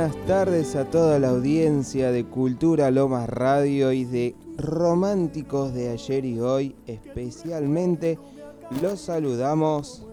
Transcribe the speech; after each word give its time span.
buenas 0.00 0.26
tardes 0.26 0.76
a 0.76 0.86
toda 0.86 1.18
la 1.18 1.28
audiencia 1.28 2.10
de 2.10 2.24
Cultura 2.24 2.90
Lomas 2.90 3.28
Radio 3.28 3.92
y 3.92 4.06
de 4.06 4.34
Románticos 4.56 5.74
de 5.74 5.90
ayer 5.90 6.24
y 6.24 6.40
hoy. 6.40 6.74
Especialmente 6.86 8.18
los 8.80 8.98
saludamos 8.98 10.06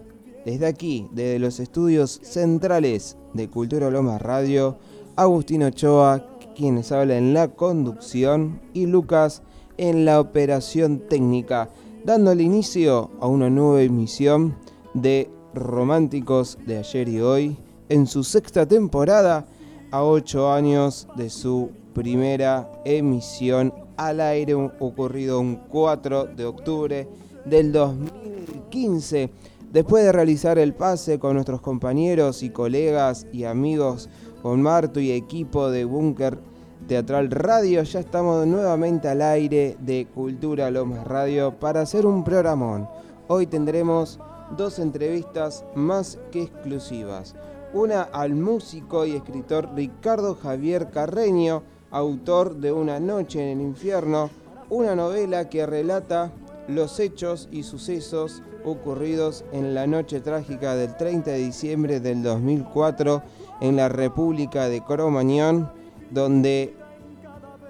desde 0.44 0.66
aquí, 0.66 1.08
desde 1.12 1.38
los 1.38 1.58
estudios 1.58 2.20
centrales 2.22 3.16
de 3.32 3.48
Cultura 3.48 3.90
Lomas 3.90 4.20
Radio. 4.20 4.76
Agustín 5.16 5.62
Ochoa, 5.62 6.22
quienes 6.54 6.92
habla 6.92 7.16
en 7.16 7.32
la 7.32 7.48
conducción, 7.48 8.60
y 8.74 8.84
Lucas 8.84 9.40
en 9.78 10.04
la 10.04 10.20
operación 10.20 10.98
técnica, 11.08 11.70
dando 12.04 12.32
el 12.32 12.42
inicio 12.42 13.10
a 13.20 13.26
una 13.26 13.48
nueva 13.48 13.80
emisión 13.80 14.54
de 14.92 15.30
Románticos 15.54 16.58
de 16.66 16.76
ayer 16.76 17.08
y 17.08 17.20
hoy 17.22 17.56
en 17.88 18.06
su 18.06 18.22
sexta 18.22 18.68
temporada 18.68 19.46
a 19.90 20.02
ocho 20.02 20.52
años 20.52 21.08
de 21.16 21.30
su 21.30 21.70
primera 21.94 22.70
emisión 22.84 23.72
al 23.96 24.20
aire 24.20 24.54
ocurrido 24.54 25.40
un 25.40 25.56
4 25.56 26.26
de 26.26 26.44
octubre 26.44 27.08
del 27.44 27.72
2015. 27.72 29.30
Después 29.72 30.04
de 30.04 30.12
realizar 30.12 30.58
el 30.58 30.74
pase 30.74 31.18
con 31.18 31.34
nuestros 31.34 31.60
compañeros 31.60 32.42
y 32.42 32.50
colegas 32.50 33.26
y 33.32 33.44
amigos, 33.44 34.08
con 34.42 34.62
Marto 34.62 35.00
y 35.00 35.10
equipo 35.10 35.70
de 35.70 35.84
Búnker 35.84 36.38
Teatral 36.86 37.30
Radio, 37.30 37.82
ya 37.82 38.00
estamos 38.00 38.46
nuevamente 38.46 39.08
al 39.08 39.20
aire 39.20 39.76
de 39.80 40.06
Cultura 40.14 40.70
Lomas 40.70 41.06
Radio 41.06 41.58
para 41.58 41.80
hacer 41.80 42.06
un 42.06 42.22
programón. 42.22 42.88
Hoy 43.26 43.46
tendremos 43.46 44.20
dos 44.56 44.78
entrevistas 44.78 45.64
más 45.74 46.18
que 46.30 46.44
exclusivas 46.44 47.34
una 47.72 48.02
al 48.02 48.34
músico 48.34 49.04
y 49.04 49.16
escritor 49.16 49.70
Ricardo 49.74 50.34
Javier 50.34 50.90
Carreño, 50.90 51.62
autor 51.90 52.56
de 52.56 52.72
Una 52.72 53.00
noche 53.00 53.42
en 53.42 53.58
el 53.58 53.64
infierno, 53.64 54.30
una 54.70 54.94
novela 54.94 55.48
que 55.48 55.66
relata 55.66 56.32
los 56.66 57.00
hechos 57.00 57.48
y 57.50 57.62
sucesos 57.62 58.42
ocurridos 58.64 59.44
en 59.52 59.74
la 59.74 59.86
noche 59.86 60.20
trágica 60.20 60.74
del 60.74 60.96
30 60.96 61.30
de 61.30 61.38
diciembre 61.38 62.00
del 62.00 62.22
2004 62.22 63.22
en 63.60 63.76
la 63.76 63.88
República 63.88 64.68
de 64.68 64.82
Cromañón, 64.82 65.70
donde 66.10 66.74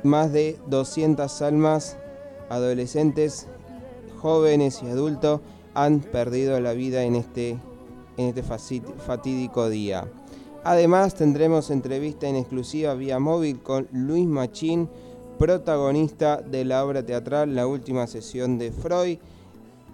más 0.03 0.33
de 0.33 0.59
200 0.67 1.43
almas, 1.43 1.97
adolescentes, 2.49 3.47
jóvenes 4.21 4.83
y 4.83 4.89
adultos 4.89 5.41
han 5.75 6.01
perdido 6.01 6.61
la 6.61 6.73
vida 6.73 7.03
en 7.03 7.15
este 7.15 7.59
en 8.19 8.27
este 8.27 8.43
fatídico 8.43 9.71
día. 9.71 10.07
Además 10.65 11.15
tendremos 11.15 11.71
entrevista 11.71 12.29
en 12.29 12.37
exclusiva 12.37 12.93
vía 12.95 13.19
móvil 13.19 13.61
con 13.61 13.89
Luis 13.93 14.27
Machín, 14.27 14.91
protagonista 15.39 16.39
de 16.39 16.65
la 16.65 16.85
obra 16.85 17.07
teatral 17.07 17.55
La 17.55 17.67
última 17.67 18.07
sesión 18.07 18.59
de 18.59 18.73
Freud. 18.73 19.19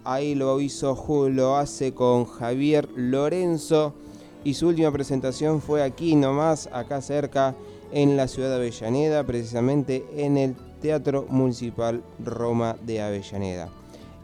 Ahí 0.02 0.34
lo 0.34 0.61
hizo, 0.61 1.28
lo 1.28 1.56
hace 1.56 1.95
con 1.95 2.25
Javier 2.25 2.89
Lorenzo 2.97 3.95
y 4.42 4.55
su 4.55 4.69
última 4.69 4.91
presentación 4.91 5.61
fue 5.61 5.83
aquí 5.83 6.17
nomás, 6.17 6.69
acá 6.72 7.00
cerca, 7.00 7.55
en 7.92 8.17
la 8.17 8.27
ciudad 8.27 8.48
de 8.48 8.56
Avellaneda, 8.56 9.25
precisamente 9.25 10.05
en 10.17 10.36
el 10.36 10.56
Teatro 10.80 11.27
Municipal 11.29 12.02
Roma 12.23 12.77
de 12.84 13.01
Avellaneda. 13.01 13.68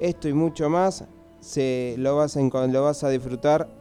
Esto 0.01 0.29
y 0.29 0.33
mucho 0.33 0.69
más 0.69 1.05
se 1.41 1.95
lo 1.97 2.17
vas 2.17 2.37
a, 2.37 2.41
lo 2.41 2.83
vas 2.83 3.05
a 3.05 3.09
disfrutar 3.09 3.80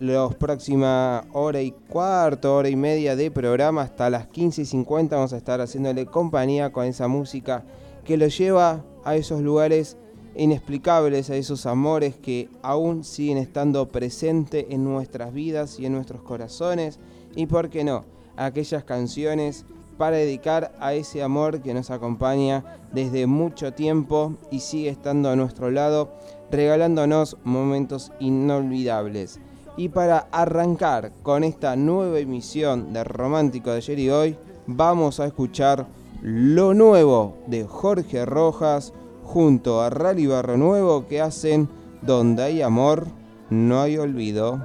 los 0.00 0.34
próximas 0.34 1.26
hora 1.34 1.60
y 1.60 1.72
cuarto, 1.72 2.56
hora 2.56 2.70
y 2.70 2.74
media 2.74 3.16
de 3.16 3.30
programa, 3.30 3.82
hasta 3.82 4.08
las 4.08 4.28
15 4.28 4.62
y 4.62 4.64
50 4.64 5.14
vamos 5.14 5.34
a 5.34 5.36
estar 5.36 5.60
haciéndole 5.60 6.06
compañía 6.06 6.72
con 6.72 6.86
esa 6.86 7.06
música 7.06 7.64
que 8.02 8.16
lo 8.16 8.26
lleva 8.28 8.82
a 9.04 9.14
esos 9.16 9.42
lugares 9.42 9.98
inexplicables, 10.34 11.28
a 11.28 11.36
esos 11.36 11.66
amores 11.66 12.16
que 12.16 12.48
aún 12.62 13.04
siguen 13.04 13.36
estando 13.36 13.88
presentes 13.88 14.64
en 14.70 14.84
nuestras 14.84 15.34
vidas 15.34 15.78
y 15.78 15.84
en 15.84 15.92
nuestros 15.92 16.22
corazones, 16.22 16.98
y 17.36 17.44
por 17.44 17.68
qué 17.68 17.84
no, 17.84 18.06
aquellas 18.38 18.84
canciones 18.84 19.66
para 19.98 20.16
dedicar 20.16 20.72
a 20.80 20.94
ese 20.94 21.22
amor 21.22 21.60
que 21.60 21.74
nos 21.74 21.90
acompaña 21.90 22.64
desde 22.90 23.26
mucho 23.26 23.74
tiempo 23.74 24.34
y 24.50 24.60
sigue 24.60 24.88
estando 24.88 25.28
a 25.28 25.36
nuestro 25.36 25.70
lado, 25.70 26.14
regalándonos 26.50 27.36
momentos 27.44 28.12
inolvidables. 28.18 29.40
Y 29.76 29.88
para 29.88 30.28
arrancar 30.30 31.12
con 31.22 31.44
esta 31.44 31.76
nueva 31.76 32.18
emisión 32.18 32.92
de 32.92 33.04
Romántico 33.04 33.70
de 33.70 33.76
ayer 33.76 33.98
y 33.98 34.10
hoy, 34.10 34.36
vamos 34.66 35.20
a 35.20 35.26
escuchar 35.26 35.86
lo 36.22 36.74
nuevo 36.74 37.38
de 37.46 37.64
Jorge 37.64 38.26
Rojas 38.26 38.92
junto 39.24 39.80
a 39.80 39.90
Rally 39.90 40.26
Barro 40.26 40.56
Nuevo 40.56 41.06
que 41.06 41.20
hacen 41.20 41.68
Donde 42.02 42.42
hay 42.42 42.62
amor, 42.62 43.06
no 43.50 43.80
hay 43.80 43.98
olvido. 43.98 44.60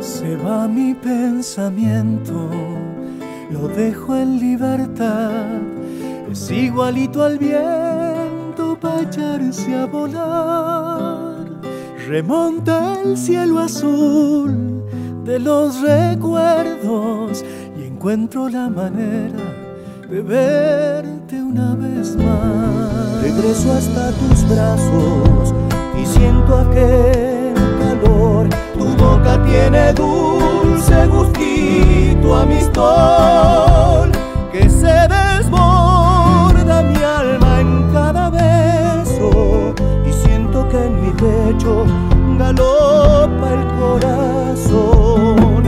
Se 0.00 0.36
va 0.36 0.66
mi 0.66 0.94
pensamiento 0.94 2.73
lo 3.50 3.68
dejo 3.68 4.16
en 4.16 4.38
libertad. 4.38 5.60
Es 6.30 6.50
igualito 6.50 7.22
al 7.22 7.38
viento 7.38 8.78
para 8.80 9.02
echarse 9.02 9.74
a 9.74 9.86
volar. 9.86 11.34
Remonta 12.08 13.00
el 13.02 13.16
cielo 13.16 13.60
azul 13.60 14.84
de 15.24 15.38
los 15.38 15.80
recuerdos 15.80 17.44
y 17.78 17.84
encuentro 17.84 18.48
la 18.48 18.68
manera 18.68 19.38
de 20.10 20.20
verte 20.20 21.42
una 21.42 21.74
vez 21.74 22.16
más. 22.16 23.22
Regreso 23.22 23.72
hasta 23.72 24.10
tus 24.12 24.48
brazos 24.48 25.54
y 26.00 26.06
siento 26.06 26.56
aquel 26.56 27.54
calor. 27.78 28.48
Tu 28.76 28.84
boca 29.02 29.42
tiene 29.44 29.92
dulce 29.94 30.33
gustito 31.06 32.34
amistad 32.34 34.08
que 34.52 34.68
se 34.68 35.08
desborda 35.08 36.82
mi 36.82 36.96
alma 37.02 37.60
en 37.60 37.90
cada 37.92 38.30
beso 38.30 39.74
y 40.06 40.12
siento 40.12 40.68
que 40.68 40.86
en 40.86 41.00
mi 41.00 41.10
pecho 41.10 41.84
galopa 42.38 43.50
el 43.52 43.66
corazón. 43.78 45.62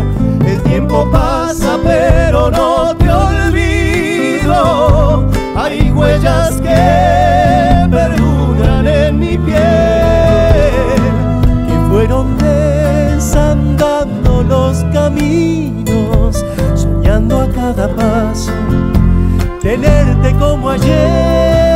El 0.44 0.62
tiempo 0.62 1.08
pasa 1.10 1.78
pero 1.82 2.50
no 2.50 2.94
te 2.96 3.08
olvido, 3.10 4.58
hay 5.56 5.90
huellas 5.92 6.60
que 6.60 7.15
caminos 15.16 16.44
a 17.40 17.48
cada 17.48 17.88
paso, 17.94 18.52
tenerte 19.60 20.32
como 20.38 20.70
ayer. 20.70 21.75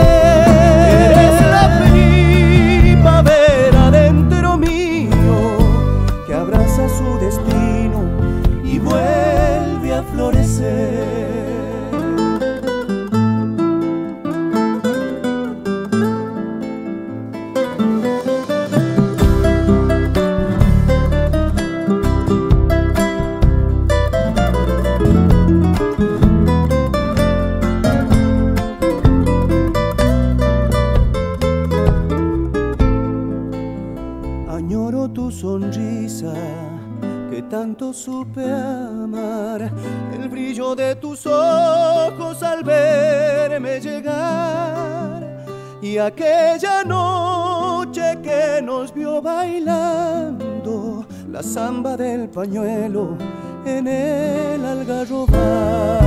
Supe 38.00 38.42
amar, 38.42 39.70
el 40.14 40.28
brillo 40.30 40.74
de 40.74 40.94
tus 40.96 41.26
ojos 41.26 42.42
al 42.42 42.64
verme 42.64 43.78
llegar. 43.78 45.44
Y 45.82 45.98
aquella 45.98 46.82
noche 46.82 48.18
que 48.22 48.62
nos 48.62 48.94
vio 48.94 49.20
bailando 49.20 51.04
la 51.30 51.42
samba 51.42 51.96
del 51.98 52.30
pañuelo 52.30 53.18
en 53.66 53.86
el 53.86 54.64
algarrobar. 54.64 56.00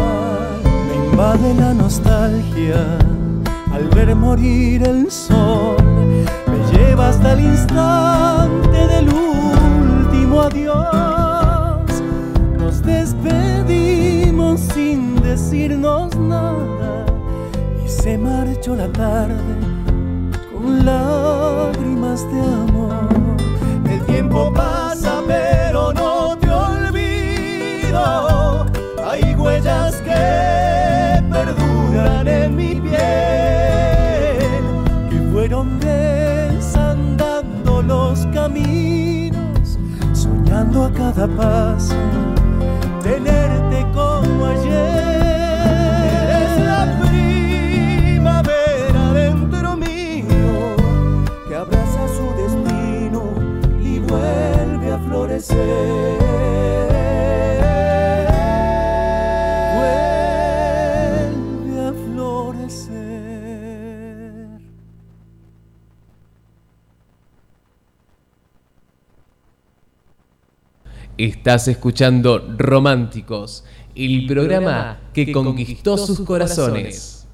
Me 0.63 0.95
invade 0.95 1.53
la 1.53 1.73
nostalgia 1.75 2.97
al 3.71 3.87
ver 3.89 4.15
morir 4.15 4.81
el 4.83 5.11
sol, 5.11 5.77
me 6.47 6.57
lleva 6.71 7.09
hasta 7.09 7.33
el 7.33 7.41
instante 7.41 8.32
la 18.71 18.87
tarde 18.93 19.35
con 20.53 20.85
lágrimas 20.85 22.25
de 22.31 22.39
amor. 22.39 23.09
El 23.89 23.99
tiempo 24.05 24.53
pasa 24.53 25.21
pero 25.27 25.91
no 25.91 26.37
te 26.37 26.49
olvido, 26.49 27.99
hay 29.05 29.35
huellas 29.35 29.95
que 29.97 31.21
perduran 31.29 32.25
en 32.25 32.55
mi 32.55 32.75
piel, 32.75 34.39
que 35.09 35.19
fueron 35.33 35.77
desandando 35.81 37.81
los 37.81 38.25
caminos, 38.27 39.77
soñando 40.13 40.85
a 40.85 40.93
cada 40.93 41.27
paso, 41.27 41.95
Estás 71.43 71.67
escuchando 71.67 72.41
Románticos, 72.57 73.65
el 73.95 74.25
programa 74.27 74.97
que 75.13 75.29
conquistó 75.33 75.97
sus 75.97 76.21
corazones. 76.21 77.27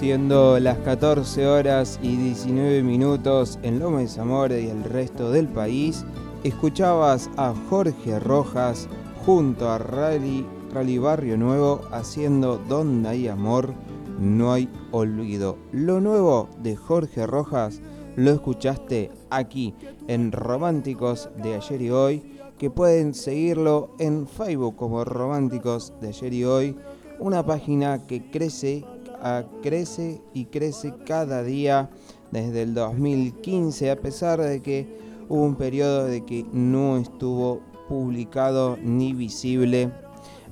Siendo 0.00 0.58
las 0.58 0.78
14 0.78 1.46
horas 1.46 2.00
y 2.02 2.16
19 2.16 2.82
minutos 2.82 3.60
en 3.62 3.78
Loma 3.78 4.00
de 4.00 4.08
Zamora 4.08 4.58
y 4.58 4.68
el 4.68 4.82
resto 4.82 5.30
del 5.30 5.46
país, 5.46 6.04
escuchabas 6.42 7.30
a 7.36 7.54
Jorge 7.70 8.18
Rojas 8.18 8.88
junto 9.24 9.70
a 9.70 9.78
Rally, 9.78 10.44
Rally 10.72 10.98
Barrio 10.98 11.36
Nuevo 11.36 11.82
haciendo 11.92 12.60
Donde 12.68 13.10
hay 13.10 13.28
amor, 13.28 13.74
no 14.18 14.52
hay 14.52 14.68
olvido. 14.90 15.56
Lo 15.70 16.00
nuevo 16.00 16.48
de 16.58 16.74
Jorge 16.74 17.28
Rojas 17.28 17.80
lo 18.16 18.30
escuchaste 18.30 19.10
aquí 19.30 19.74
en 20.08 20.32
Románticos 20.32 21.28
de 21.42 21.54
ayer 21.54 21.82
y 21.82 21.90
hoy, 21.90 22.22
que 22.58 22.70
pueden 22.70 23.14
seguirlo 23.14 23.90
en 23.98 24.26
Facebook 24.26 24.76
como 24.76 25.04
Románticos 25.04 25.92
de 26.00 26.08
ayer 26.08 26.32
y 26.32 26.44
hoy, 26.44 26.76
una 27.18 27.44
página 27.44 28.06
que 28.06 28.30
crece, 28.30 28.84
ah, 29.20 29.44
crece 29.62 30.20
y 30.32 30.46
crece 30.46 30.94
cada 31.06 31.42
día 31.42 31.90
desde 32.30 32.62
el 32.62 32.74
2015, 32.74 33.90
a 33.90 33.96
pesar 33.96 34.40
de 34.40 34.60
que 34.62 34.86
hubo 35.28 35.42
un 35.42 35.56
periodo 35.56 36.04
de 36.06 36.24
que 36.24 36.44
no 36.52 36.96
estuvo 36.96 37.60
publicado 37.88 38.76
ni 38.82 39.12
visible 39.12 39.90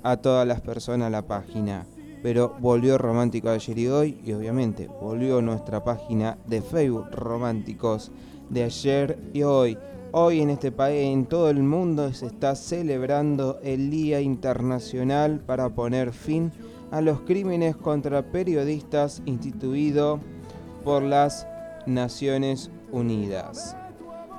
a 0.02 0.16
todas 0.16 0.46
las 0.46 0.60
personas 0.60 1.10
la 1.10 1.22
página. 1.22 1.86
Pero 2.22 2.56
volvió 2.60 2.98
Romántico 2.98 3.50
ayer 3.50 3.78
y 3.78 3.88
hoy 3.88 4.20
y 4.24 4.32
obviamente 4.32 4.88
volvió 5.00 5.42
nuestra 5.42 5.82
página 5.82 6.38
de 6.46 6.62
Facebook 6.62 7.08
Románticos 7.10 8.12
de 8.48 8.64
ayer 8.64 9.18
y 9.32 9.42
hoy. 9.42 9.76
Hoy 10.12 10.40
en 10.42 10.50
este 10.50 10.70
país, 10.70 11.12
en 11.12 11.24
todo 11.24 11.48
el 11.48 11.62
mundo, 11.62 12.12
se 12.12 12.26
está 12.26 12.54
celebrando 12.54 13.58
el 13.62 13.90
Día 13.90 14.20
Internacional 14.20 15.40
para 15.40 15.70
poner 15.70 16.12
fin 16.12 16.52
a 16.90 17.00
los 17.00 17.22
crímenes 17.22 17.76
contra 17.76 18.30
periodistas 18.30 19.22
instituido 19.24 20.20
por 20.84 21.02
las 21.02 21.46
Naciones 21.86 22.70
Unidas. 22.92 23.74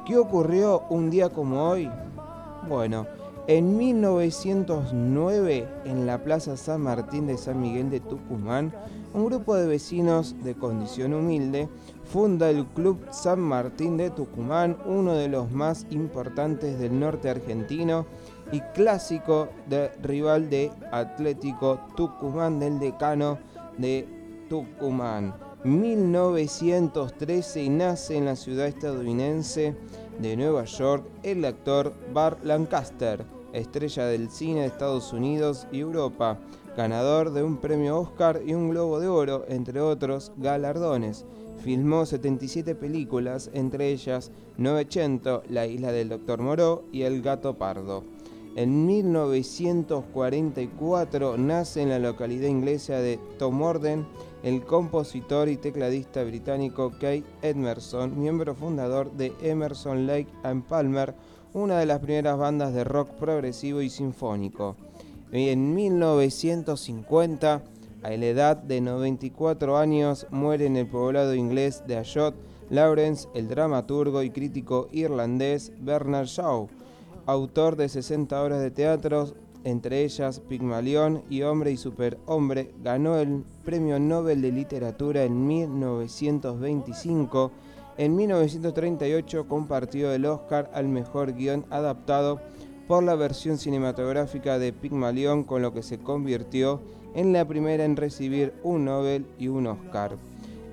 ¿Qué 0.05 0.17
ocurrió 0.17 0.83
un 0.89 1.09
día 1.09 1.29
como 1.29 1.69
hoy? 1.69 1.89
Bueno, 2.69 3.07
en 3.47 3.77
1909, 3.77 5.67
en 5.85 6.05
la 6.05 6.23
Plaza 6.23 6.55
San 6.55 6.81
Martín 6.81 7.27
de 7.27 7.37
San 7.37 7.61
Miguel 7.61 7.89
de 7.89 7.99
Tucumán, 7.99 8.73
un 9.13 9.25
grupo 9.25 9.55
de 9.55 9.67
vecinos 9.67 10.35
de 10.43 10.55
condición 10.55 11.13
humilde 11.13 11.67
funda 12.05 12.49
el 12.49 12.65
Club 12.67 12.99
San 13.11 13.41
Martín 13.41 13.97
de 13.97 14.11
Tucumán, 14.11 14.77
uno 14.85 15.13
de 15.13 15.27
los 15.27 15.51
más 15.51 15.85
importantes 15.89 16.79
del 16.79 16.97
norte 16.99 17.29
argentino 17.29 18.05
y 18.51 18.61
clásico 18.73 19.49
de 19.67 19.89
rival 20.01 20.49
de 20.49 20.71
Atlético 20.91 21.79
Tucumán 21.97 22.59
del 22.59 22.79
decano 22.79 23.39
de 23.77 24.07
Tucumán. 24.49 25.33
1913 25.63 27.69
nace 27.69 28.17
en 28.17 28.25
la 28.25 28.35
ciudad 28.35 28.67
estadounidense 28.67 29.75
de 30.19 30.35
Nueva 30.35 30.65
York 30.65 31.05
el 31.23 31.45
actor 31.45 31.93
Bart 32.13 32.43
Lancaster, 32.43 33.25
estrella 33.53 34.05
del 34.05 34.29
cine 34.29 34.61
de 34.61 34.67
Estados 34.67 35.13
Unidos 35.13 35.67
y 35.71 35.79
Europa, 35.79 36.37
ganador 36.75 37.31
de 37.31 37.43
un 37.43 37.57
premio 37.57 37.99
Oscar 37.99 38.41
y 38.45 38.53
un 38.53 38.69
Globo 38.69 38.99
de 38.99 39.07
Oro, 39.07 39.45
entre 39.47 39.79
otros 39.79 40.33
galardones. 40.37 41.25
Filmó 41.63 42.05
77 42.05 42.75
películas, 42.75 43.49
entre 43.53 43.87
ellas 43.89 44.31
900, 44.57 45.49
La 45.49 45.65
isla 45.65 45.93
del 45.93 46.09
Dr. 46.09 46.41
Moreau 46.41 46.83
y 46.91 47.03
El 47.03 47.21
gato 47.21 47.57
pardo. 47.57 48.03
En 48.55 48.85
1944 48.85 51.37
nace 51.37 51.81
en 51.81 51.89
la 51.89 51.99
localidad 51.99 52.49
inglesa 52.49 52.97
de 52.97 53.17
Tomorden 53.39 54.05
el 54.43 54.63
compositor 54.63 55.47
y 55.47 55.57
tecladista 55.57 56.23
británico 56.23 56.91
Kate 56.91 57.23
Emerson, 57.41 58.19
miembro 58.19 58.53
fundador 58.53 59.11
de 59.13 59.33
Emerson 59.41 60.05
Lake 60.05 60.27
and 60.43 60.65
Palmer, 60.65 61.15
una 61.53 61.79
de 61.79 61.85
las 61.85 61.99
primeras 61.99 62.37
bandas 62.37 62.73
de 62.73 62.83
rock 62.83 63.11
progresivo 63.11 63.81
y 63.81 63.89
sinfónico. 63.89 64.75
En 65.31 65.73
1950, 65.73 67.61
a 68.03 68.09
la 68.09 68.25
edad 68.25 68.57
de 68.57 68.81
94 68.81 69.77
años, 69.77 70.27
muere 70.31 70.65
en 70.65 70.75
el 70.77 70.87
poblado 70.87 71.35
inglés 71.35 71.83
de 71.87 71.97
Ayot 71.97 72.35
Lawrence, 72.69 73.27
el 73.33 73.47
dramaturgo 73.47 74.23
y 74.23 74.31
crítico 74.31 74.89
irlandés 74.91 75.71
Bernard 75.79 76.25
Shaw, 76.25 76.67
autor 77.25 77.75
de 77.75 77.87
60 77.87 78.43
obras 78.43 78.61
de 78.61 78.71
teatro, 78.71 79.33
entre 79.63 80.03
ellas 80.03 80.39
Pigmalión 80.39 81.21
y 81.29 81.43
Hombre 81.43 81.71
y 81.71 81.77
Superhombre, 81.77 82.71
ganó 82.83 83.17
el 83.17 83.43
Premio 83.63 83.99
Nobel 83.99 84.41
de 84.41 84.51
Literatura 84.51 85.23
en 85.23 85.47
1925. 85.47 87.51
En 87.97 88.15
1938 88.15 89.47
compartió 89.47 90.11
el 90.11 90.25
Oscar 90.25 90.71
al 90.73 90.87
mejor 90.87 91.33
guion 91.33 91.65
adaptado 91.69 92.41
por 92.87 93.03
la 93.03 93.13
versión 93.15 93.59
cinematográfica 93.59 94.57
de 94.57 94.73
Pigmalión, 94.73 95.43
con 95.43 95.61
lo 95.61 95.73
que 95.73 95.83
se 95.83 95.99
convirtió 95.99 96.81
en 97.13 97.33
la 97.33 97.47
primera 97.47 97.85
en 97.85 97.95
recibir 97.95 98.55
un 98.63 98.85
Nobel 98.85 99.27
y 99.37 99.47
un 99.47 99.67
Oscar. 99.67 100.17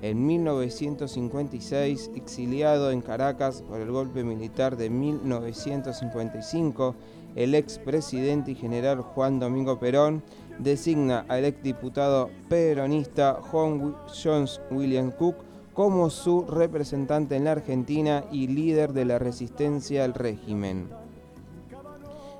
En 0.01 0.25
1956, 0.25 2.09
exiliado 2.15 2.89
en 2.89 3.01
Caracas 3.01 3.61
por 3.61 3.79
el 3.79 3.91
golpe 3.91 4.23
militar 4.23 4.75
de 4.75 4.89
1955, 4.89 6.95
el 7.35 7.53
expresidente 7.53 8.49
y 8.51 8.55
general 8.55 9.01
Juan 9.01 9.39
Domingo 9.39 9.79
Perón 9.79 10.23
designa 10.57 11.23
al 11.27 11.45
exdiputado 11.45 12.31
peronista 12.49 13.39
John 13.51 14.47
William 14.71 15.11
Cook 15.11 15.50
como 15.81 16.11
su 16.11 16.45
representante 16.45 17.35
en 17.35 17.45
la 17.45 17.53
Argentina 17.53 18.23
y 18.31 18.45
líder 18.45 18.93
de 18.93 19.03
la 19.03 19.17
resistencia 19.17 20.03
al 20.03 20.13
régimen. 20.13 20.89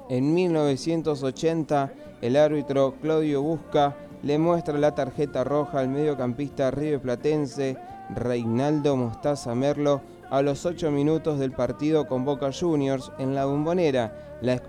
En 0.10 0.36
1980, 0.36 1.92
el 2.22 2.36
árbitro 2.36 2.94
Claudio 3.02 3.42
Busca 3.42 3.98
le 4.22 4.38
muestra 4.38 4.78
la 4.78 4.94
tarjeta 4.94 5.44
roja 5.44 5.80
al 5.80 5.90
mediocampista 5.90 6.70
rioplatense 6.70 7.78
Reinaldo 8.14 8.96
Mostaza 8.96 9.56
Merlo 9.56 10.02
a 10.30 10.44
los 10.44 10.68
8 10.68 10.92
minutos 10.92 11.40
del 11.40 11.52
partido 11.52 12.08
con 12.08 12.24
Boca 12.24 12.52
Juniors 12.54 13.12
en 13.18 13.34
la 13.34 13.46
bombonera, 13.46 14.38
la 14.44 14.62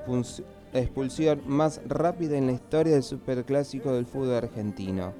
expulsión 0.72 1.42
más 1.44 1.82
rápida 1.86 2.38
en 2.38 2.46
la 2.46 2.52
historia 2.52 2.94
del 2.94 3.02
superclásico 3.02 3.92
del 3.92 4.06
fútbol 4.06 4.36
argentino. 4.36 5.12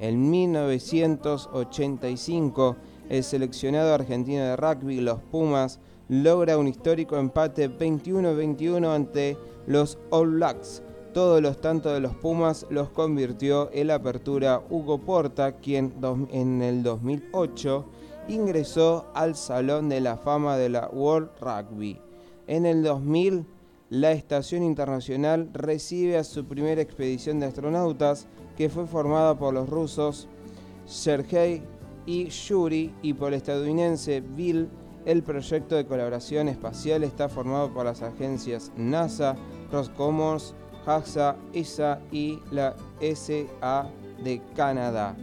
En 0.00 0.30
1985, 0.30 2.76
el 3.08 3.24
seleccionado 3.24 3.94
argentino 3.94 4.44
de 4.44 4.56
rugby, 4.56 5.00
los 5.00 5.20
Pumas, 5.20 5.80
logra 6.08 6.58
un 6.58 6.68
histórico 6.68 7.16
empate 7.16 7.70
21-21 7.70 8.94
ante 8.94 9.36
los 9.66 9.98
All 10.10 10.30
Blacks 10.30 10.82
Todos 11.12 11.42
los 11.42 11.60
tantos 11.60 11.92
de 11.92 12.00
los 12.00 12.14
Pumas 12.14 12.66
los 12.70 12.90
convirtió 12.90 13.70
en 13.72 13.88
la 13.88 13.96
apertura 13.96 14.62
Hugo 14.70 14.98
Porta, 14.98 15.52
quien 15.52 15.94
en 16.30 16.62
el 16.62 16.82
2008 16.82 17.84
ingresó 18.28 19.06
al 19.14 19.36
Salón 19.36 19.88
de 19.88 20.00
la 20.00 20.16
Fama 20.16 20.56
de 20.56 20.68
la 20.68 20.88
World 20.88 21.30
Rugby. 21.40 21.98
En 22.46 22.66
el 22.66 22.82
2000, 22.82 23.46
la 23.90 24.12
Estación 24.12 24.62
Internacional 24.62 25.48
recibe 25.54 26.18
a 26.18 26.24
su 26.24 26.44
primera 26.44 26.82
expedición 26.82 27.40
de 27.40 27.46
astronautas, 27.46 28.26
que 28.56 28.68
fue 28.68 28.86
formada 28.86 29.38
por 29.38 29.54
los 29.54 29.68
rusos 29.68 30.28
Sergei 30.84 31.62
y 32.08 32.30
Yuri 32.30 32.94
y 33.02 33.12
por 33.12 33.28
el 33.28 33.34
estadounidense 33.34 34.22
Bill. 34.22 34.70
El 35.04 35.22
proyecto 35.22 35.76
de 35.76 35.84
colaboración 35.84 36.48
espacial 36.48 37.04
está 37.04 37.28
formado 37.28 37.72
por 37.72 37.84
las 37.84 38.00
agencias 38.00 38.72
NASA, 38.78 39.36
Roscosmos, 39.70 40.54
JAXA, 40.86 41.36
ESA 41.52 42.00
y 42.10 42.38
la 42.50 42.74
SA 43.00 43.90
de 44.24 44.40
Canadá. 44.56 45.16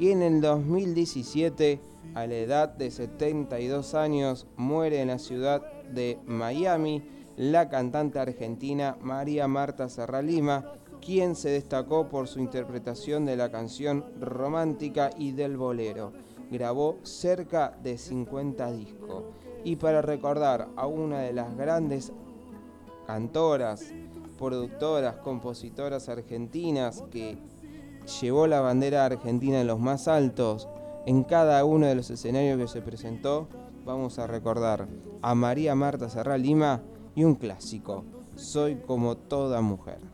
Y 0.00 0.10
en 0.10 0.22
el 0.22 0.40
2017 0.40 1.80
a 2.14 2.26
la 2.26 2.34
edad 2.34 2.68
de 2.70 2.90
72 2.90 3.94
años, 3.94 4.48
muere 4.56 5.00
en 5.00 5.08
la 5.08 5.20
ciudad 5.20 5.62
de 5.92 6.18
Miami 6.26 7.04
la 7.36 7.68
cantante 7.68 8.18
argentina 8.18 8.96
María 9.00 9.46
Marta 9.46 9.88
Serralima, 9.88 10.72
quien 11.00 11.36
se 11.36 11.50
destacó 11.50 12.08
por 12.08 12.26
su 12.26 12.40
interpretación 12.40 13.24
de 13.24 13.36
la 13.36 13.50
canción 13.50 14.04
romántica 14.20 15.10
y 15.16 15.32
del 15.32 15.56
bolero. 15.56 16.12
Grabó 16.52 16.98
cerca 17.02 17.74
de 17.82 17.96
50 17.96 18.72
discos. 18.72 19.24
Y 19.64 19.76
para 19.76 20.02
recordar 20.02 20.68
a 20.76 20.86
una 20.86 21.20
de 21.20 21.32
las 21.32 21.56
grandes 21.56 22.12
cantoras, 23.06 23.94
productoras, 24.38 25.16
compositoras 25.16 26.10
argentinas 26.10 27.04
que 27.10 27.38
llevó 28.20 28.46
la 28.46 28.60
bandera 28.60 29.06
argentina 29.06 29.62
en 29.62 29.66
los 29.66 29.78
más 29.78 30.08
altos, 30.08 30.68
en 31.06 31.24
cada 31.24 31.64
uno 31.64 31.86
de 31.86 31.94
los 31.94 32.10
escenarios 32.10 32.58
que 32.58 32.68
se 32.68 32.82
presentó, 32.82 33.48
vamos 33.86 34.18
a 34.18 34.26
recordar 34.26 34.88
a 35.22 35.34
María 35.34 35.74
Marta 35.74 36.10
Serral 36.10 36.42
Lima 36.42 36.82
y 37.14 37.24
un 37.24 37.34
clásico, 37.34 38.04
Soy 38.34 38.76
como 38.76 39.16
toda 39.16 39.62
mujer. 39.62 40.11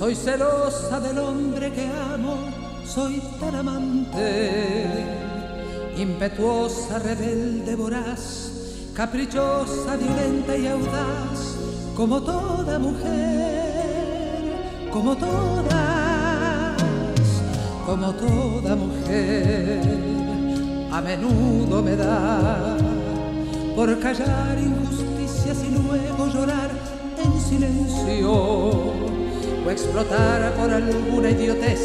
Soy 0.00 0.14
celosa 0.14 0.98
del 0.98 1.18
hombre 1.18 1.70
que 1.72 1.86
amo, 1.86 2.36
soy 2.86 3.20
tan 3.38 3.54
amante, 3.54 4.88
impetuosa, 5.94 6.98
rebelde, 7.00 7.76
voraz, 7.76 8.50
caprichosa, 8.94 9.96
violenta 9.98 10.56
y 10.56 10.68
audaz, 10.68 11.54
como 11.94 12.22
toda 12.22 12.78
mujer, 12.78 13.68
como 14.90 15.14
todas, 15.18 16.82
como 17.84 18.14
toda 18.14 18.76
mujer. 18.76 19.82
A 20.92 21.02
menudo 21.02 21.82
me 21.82 21.94
da 21.94 22.74
por 23.76 24.00
callar 24.00 24.58
injusticias 24.58 25.58
y 25.62 25.72
luego 25.72 26.26
llorar 26.32 26.70
en 27.22 27.38
silencio 27.38 29.10
o 29.64 29.70
explotar 29.70 30.52
por 30.52 30.70
alguna 30.70 31.30
idiotez, 31.30 31.80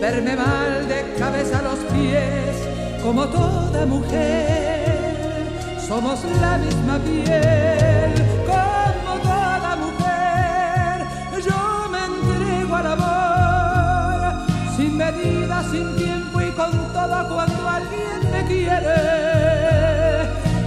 verme 0.00 0.36
mal 0.36 0.86
de 0.88 1.14
cabeza 1.18 1.58
a 1.58 1.62
los 1.62 1.78
pies, 1.92 2.56
como 3.02 3.26
toda 3.28 3.86
mujer, 3.86 5.46
somos 5.86 6.24
la 6.40 6.58
misma 6.58 6.98
piel, 6.98 8.12
como 8.46 9.20
toda 9.22 9.76
mujer, 9.76 11.06
yo 11.44 11.88
me 11.90 12.04
entrego 12.04 12.76
al 12.76 12.86
amor, 12.86 14.46
sin 14.76 14.96
medida, 14.96 15.64
sin 15.70 15.96
tiempo 15.96 16.40
y 16.40 16.50
con 16.52 16.70
todo 16.92 17.28
cuando 17.34 17.68
alguien 17.68 18.30
me 18.32 18.44
quiere, 18.46 18.96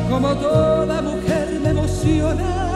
como 0.09 0.35
toda 0.35 1.01
mujer 1.01 1.59
me 1.61 1.69
emociona 1.69 2.67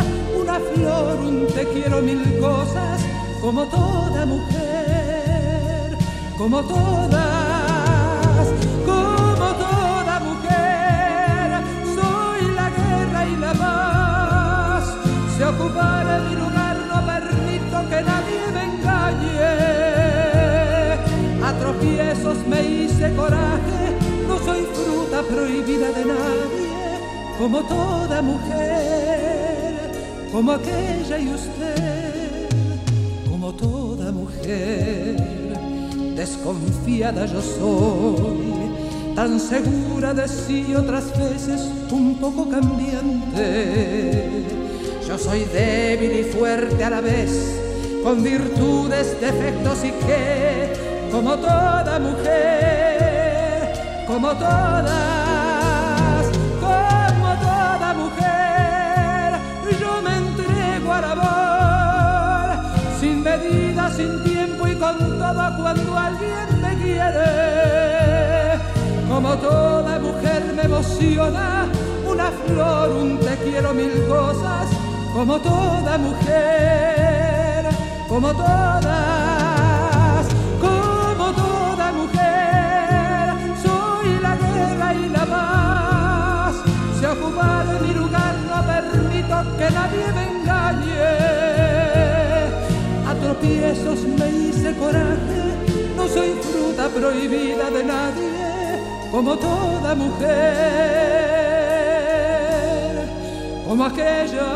flor, 0.60 1.20
un 1.20 1.48
te 1.48 1.66
quiero 1.68 2.02
mil 2.02 2.40
cosas, 2.40 3.01
como 3.42 3.66
toda 3.66 4.26
mujer, 4.26 5.98
como 6.38 6.62
todas, 6.64 8.48
como 8.86 9.48
toda 9.66 10.20
mujer, 10.20 11.64
soy 11.96 12.52
la 12.56 12.70
guerra 12.70 13.26
y 13.28 13.36
la 13.38 13.54
paz, 13.54 14.84
se 15.36 15.44
ocupará 15.44 16.20
mi 16.30 16.36
lugar, 16.36 16.78
no 16.88 17.06
permito 17.06 17.90
que 17.90 18.02
nadie 18.04 18.42
me 18.54 18.64
engañe, 18.64 19.40
a 21.44 21.54
tropiezos 21.60 22.38
me 22.48 22.64
hice 22.64 23.16
coraje, 23.16 23.98
no 24.28 24.38
soy 24.38 24.68
fruta 24.74 25.24
prohibida 25.24 25.92
de 25.92 26.06
nadie, 26.06 27.00
como 27.40 27.64
toda 27.64 28.22
mujer 28.22 29.42
como 30.32 30.54
aquella 30.54 31.20
y 31.20 31.28
usted, 31.28 32.01
desconfiada 36.16 37.26
yo 37.26 37.42
soy, 37.42 39.16
tan 39.16 39.40
segura 39.40 40.14
de 40.14 40.28
sí 40.28 40.76
otras 40.76 41.18
veces 41.18 41.70
un 41.92 42.18
poco 42.20 42.50
cambiante. 42.50 44.28
Yo 45.08 45.18
soy 45.18 45.46
débil 45.46 46.20
y 46.20 46.24
fuerte 46.24 46.84
a 46.84 46.90
la 46.90 47.02
vez, 47.02 47.60
con 48.04 48.24
virtudes, 48.24 49.20
defectos 49.20 49.84
y 49.84 49.92
que, 49.92 50.74
como 51.12 51.36
toda 51.36 52.00
mujer, 52.00 53.74
como 54.08 54.30
toda 54.30 55.21
sin 64.02 64.24
tiempo 64.24 64.68
y 64.68 64.76
con 64.76 64.98
todo 65.20 65.58
cuando 65.58 65.98
alguien 65.98 66.62
me 66.62 66.76
quiere. 66.84 68.60
Como 69.08 69.36
toda 69.38 70.00
mujer 70.00 70.54
me 70.56 70.64
emociona 70.64 71.68
una 72.12 72.32
flor, 72.32 72.90
un 72.92 73.20
te 73.20 73.36
quiero 73.38 73.74
mil 73.74 74.06
cosas, 74.08 74.68
como 75.14 75.40
toda 75.40 75.98
mujer, 75.98 77.66
como 78.08 78.34
todas, 78.34 80.26
como 80.66 81.26
toda 81.44 81.92
mujer, 82.02 83.34
soy 83.64 84.20
la 84.22 84.36
guerra 84.36 84.94
y 84.94 85.10
la 85.10 85.26
paz. 85.26 86.56
Si 86.98 87.06
ocupar 87.06 87.66
mi 87.82 87.94
lugar 87.94 88.21
no 95.96 96.08
soy 96.08 96.32
fruta 96.42 96.90
prohibida 96.90 97.70
de 97.70 97.84
nadie, 97.84 98.32
como 99.12 99.38
toda 99.38 99.94
mujer, 99.96 100.28
como 103.68 103.86
aquella 103.86 104.48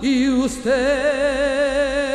y 0.00 0.28
usted. 0.30 2.07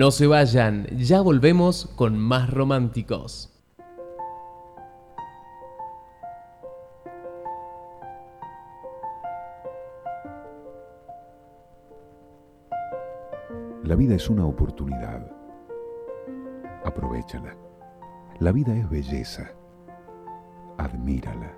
No 0.00 0.10
se 0.10 0.26
vayan, 0.26 0.86
ya 0.96 1.20
volvemos 1.20 1.84
con 1.94 2.18
más 2.18 2.48
románticos. 2.48 3.52
La 13.82 13.94
vida 13.94 14.14
es 14.14 14.30
una 14.30 14.46
oportunidad. 14.46 15.30
Aprovechala. 16.82 17.54
La 18.38 18.52
vida 18.52 18.74
es 18.74 18.88
belleza. 18.88 19.50
Admírala. 20.78 21.52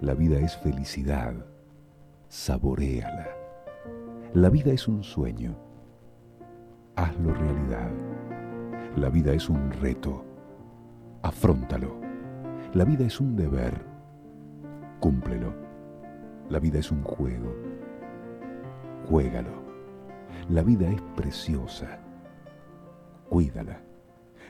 La 0.00 0.14
vida 0.14 0.40
es 0.40 0.56
felicidad. 0.56 1.32
Saboréala. 2.26 3.28
La 4.34 4.50
vida 4.50 4.72
es 4.72 4.88
un 4.88 5.04
sueño. 5.04 5.71
Hazlo 6.96 7.32
realidad. 7.32 7.90
La 8.96 9.08
vida 9.08 9.32
es 9.32 9.48
un 9.48 9.70
reto. 9.72 10.24
Afróntalo. 11.22 11.96
La 12.74 12.84
vida 12.84 13.06
es 13.06 13.18
un 13.18 13.34
deber. 13.34 13.82
Cúmplelo. 15.00 15.54
La 16.50 16.58
vida 16.58 16.80
es 16.80 16.90
un 16.90 17.02
juego. 17.02 17.54
Juégalo. 19.08 19.62
La 20.50 20.62
vida 20.62 20.90
es 20.90 21.00
preciosa. 21.16 21.98
Cuídala. 23.30 23.80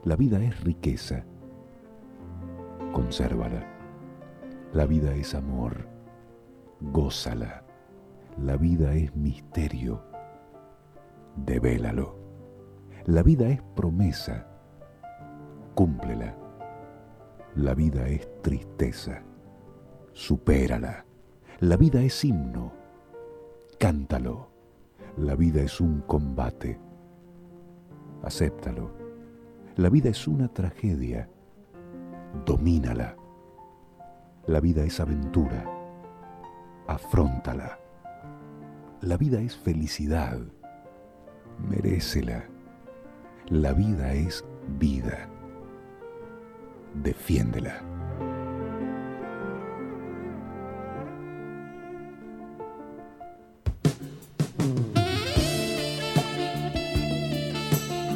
La 0.03 0.17
vida 0.17 0.43
es 0.43 0.65
riqueza. 0.65 1.25
Consérvala. 2.93 3.65
La 4.73 4.87
vida 4.87 5.15
es 5.15 5.37
amor. 5.37 5.87
Gózala. 6.81 7.63
La 8.37 8.57
vida 8.57 8.95
es 8.95 9.15
misterio. 9.15 10.03
Devélalo. 11.37 12.22
La 13.07 13.25
vida 13.25 13.49
es 13.49 13.61
promesa. 13.75 14.47
Cúmplela. 15.75 16.37
La 17.57 17.75
vida 17.75 18.07
es 18.07 18.29
tristeza. 18.43 19.25
Supérala. 20.13 21.05
La 21.59 21.77
vida 21.77 22.01
es 22.01 22.25
himno. 22.25 22.73
Cántalo. 23.81 24.51
La 25.17 25.35
vida 25.35 25.63
es 25.63 25.81
un 25.81 26.03
combate. 26.03 26.79
Acéptalo. 28.23 28.93
La 29.75 29.89
vida 29.89 30.11
es 30.11 30.29
una 30.29 30.47
tragedia. 30.47 31.29
Domínala. 32.47 33.17
La 34.47 34.61
vida 34.61 34.85
es 34.85 35.01
aventura. 35.01 35.65
Afróntala. 36.87 37.81
La 39.01 39.17
vida 39.17 39.41
es 39.41 39.57
felicidad. 39.57 40.39
Merécela. 41.69 42.52
La 43.53 43.75
vida 43.75 44.15
es 44.15 44.43
vida. 44.79 45.29
Defiéndela. 46.95 47.83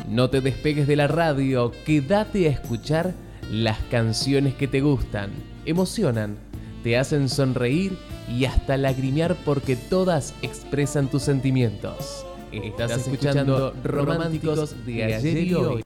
No 0.09 0.31
te 0.31 0.41
despegues 0.41 0.87
de 0.87 0.97
la 0.97 1.07
radio, 1.07 1.71
quédate 1.85 2.47
a 2.47 2.51
escuchar 2.51 3.13
las 3.51 3.79
canciones 3.91 4.55
que 4.55 4.69
te 4.69 4.81
gustan, 4.81 5.33
emocionan, 5.67 6.39
te 6.83 6.97
hacen 6.97 7.29
sonreír 7.29 7.99
y 8.27 8.47
hasta 8.47 8.79
lagrimear 8.79 9.37
porque 9.45 9.77
todas 9.77 10.33
expresan 10.41 11.09
tus 11.09 11.25
sentimientos. 11.25 12.26
Estás 12.53 13.07
escuchando 13.07 13.75
Románticos 13.85 14.87
de 14.87 15.05
ayer 15.05 15.39
y 15.39 15.55
hoy. 15.55 15.83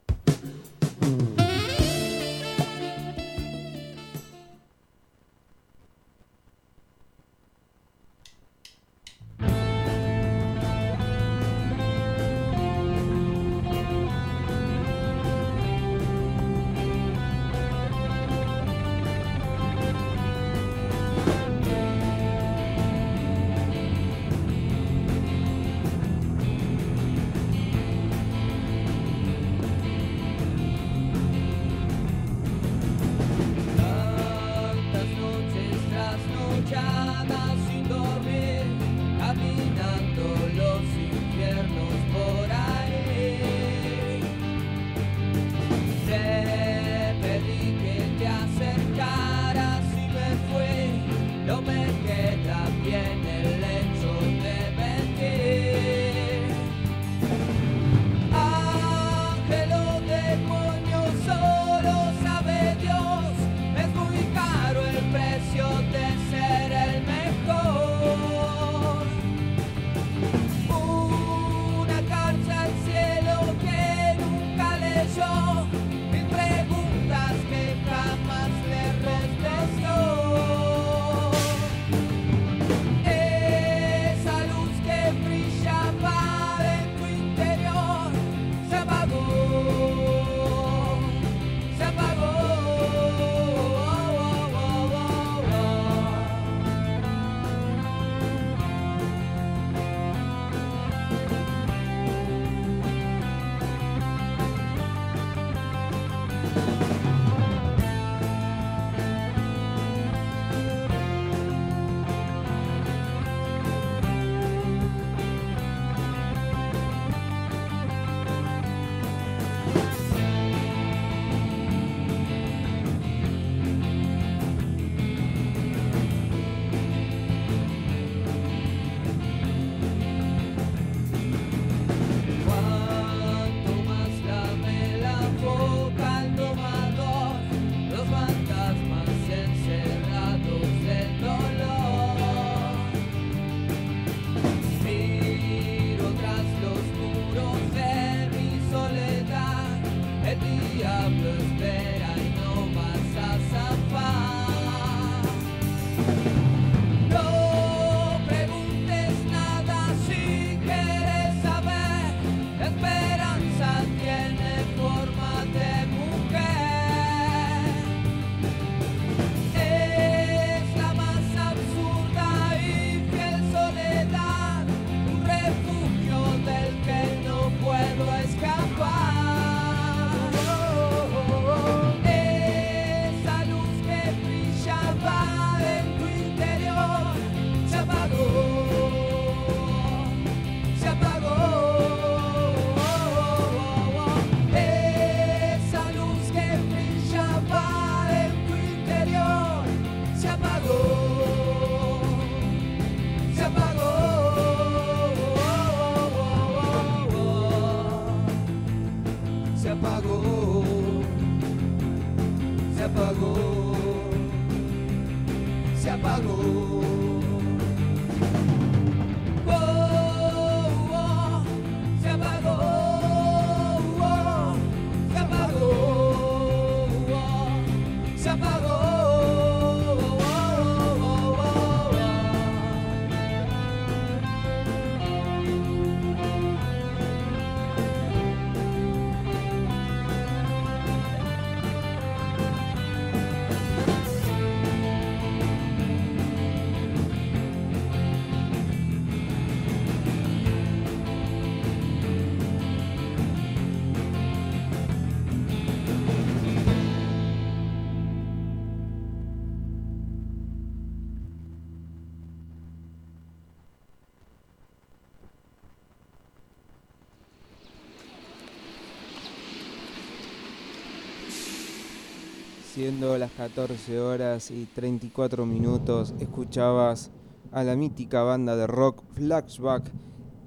Siendo 272.81 273.19
las 273.19 273.31
14 273.33 274.01
horas 274.01 274.51
y 274.51 274.65
34 274.65 275.45
minutos, 275.45 276.15
escuchabas 276.19 277.11
a 277.53 277.63
la 277.63 277.77
mítica 277.77 278.23
banda 278.23 278.57
de 278.57 278.67
rock 278.67 279.03
Flashback 279.13 279.93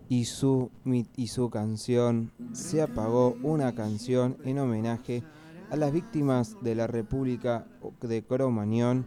y 0.09 0.25
su, 0.25 0.71
y 1.15 1.27
su 1.27 1.51
canción 1.51 2.31
Se 2.53 2.81
apagó, 2.81 3.37
una 3.43 3.75
canción 3.75 4.37
en 4.45 4.57
homenaje 4.57 5.21
a 5.69 5.75
las 5.75 5.91
víctimas 5.91 6.57
de 6.63 6.73
la 6.73 6.87
República 6.87 7.67
de 8.01 8.23
Cromañón, 8.23 9.05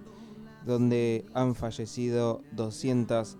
donde 0.65 1.27
han 1.35 1.57
fallecido 1.57 2.43
200, 2.53 3.39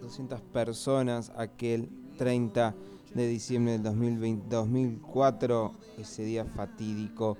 200 0.00 0.40
personas 0.40 1.30
aquel 1.36 1.90
30 2.16 2.74
de 3.12 3.26
diciembre 3.26 3.72
del 3.72 3.82
2020 3.82 4.46
2004, 4.48 5.74
ese 5.98 6.24
día 6.24 6.46
fatídico. 6.46 7.36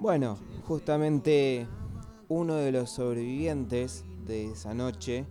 Bueno, 0.00 0.38
justamente 0.66 1.66
uno 2.28 2.56
de 2.56 2.72
los 2.72 2.90
sobrevivientes 2.90 4.04
de 4.26 4.50
esa 4.50 4.74
noche 4.74 5.24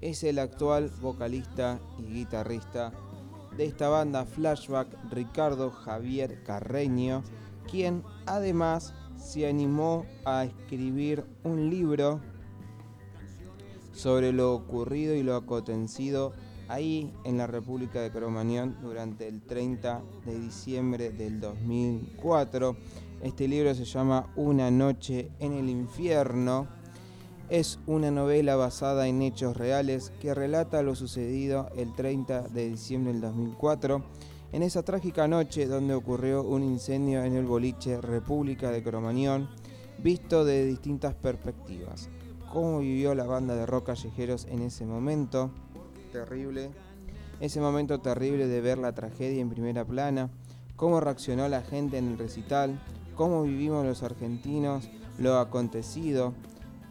es 0.00 0.22
el 0.24 0.38
actual 0.38 0.90
vocalista 1.00 1.80
y 1.98 2.12
guitarrista 2.12 2.92
de 3.56 3.64
esta 3.64 3.88
banda 3.88 4.24
Flashback, 4.24 4.88
Ricardo 5.10 5.70
Javier 5.70 6.42
Carreño, 6.44 7.22
quien 7.68 8.02
además 8.26 8.94
se 9.16 9.46
animó 9.48 10.06
a 10.24 10.44
escribir 10.44 11.24
un 11.42 11.68
libro 11.68 12.20
sobre 13.92 14.32
lo 14.32 14.54
ocurrido 14.54 15.14
y 15.14 15.22
lo 15.22 15.34
acontecido 15.34 16.32
ahí 16.68 17.12
en 17.24 17.36
la 17.36 17.46
República 17.46 18.00
de 18.00 18.12
Cromañón 18.12 18.76
durante 18.80 19.26
el 19.26 19.42
30 19.42 20.02
de 20.24 20.38
diciembre 20.38 21.10
del 21.10 21.40
2004. 21.40 22.76
Este 23.22 23.46
libro 23.46 23.74
se 23.74 23.84
llama 23.84 24.32
Una 24.34 24.70
noche 24.70 25.30
en 25.40 25.52
el 25.52 25.68
infierno. 25.68 26.68
Es 27.50 27.78
una 27.86 28.10
novela 28.10 28.56
basada 28.56 29.08
en 29.08 29.20
hechos 29.20 29.58
reales 29.58 30.10
que 30.20 30.32
relata 30.32 30.82
lo 30.82 30.94
sucedido 30.94 31.68
el 31.76 31.92
30 31.94 32.48
de 32.48 32.70
diciembre 32.70 33.12
del 33.12 33.20
2004, 33.20 34.02
en 34.52 34.62
esa 34.62 34.82
trágica 34.84 35.28
noche 35.28 35.66
donde 35.66 35.92
ocurrió 35.92 36.42
un 36.42 36.62
incendio 36.62 37.22
en 37.22 37.36
el 37.36 37.44
boliche 37.44 38.00
República 38.00 38.70
de 38.70 38.82
Cromañón, 38.82 39.50
visto 40.02 40.46
de 40.46 40.64
distintas 40.64 41.14
perspectivas. 41.14 42.08
Cómo 42.50 42.78
vivió 42.78 43.14
la 43.14 43.24
banda 43.24 43.54
de 43.54 43.66
rock 43.66 43.88
callejeros 43.88 44.46
en 44.46 44.62
ese 44.62 44.86
momento, 44.86 45.50
terrible, 46.10 46.70
ese 47.40 47.60
momento 47.60 48.00
terrible 48.00 48.46
de 48.46 48.62
ver 48.62 48.78
la 48.78 48.94
tragedia 48.94 49.42
en 49.42 49.50
primera 49.50 49.84
plana, 49.84 50.30
cómo 50.74 51.00
reaccionó 51.00 51.46
la 51.48 51.60
gente 51.60 51.98
en 51.98 52.08
el 52.08 52.18
recital, 52.18 52.80
cómo 53.14 53.42
vivimos 53.42 53.84
los 53.84 54.02
argentinos 54.02 54.88
lo 55.18 55.38
acontecido, 55.38 56.32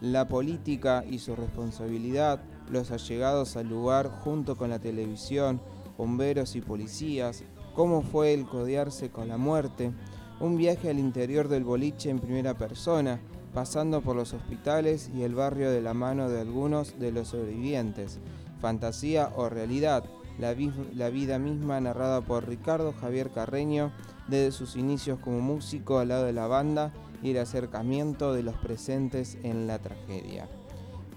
la 0.00 0.28
política 0.28 1.04
y 1.08 1.18
su 1.18 1.34
responsabilidad, 1.34 2.40
los 2.70 2.92
allegados 2.92 3.56
al 3.56 3.68
lugar 3.68 4.08
junto 4.22 4.56
con 4.56 4.70
la 4.70 4.78
televisión, 4.78 5.60
bomberos 5.98 6.54
y 6.54 6.60
policías, 6.60 7.42
cómo 7.74 8.02
fue 8.02 8.32
el 8.32 8.46
codearse 8.46 9.10
con 9.10 9.28
la 9.28 9.36
muerte, 9.36 9.92
un 10.38 10.56
viaje 10.56 10.88
al 10.88 10.98
interior 10.98 11.48
del 11.48 11.64
boliche 11.64 12.08
en 12.08 12.20
primera 12.20 12.56
persona, 12.56 13.20
pasando 13.52 14.00
por 14.00 14.14
los 14.14 14.32
hospitales 14.32 15.10
y 15.14 15.24
el 15.24 15.34
barrio 15.34 15.70
de 15.70 15.82
la 15.82 15.92
mano 15.92 16.30
de 16.30 16.40
algunos 16.40 16.98
de 17.00 17.10
los 17.10 17.28
sobrevivientes, 17.28 18.20
fantasía 18.60 19.32
o 19.34 19.48
realidad, 19.48 20.04
la, 20.38 20.54
la 20.94 21.10
vida 21.10 21.38
misma 21.38 21.80
narrada 21.80 22.20
por 22.20 22.48
Ricardo 22.48 22.94
Javier 23.00 23.30
Carreño 23.30 23.92
desde 24.30 24.52
sus 24.52 24.76
inicios 24.76 25.18
como 25.18 25.40
músico 25.40 25.98
al 25.98 26.08
lado 26.08 26.24
de 26.24 26.32
la 26.32 26.46
banda 26.46 26.92
y 27.22 27.32
el 27.32 27.38
acercamiento 27.38 28.32
de 28.32 28.42
los 28.42 28.54
presentes 28.56 29.36
en 29.42 29.66
la 29.66 29.80
tragedia. 29.80 30.48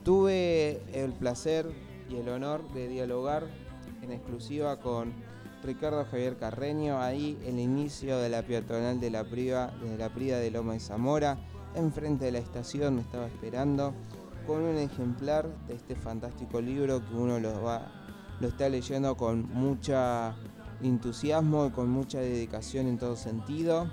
Tuve 0.03 0.81
el 0.93 1.13
placer 1.13 1.71
y 2.09 2.17
el 2.17 2.27
honor 2.27 2.67
de 2.73 2.87
dialogar 2.87 3.47
en 4.01 4.11
exclusiva 4.11 4.79
con 4.79 5.13
Ricardo 5.63 6.03
Javier 6.05 6.35
Carreño, 6.37 6.99
ahí 6.99 7.37
el 7.45 7.57
inicio 7.57 8.17
de 8.17 8.27
la 8.27 8.41
peatonal 8.41 8.99
de 8.99 9.11
la 9.11 9.23
Priva, 9.23 9.71
de 9.81 9.97
la 9.97 10.09
Prida 10.09 10.39
de 10.39 10.51
Loma 10.51 10.73
de 10.73 10.81
Zamora, 10.81 11.37
enfrente 11.75 12.25
de 12.25 12.33
la 12.33 12.39
estación, 12.39 12.95
me 12.95 13.01
estaba 13.01 13.27
esperando, 13.27 13.93
con 14.45 14.61
un 14.61 14.75
ejemplar 14.75 15.47
de 15.67 15.75
este 15.75 15.95
fantástico 15.95 16.59
libro 16.59 16.99
que 17.07 17.15
uno 17.15 17.39
lo 17.39 17.61
va, 17.61 17.89
lo 18.41 18.49
está 18.49 18.67
leyendo 18.67 19.15
con 19.15 19.49
mucha 19.53 20.35
entusiasmo 20.85 21.67
y 21.67 21.71
con 21.71 21.89
mucha 21.89 22.19
dedicación 22.19 22.87
en 22.87 22.97
todo 22.97 23.15
sentido, 23.15 23.87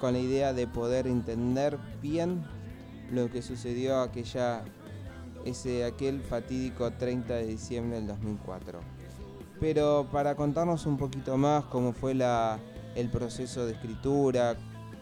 con 0.00 0.12
la 0.12 0.18
idea 0.18 0.52
de 0.52 0.66
poder 0.66 1.06
entender 1.06 1.78
bien 2.02 2.44
lo 3.10 3.30
que 3.30 3.42
sucedió 3.42 4.00
aquella 4.00 4.64
ese 5.44 5.84
aquel 5.84 6.22
fatídico 6.22 6.90
30 6.90 7.34
de 7.34 7.46
diciembre 7.46 7.98
del 7.98 8.08
2004. 8.08 8.80
Pero 9.60 10.08
para 10.10 10.34
contarnos 10.34 10.86
un 10.86 10.96
poquito 10.96 11.36
más 11.36 11.64
cómo 11.64 11.92
fue 11.92 12.14
la, 12.14 12.58
el 12.94 13.08
proceso 13.08 13.64
de 13.64 13.72
escritura, 13.72 14.56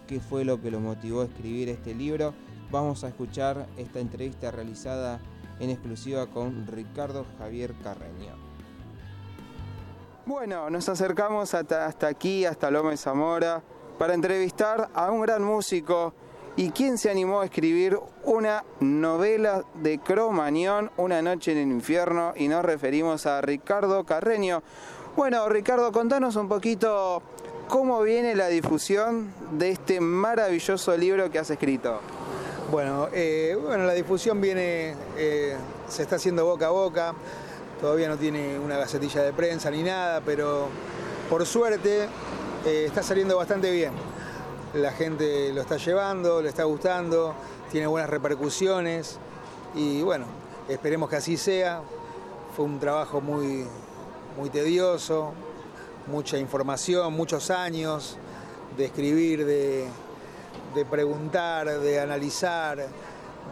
qué 0.06 0.20
fue 0.20 0.44
lo 0.44 0.60
que 0.60 0.70
lo 0.70 0.80
motivó 0.80 1.22
a 1.22 1.24
escribir 1.24 1.70
este 1.70 1.94
libro, 1.94 2.34
vamos 2.70 3.04
a 3.04 3.08
escuchar 3.08 3.66
esta 3.78 4.00
entrevista 4.00 4.50
realizada 4.50 5.18
en 5.60 5.70
exclusiva 5.70 6.26
con 6.26 6.66
Ricardo 6.66 7.24
Javier 7.38 7.74
Carreño. 7.82 8.53
Bueno, 10.26 10.70
nos 10.70 10.88
acercamos 10.88 11.52
hasta, 11.52 11.86
aquí, 12.06 12.46
hasta 12.46 12.70
Loma 12.70 12.92
de 12.92 12.96
Zamora, 12.96 13.62
para 13.98 14.14
entrevistar 14.14 14.88
a 14.94 15.10
un 15.10 15.20
gran 15.20 15.44
músico 15.44 16.14
y 16.56 16.70
quien 16.70 16.96
se 16.96 17.10
animó 17.10 17.42
a 17.42 17.44
escribir 17.44 17.98
una 18.24 18.64
novela 18.80 19.62
de 19.74 19.98
Cromañón, 19.98 20.90
Una 20.96 21.20
noche 21.20 21.52
en 21.52 21.58
el 21.58 21.68
infierno, 21.68 22.32
y 22.36 22.48
nos 22.48 22.64
referimos 22.64 23.26
a 23.26 23.42
Ricardo 23.42 24.04
Carreño. 24.04 24.62
Bueno, 25.14 25.46
Ricardo, 25.50 25.92
contanos 25.92 26.36
un 26.36 26.48
poquito 26.48 27.22
cómo 27.68 28.00
viene 28.00 28.34
la 28.34 28.48
difusión 28.48 29.30
de 29.58 29.72
este 29.72 30.00
maravilloso 30.00 30.96
libro 30.96 31.30
que 31.30 31.38
has 31.38 31.50
escrito. 31.50 32.00
Bueno, 32.70 33.08
eh, 33.12 33.58
bueno, 33.62 33.84
la 33.84 33.92
difusión 33.92 34.40
viene, 34.40 34.94
eh, 35.18 35.54
se 35.86 36.02
está 36.02 36.16
haciendo 36.16 36.46
boca 36.46 36.68
a 36.68 36.70
boca, 36.70 37.14
todavía 37.84 38.08
no 38.08 38.16
tiene 38.16 38.58
una 38.58 38.78
gacetilla 38.78 39.20
de 39.20 39.34
prensa 39.34 39.70
ni 39.70 39.82
nada, 39.82 40.22
pero 40.24 40.68
por 41.28 41.44
suerte 41.44 42.08
eh, 42.64 42.84
está 42.86 43.02
saliendo 43.02 43.36
bastante 43.36 43.70
bien. 43.70 43.92
La 44.72 44.90
gente 44.92 45.52
lo 45.52 45.60
está 45.60 45.76
llevando, 45.76 46.40
le 46.40 46.48
está 46.48 46.64
gustando, 46.64 47.34
tiene 47.70 47.86
buenas 47.86 48.08
repercusiones 48.08 49.18
y 49.74 50.00
bueno, 50.00 50.24
esperemos 50.66 51.10
que 51.10 51.16
así 51.16 51.36
sea. 51.36 51.82
Fue 52.56 52.64
un 52.64 52.80
trabajo 52.80 53.20
muy, 53.20 53.66
muy 54.38 54.48
tedioso, 54.48 55.34
mucha 56.06 56.38
información, 56.38 57.12
muchos 57.12 57.50
años 57.50 58.16
de 58.78 58.86
escribir, 58.86 59.44
de, 59.44 59.88
de 60.74 60.84
preguntar, 60.86 61.80
de 61.80 62.00
analizar, 62.00 62.78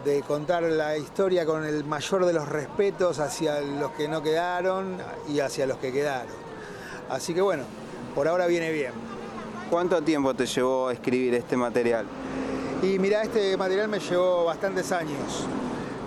de 0.03 0.21
contar 0.21 0.63
la 0.63 0.97
historia 0.97 1.45
con 1.45 1.65
el 1.65 1.85
mayor 1.85 2.25
de 2.25 2.33
los 2.33 2.49
respetos 2.49 3.19
hacia 3.19 3.61
los 3.61 3.91
que 3.91 4.07
no 4.07 4.21
quedaron 4.21 4.97
y 5.29 5.39
hacia 5.39 5.65
los 5.65 5.77
que 5.77 5.91
quedaron. 5.91 6.33
Así 7.09 7.33
que 7.33 7.41
bueno, 7.41 7.63
por 8.13 8.27
ahora 8.27 8.47
viene 8.47 8.71
bien. 8.71 8.91
¿Cuánto 9.69 10.01
tiempo 10.01 10.33
te 10.33 10.45
llevó 10.45 10.89
a 10.89 10.93
escribir 10.93 11.33
este 11.35 11.55
material? 11.55 12.05
Y 12.81 12.99
mira, 12.99 13.23
este 13.23 13.55
material 13.55 13.87
me 13.87 13.99
llevó 13.99 14.45
bastantes 14.45 14.91
años. 14.91 15.47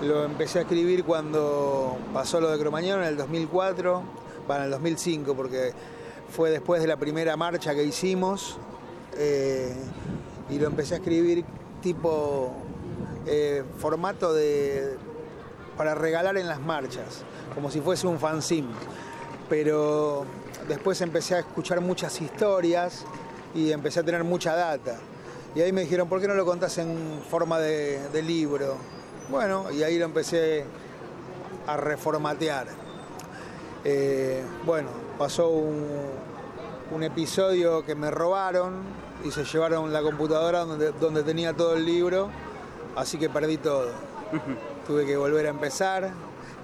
lo 0.02 0.24
empecé 0.24 0.58
a 0.58 0.62
escribir 0.62 1.04
cuando 1.04 1.96
pasó 2.12 2.38
lo 2.38 2.50
de 2.50 2.58
Cromañón 2.58 3.00
en 3.00 3.08
el 3.08 3.16
2004, 3.16 4.02
bueno, 4.46 4.60
en 4.60 4.66
el 4.66 4.70
2005, 4.72 5.34
porque 5.34 5.72
fue 6.28 6.50
después 6.50 6.82
de 6.82 6.86
la 6.86 6.98
primera 6.98 7.34
marcha 7.36 7.74
que 7.74 7.82
hicimos, 7.82 8.58
eh, 9.16 9.74
y 10.50 10.58
lo 10.58 10.66
empecé 10.66 10.94
a 10.94 10.96
escribir 10.98 11.44
tipo 11.80 12.52
eh, 13.26 13.64
formato 13.78 14.32
de 14.32 14.96
para 15.76 15.94
regalar 15.94 16.38
en 16.38 16.48
las 16.48 16.60
marchas, 16.60 17.22
como 17.54 17.70
si 17.70 17.80
fuese 17.80 18.06
un 18.06 18.18
fanzine. 18.18 18.68
Pero 19.48 20.24
después 20.68 21.00
empecé 21.00 21.34
a 21.34 21.40
escuchar 21.40 21.80
muchas 21.80 22.20
historias 22.20 23.04
y 23.54 23.72
empecé 23.72 24.00
a 24.00 24.02
tener 24.02 24.24
mucha 24.24 24.54
data. 24.54 24.98
Y 25.54 25.60
ahí 25.60 25.72
me 25.72 25.82
dijeron, 25.82 26.08
¿por 26.08 26.20
qué 26.20 26.28
no 26.28 26.34
lo 26.34 26.44
contás 26.44 26.78
en 26.78 27.20
forma 27.30 27.58
de, 27.58 28.22
libro? 28.22 28.76
Bueno, 29.30 29.70
y 29.70 29.82
ahí 29.82 29.98
lo 29.98 30.04
empecé 30.04 30.64
a 31.66 31.76
reformatear. 31.76 32.68
Eh, 33.84 34.42
bueno, 34.64 34.88
pasó 35.18 35.48
un, 35.48 35.86
un 36.90 37.02
episodio 37.02 37.84
que 37.84 37.94
me 37.94 38.10
robaron 38.10 38.74
y 39.24 39.30
se 39.30 39.44
llevaron 39.44 39.92
la 39.92 40.02
computadora 40.02 40.64
donde, 40.64 40.92
donde 40.92 41.22
tenía 41.22 41.52
todo 41.52 41.74
el 41.74 41.84
libro, 41.84 42.30
así 42.96 43.18
que 43.18 43.28
perdí 43.28 43.58
todo. 43.58 43.90
Tuve 44.86 45.06
que 45.06 45.16
volver 45.16 45.46
a 45.46 45.50
empezar. 45.50 46.10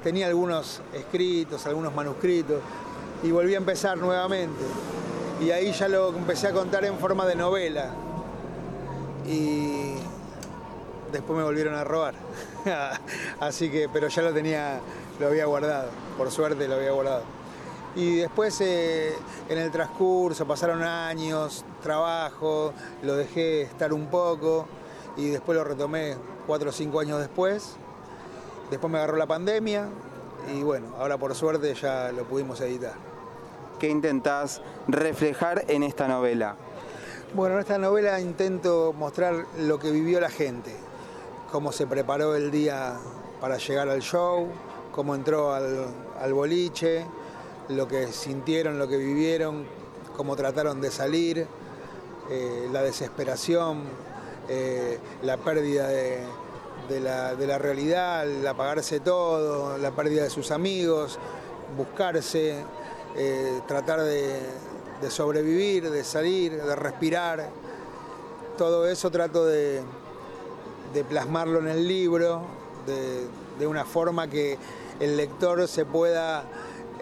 Tenía 0.03 0.27
algunos 0.27 0.81
escritos, 0.93 1.65
algunos 1.67 1.95
manuscritos, 1.95 2.61
y 3.23 3.31
volví 3.31 3.55
a 3.55 3.59
empezar 3.59 3.97
nuevamente. 3.99 4.65
Y 5.41 5.51
ahí 5.51 5.73
ya 5.73 5.89
lo 5.89 6.09
empecé 6.09 6.49
a 6.49 6.53
contar 6.53 6.85
en 6.85 6.99
forma 6.99 7.27
de 7.27 7.37
novela. 7.37 7.91
Y 9.27 9.95
después 11.13 11.39
me 11.39 11.45
volvieron 11.45 11.75
a 11.75 11.85
robar. 11.85 12.15
Así 13.41 13.71
que, 13.71 13.89
pero 13.93 14.09
ya 14.09 14.23
lo 14.23 14.33
tenía, 14.33 14.81
lo 15.21 15.29
había 15.29 15.45
guardado. 15.45 15.91
Por 16.19 16.31
suerte 16.33 16.67
lo 16.67 16.75
había 16.75 16.91
guardado. 16.91 17.23
Y 17.95 18.17
después 18.17 18.59
eh, 18.63 19.15
en 19.49 19.59
el 19.59 19.71
transcurso 19.71 20.47
pasaron 20.47 20.83
años, 20.83 21.65
trabajo, 21.83 22.73
lo 23.03 23.17
dejé 23.17 23.63
estar 23.63 23.93
un 23.93 24.07
poco 24.07 24.67
y 25.17 25.29
después 25.29 25.57
lo 25.57 25.65
retomé 25.65 26.17
cuatro 26.47 26.71
o 26.71 26.73
cinco 26.73 27.01
años 27.01 27.21
después. 27.21 27.77
Después 28.71 28.91
me 28.91 28.99
agarró 28.99 29.17
la 29.17 29.27
pandemia 29.27 29.89
y 30.55 30.63
bueno, 30.63 30.95
ahora 30.99 31.19
por 31.19 31.35
suerte 31.35 31.75
ya 31.75 32.11
lo 32.13 32.25
pudimos 32.25 32.61
editar. 32.61 32.95
¿Qué 33.79 33.89
intentás 33.89 34.63
reflejar 34.89 35.65
en 35.69 35.83
esta 35.83 36.09
novela? 36.09 36.57
Bueno, 37.35 37.55
en 37.55 37.61
esta 37.61 37.79
novela 37.79 38.21
intento 38.21 38.93
mostrar 38.93 39.47
lo 39.59 39.79
que 39.79 39.91
vivió 39.91 40.21
la 40.21 40.31
gente, 40.31 40.75
cómo 41.51 41.73
se 41.73 41.87
preparó 41.87 42.35
el 42.35 42.51
día 42.51 42.97
para 43.41 43.57
llegar 43.57 43.89
al 43.89 44.03
show, 44.03 44.49
cómo 44.93 45.15
entró 45.15 45.53
al, 45.53 45.87
al 46.21 46.33
boliche, 46.35 47.07
lo 47.69 47.89
que 47.89 48.09
sintieron, 48.09 48.79
lo 48.79 48.87
que 48.89 48.97
vivieron, 48.97 49.65
cómo 50.17 50.37
trataron 50.37 50.81
de 50.81 50.91
salir, 50.91 51.47
eh, 52.31 52.69
la 52.71 52.83
desesperación, 52.83 53.83
eh, 54.49 54.99
la 55.23 55.37
pérdida 55.37 55.89
de, 55.89 57.01
la, 57.01 57.59
realidad, 57.59 58.29
el 58.29 58.47
apagarse 58.47 59.01
todo, 59.01 59.79
la 59.79 59.93
pérdida 59.93 60.25
de 60.25 60.31
sus 60.31 60.51
amigos, 60.51 61.19
buscarse, 61.77 62.57
eh, 63.17 63.61
tratar 63.67 64.03
de, 64.03 64.41
sobrevivir, 65.09 65.91
de 65.91 66.05
salir, 66.05 66.61
de 66.61 66.77
respirar. 66.77 67.49
Todo 68.59 68.87
eso 68.87 69.11
trato 69.11 69.47
de, 69.47 69.83
plasmarlo 71.09 71.61
en 71.61 71.69
el 71.69 71.87
libro 71.87 72.43
de, 72.87 73.67
una 73.67 73.85
forma 73.85 74.29
que 74.29 74.59
el 74.99 75.17
lector 75.17 75.69
se 75.69 75.85
pueda 75.85 76.45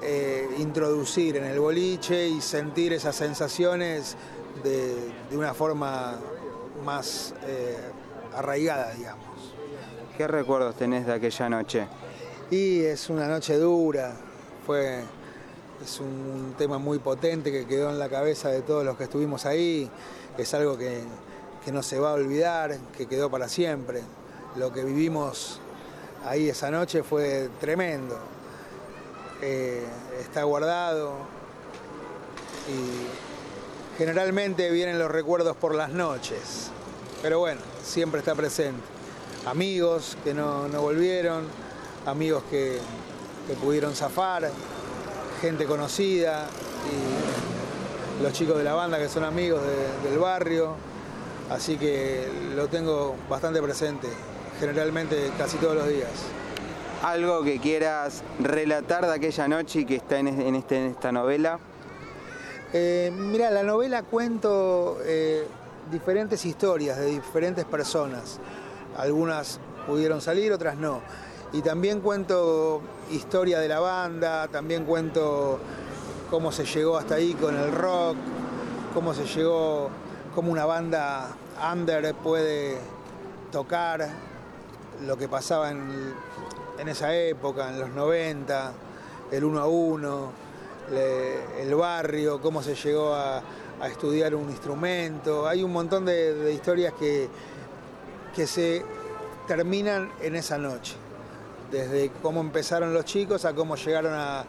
eh, 0.03 0.47
introducir 0.59 1.39
en 1.39 1.45
el 1.45 1.59
boliche 1.59 2.29
y 2.29 2.43
sentir 2.43 2.93
esas 2.93 3.17
sensaciones 3.17 4.17
de 4.63 5.11
una 5.33 5.55
forma 5.55 6.19
más 6.85 7.35
eh, 7.47 7.77
arraigada, 8.35 8.93
digamos. 8.95 9.27
¿Qué 10.17 10.27
recuerdos 10.27 10.77
tenés 10.77 11.07
de 11.07 11.15
aquella 11.15 11.49
noche? 11.49 11.87
Y 12.51 12.81
es 12.81 13.09
una 13.09 13.27
noche 13.27 13.57
dura, 13.57 14.13
fue 14.67 15.03
es 15.83 15.99
un 15.99 16.55
tema 16.59 16.77
muy 16.79 16.99
potente 16.99 17.51
que 17.51 17.67
quedó 17.67 17.89
en 17.89 17.99
la 17.99 18.11
cabeza 18.11 18.51
de 18.51 18.61
todos 18.61 18.85
los 18.85 18.99
que 18.99 19.05
estuvimos 19.05 19.47
ahí, 19.47 19.91
es 20.37 20.53
algo 20.55 20.77
que, 20.77 21.01
que 21.65 21.73
no 21.73 21.83
se 21.83 21.99
va 21.99 22.11
a 22.11 22.15
olvidar, 22.15 22.77
que 22.97 23.07
quedó 23.07 23.31
para 23.31 23.49
siempre. 23.49 24.03
Lo 24.57 24.73
que 24.73 24.85
vivimos 24.85 25.61
ahí 26.25 26.49
esa 26.49 26.71
noche 26.71 27.03
fue 27.03 27.49
tremendo. 27.61 28.19
Eh, 29.43 29.85
está 30.21 30.43
guardado 30.43 31.15
y 32.69 33.30
generalmente 34.01 34.71
vienen 34.71 34.99
los 34.99 35.11
recuerdos 35.11 35.55
por 35.59 35.75
las 35.75 35.91
noches, 35.91 36.71
pero 37.21 37.39
bueno, 37.39 37.61
siempre 37.83 38.21
está 38.21 38.35
presente. 38.35 38.81
Amigos 39.45 40.17
que 40.25 40.33
no, 40.33 40.69
no 40.69 40.81
volvieron, 40.81 41.45
amigos 42.07 42.43
que, 42.49 42.79
que 43.47 43.53
pudieron 43.57 43.95
zafar, 43.95 44.51
gente 45.43 45.67
conocida 45.67 46.47
y 46.89 48.23
los 48.23 48.33
chicos 48.33 48.57
de 48.57 48.65
la 48.65 48.73
banda 48.73 48.97
que 48.97 49.11
son 49.11 49.23
amigos 49.23 49.61
de, 49.63 50.09
del 50.09 50.19
barrio, 50.19 50.77
así 51.51 51.77
que 51.77 52.27
lo 52.57 52.69
tengo 52.69 53.17
bastante 53.29 53.61
presente, 53.61 54.09
generalmente 54.59 55.31
casi 55.37 55.59
todos 55.59 55.75
los 55.75 55.87
días. 55.87 56.09
¿Algo 57.03 57.43
que 57.43 57.61
quieras 57.61 58.23
relatar 58.39 59.07
de 59.07 59.13
aquella 59.13 59.47
noche 59.47 59.81
y 59.81 59.85
que 59.85 59.97
está 59.97 60.21
en, 60.21 60.57
este, 60.57 60.79
en 60.79 60.91
esta 60.93 61.13
novela? 61.13 61.61
Eh, 62.73 63.13
mira, 63.13 63.51
la 63.51 63.65
novela 63.65 64.05
cuento 64.05 64.99
eh, 65.03 65.45
diferentes 65.91 66.45
historias 66.45 66.99
de 66.99 67.07
diferentes 67.07 67.65
personas. 67.65 68.39
Algunas 68.97 69.59
pudieron 69.89 70.21
salir, 70.21 70.53
otras 70.53 70.77
no. 70.77 71.01
Y 71.53 71.63
también 71.63 72.01
cuento 72.01 72.81
historia 73.11 73.59
de 73.59 73.67
la 73.67 73.81
banda, 73.81 74.47
también 74.47 74.85
cuento 74.85 75.59
cómo 76.31 76.53
se 76.53 76.65
llegó 76.65 76.97
hasta 76.97 77.17
ahí 77.17 77.35
con 77.35 77.57
el 77.57 77.73
rock, 77.73 78.17
cómo 78.95 79.15
se 79.15 79.25
llegó, 79.27 79.91
cómo 80.33 80.53
una 80.53 80.65
banda 80.65 81.35
under 81.73 82.15
puede 82.15 82.79
tocar, 83.51 84.09
lo 85.05 85.17
que 85.17 85.29
pasaba 85.29 85.73
en, 85.73 86.15
en 86.79 86.89
esa 86.89 87.13
época, 87.17 87.71
en 87.71 87.81
los 87.81 87.91
90, 87.91 88.73
el 89.33 89.45
uno 89.45 89.59
a 89.59 89.67
uno, 89.67 90.31
el 90.91 91.75
barrio, 91.75 92.41
cómo 92.41 92.63
se 92.63 92.75
llegó 92.75 93.15
a, 93.15 93.43
estudiar 93.87 94.35
un 94.35 94.51
instrumento. 94.51 95.49
Hay 95.49 95.63
un 95.63 95.73
montón 95.73 96.05
de, 96.05 96.53
historias 96.53 96.93
que, 96.95 97.29
que 98.35 98.47
se 98.47 98.85
terminan 99.47 100.13
en 100.21 100.37
esa 100.37 100.59
noche 100.59 100.97
desde 101.71 102.11
cómo 102.23 102.41
empezaron 102.41 102.93
los 102.93 103.05
chicos 103.05 103.45
a 103.45 103.55
cómo 103.55 103.77
llegaron 103.77 104.13
a... 104.15 104.45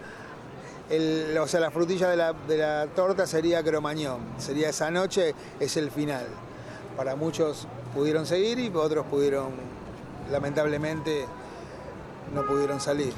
O 1.41 1.47
sea, 1.47 1.61
la 1.61 1.71
frutilla 1.71 2.09
de 2.09 2.17
la, 2.17 2.33
de 2.33 2.57
la, 2.57 2.87
torta 2.87 3.25
sería 3.25 3.63
cromañón, 3.63 4.19
sería 4.37 4.69
esa 4.69 4.91
noche, 4.91 5.33
es 5.57 5.77
el 5.77 5.89
final. 5.89 6.27
Para 6.97 7.15
muchos 7.15 7.65
pudieron 7.95 8.25
seguir 8.25 8.59
y 8.59 8.69
otros 8.75 9.05
pudieron, 9.05 9.51
lamentablemente, 10.29 11.25
no 12.35 12.45
pudieron 12.45 12.81
salir. 12.81 13.13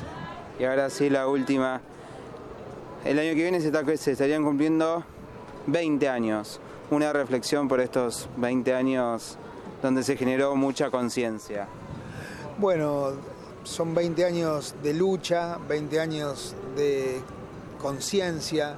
Y 0.60 0.66
ahora 0.66 0.92
sí, 0.92 1.10
la 1.10 1.28
última. 1.28 1.82
El 3.06 3.20
año 3.20 3.32
que 3.32 3.42
viene 3.42 3.60
se, 3.60 3.68
está, 3.68 3.84
se 3.98 4.14
estarían 4.14 4.46
cumpliendo 4.46 5.04
20 5.68 6.08
años. 6.08 6.62
Una 6.90 7.12
reflexión 7.12 7.68
por 7.68 7.82
estos 7.82 8.30
20 8.38 8.74
años 8.74 9.38
donde 9.82 10.04
se 10.04 10.16
generó 10.16 10.56
mucha 10.56 10.90
conciencia. 10.90 11.68
Bueno, 12.58 13.12
son 13.66 13.94
20 13.94 14.24
años 14.24 14.76
de 14.82 14.94
lucha, 14.94 15.58
20 15.68 16.00
años 16.00 16.56
de 16.78 17.22
conciencia. 17.82 18.76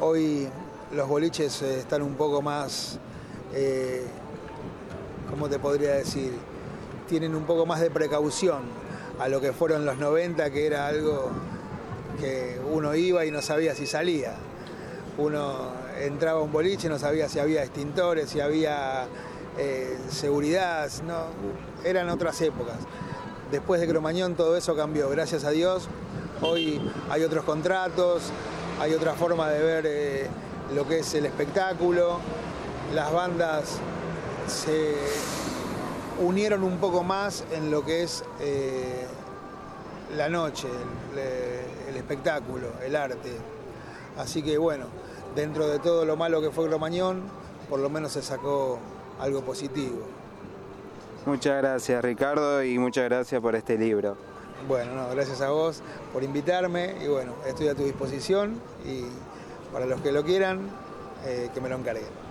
Hoy 0.00 0.48
los 0.90 1.06
boliches 1.06 1.60
están 1.60 2.00
un 2.00 2.14
poco 2.14 2.40
más, 2.40 2.98
eh, 3.52 4.06
¿cómo 5.28 5.50
te 5.50 5.58
podría 5.58 5.96
decir? 5.96 6.32
Tienen 7.06 7.34
un 7.34 7.44
poco 7.44 7.66
más 7.66 7.80
de 7.80 7.90
precaución 7.90 8.62
a 9.18 9.28
lo 9.28 9.42
que 9.42 9.52
fueron 9.52 9.84
los 9.84 9.98
90, 9.98 10.50
que 10.50 10.66
era 10.66 10.86
algo 10.86 11.30
que 12.22 12.60
uno 12.70 12.94
iba 12.94 13.26
y 13.26 13.32
no 13.32 13.42
sabía 13.42 13.74
si 13.74 13.84
salía. 13.84 14.34
Uno 15.18 15.72
entraba 16.00 16.38
a 16.38 16.42
un 16.42 16.52
boliche 16.52 16.86
y 16.86 16.90
no 16.90 16.98
sabía 16.98 17.28
si 17.28 17.40
había 17.40 17.64
extintores, 17.64 18.30
si 18.30 18.40
había 18.40 19.06
eh, 19.58 19.98
seguridad, 20.08 20.88
no, 21.04 21.24
eran 21.84 22.08
otras 22.10 22.40
épocas. 22.40 22.76
Después 23.50 23.80
de 23.80 23.88
Cromañón 23.88 24.36
todo 24.36 24.56
eso 24.56 24.76
cambió, 24.76 25.10
gracias 25.10 25.42
a 25.42 25.50
Dios. 25.50 25.88
Hoy 26.40 26.80
hay 27.10 27.24
otros 27.24 27.44
contratos, 27.44 28.30
hay 28.80 28.94
otra 28.94 29.14
forma 29.14 29.50
de 29.50 29.62
ver 29.62 29.84
eh, 29.88 30.26
lo 30.74 30.86
que 30.86 31.00
es 31.00 31.14
el 31.14 31.26
espectáculo. 31.26 32.20
Las 32.94 33.12
bandas 33.12 33.78
se 34.46 34.94
unieron 36.20 36.62
un 36.62 36.78
poco 36.78 37.02
más 37.02 37.44
en 37.50 37.72
lo 37.72 37.84
que 37.84 38.04
es 38.04 38.22
eh, 38.40 39.06
la 40.16 40.28
noche, 40.28 40.68
el, 41.92 41.98
espectáculo, 41.98 42.68
el 42.84 42.96
arte. 42.96 43.30
Así 44.16 44.42
que 44.42 44.58
bueno, 44.58 44.86
dentro 45.34 45.68
de 45.68 45.78
todo 45.78 46.04
lo 46.04 46.16
malo 46.16 46.40
que 46.40 46.50
fue 46.50 46.66
Cromañón, 46.66 47.22
por 47.68 47.80
lo 47.80 47.88
menos 47.88 48.12
se 48.12 48.22
sacó 48.22 48.78
algo 49.20 49.42
positivo. 49.42 50.06
Muchas 51.24 51.62
gracias 51.62 52.02
Ricardo 52.02 52.64
y 52.64 52.78
muchas 52.78 53.04
gracias 53.04 53.40
por 53.40 53.54
este 53.54 53.78
libro. 53.78 54.16
Bueno, 54.66 54.94
no, 54.94 55.08
gracias 55.10 55.40
a 55.40 55.50
vos 55.50 55.82
por 56.12 56.22
invitarme 56.22 56.96
y 57.02 57.08
bueno, 57.08 57.34
estoy 57.46 57.68
a 57.68 57.74
tu 57.74 57.84
disposición 57.84 58.60
y 58.84 59.04
para 59.72 59.86
los 59.86 60.00
que 60.00 60.12
lo 60.12 60.24
quieran, 60.24 60.68
eh, 61.24 61.50
que 61.52 61.60
me 61.60 61.68
lo 61.68 61.76
encarguen. 61.76 62.22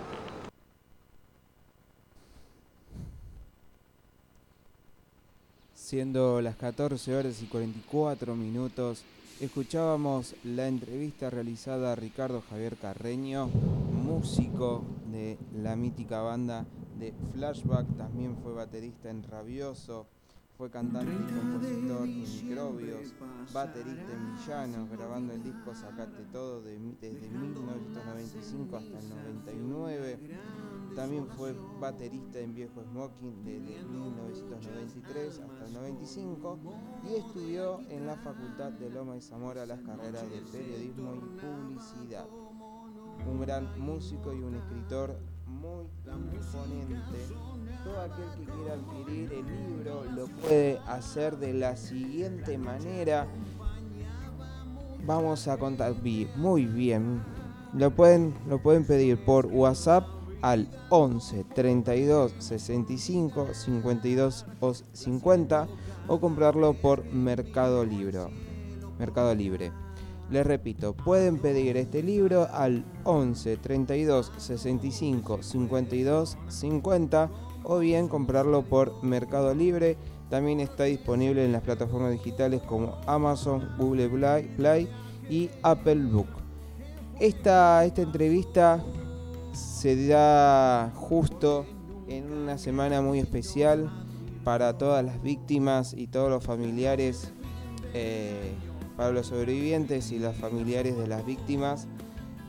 Siendo 5.74 6.40
las 6.40 6.56
14 6.56 7.14
horas 7.14 7.42
y 7.42 7.46
44 7.46 8.34
minutos, 8.34 9.04
escuchábamos 9.44 10.36
la 10.44 10.68
entrevista 10.68 11.28
realizada 11.28 11.92
a 11.92 11.96
Ricardo 11.96 12.44
Javier 12.48 12.76
Carreño, 12.76 13.48
músico 13.48 14.84
de 15.10 15.36
la 15.60 15.74
mítica 15.74 16.20
banda 16.20 16.64
de 17.00 17.12
Flashback, 17.32 17.88
también 17.96 18.36
fue 18.36 18.52
baterista 18.52 19.10
en 19.10 19.24
Rabioso, 19.24 20.06
fue 20.56 20.70
cantante 20.70 21.10
y 21.12 21.34
compositor 21.34 22.04
en 22.04 22.20
Microbios, 22.20 23.14
baterista 23.52 24.12
en 24.12 24.36
Villanos, 24.36 24.90
grabando 24.90 25.32
el 25.32 25.42
disco 25.42 25.74
Sacate 25.74 26.22
Todo 26.30 26.62
desde 26.62 27.28
1995 27.28 28.76
hasta 28.76 29.50
el 29.50 29.68
99 29.68 30.18
también 30.94 31.26
fue 31.36 31.54
baterista 31.80 32.38
en 32.38 32.54
Viejo 32.54 32.82
Smoking 32.82 33.44
desde 33.44 33.82
1993 33.84 35.40
hasta 35.40 35.64
el 35.66 35.72
95 35.72 36.58
y 37.08 37.14
estudió 37.14 37.80
en 37.88 38.06
la 38.06 38.16
Facultad 38.16 38.72
de 38.72 38.90
Loma 38.90 39.16
y 39.16 39.20
Zamora 39.20 39.64
las 39.64 39.80
carreras 39.80 40.22
de 40.30 40.40
periodismo 40.52 41.14
y 41.14 41.40
publicidad. 41.40 42.26
Un 43.26 43.40
gran 43.40 43.80
músico 43.80 44.32
y 44.32 44.42
un 44.42 44.54
escritor 44.54 45.18
muy 45.46 45.86
imponente. 46.06 47.34
Todo 47.84 48.00
aquel 48.00 48.24
que 48.38 48.52
quiera 48.52 48.74
adquirir 48.74 49.32
el 49.32 49.46
libro 49.46 50.04
lo 50.14 50.26
puede 50.26 50.78
hacer 50.86 51.38
de 51.38 51.54
la 51.54 51.76
siguiente 51.76 52.58
manera. 52.58 53.26
Vamos 55.06 55.48
a 55.48 55.56
contar 55.56 55.94
muy 56.36 56.66
bien. 56.66 57.22
Lo 57.72 57.90
pueden, 57.90 58.34
lo 58.46 58.62
pueden 58.62 58.84
pedir 58.84 59.24
por 59.24 59.46
WhatsApp 59.46 60.21
al 60.42 60.68
11 60.90 61.44
32 61.54 62.34
65 62.38 63.54
52 63.54 64.46
50 64.92 65.68
o 66.08 66.20
comprarlo 66.20 66.74
por 66.74 67.04
Mercado 67.06 67.84
Libre. 67.84 68.20
Mercado 68.98 69.34
Libre. 69.34 69.72
Les 70.30 70.46
repito, 70.46 70.94
pueden 70.94 71.38
pedir 71.38 71.76
este 71.76 72.02
libro 72.02 72.48
al 72.52 72.84
11 73.04 73.56
32 73.56 74.32
65 74.36 75.42
52 75.42 76.38
50 76.48 77.30
o 77.64 77.78
bien 77.78 78.08
comprarlo 78.08 78.62
por 78.62 79.02
Mercado 79.02 79.54
Libre. 79.54 79.96
También 80.30 80.60
está 80.60 80.84
disponible 80.84 81.44
en 81.44 81.52
las 81.52 81.62
plataformas 81.62 82.12
digitales 82.12 82.62
como 82.62 82.96
Amazon, 83.06 83.68
Google 83.78 84.08
Play, 84.56 84.88
y 85.28 85.50
Apple 85.62 86.06
Book. 86.06 86.28
Esta, 87.20 87.84
esta 87.84 88.02
entrevista 88.02 88.82
se 89.52 90.06
da 90.06 90.90
justo 90.94 91.66
en 92.08 92.32
una 92.32 92.58
semana 92.58 93.00
muy 93.02 93.18
especial 93.18 93.90
para 94.44 94.76
todas 94.76 95.04
las 95.04 95.22
víctimas 95.22 95.94
y 95.94 96.06
todos 96.06 96.30
los 96.30 96.44
familiares, 96.44 97.32
eh, 97.94 98.54
para 98.96 99.10
los 99.12 99.26
sobrevivientes 99.26 100.10
y 100.10 100.18
los 100.18 100.36
familiares 100.36 100.96
de 100.96 101.06
las 101.06 101.24
víctimas, 101.24 101.86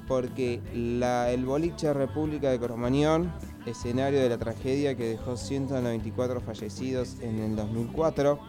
porque 0.07 0.61
el 0.73 1.45
boliche 1.45 1.93
República 1.93 2.49
de 2.49 2.59
Cromañón, 2.59 3.31
escenario 3.65 4.19
de 4.19 4.29
la 4.29 4.37
tragedia 4.37 4.95
que 4.95 5.09
dejó 5.09 5.37
194 5.37 6.41
fallecidos 6.41 7.17
en 7.21 7.39
el 7.39 7.55
2004, 7.55 8.39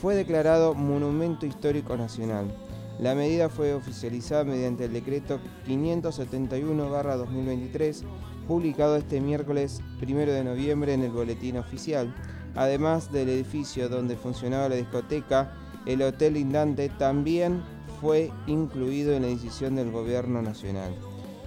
fue 0.00 0.14
declarado 0.14 0.74
Monumento 0.74 1.46
Histórico 1.46 1.96
Nacional. 1.96 2.54
La 3.00 3.14
medida 3.14 3.48
fue 3.48 3.72
oficializada 3.72 4.44
mediante 4.44 4.84
el 4.84 4.92
decreto 4.92 5.40
571-2023, 5.66 8.02
publicado 8.46 8.96
este 8.96 9.22
miércoles 9.22 9.80
1 10.02 10.18
de 10.18 10.44
noviembre 10.44 10.92
en 10.92 11.04
el 11.04 11.10
Boletín 11.10 11.56
Oficial. 11.56 12.14
Además 12.54 13.10
del 13.10 13.30
edificio 13.30 13.88
donde 13.88 14.16
funcionaba 14.16 14.68
la 14.68 14.76
discoteca, 14.76 15.54
el 15.86 16.02
Hotel 16.02 16.34
Lindante 16.34 16.90
también 16.90 17.62
fue 18.02 18.30
incluido 18.46 19.14
en 19.14 19.22
la 19.22 19.28
decisión 19.28 19.76
del 19.76 19.90
Gobierno 19.90 20.42
Nacional. 20.42 20.94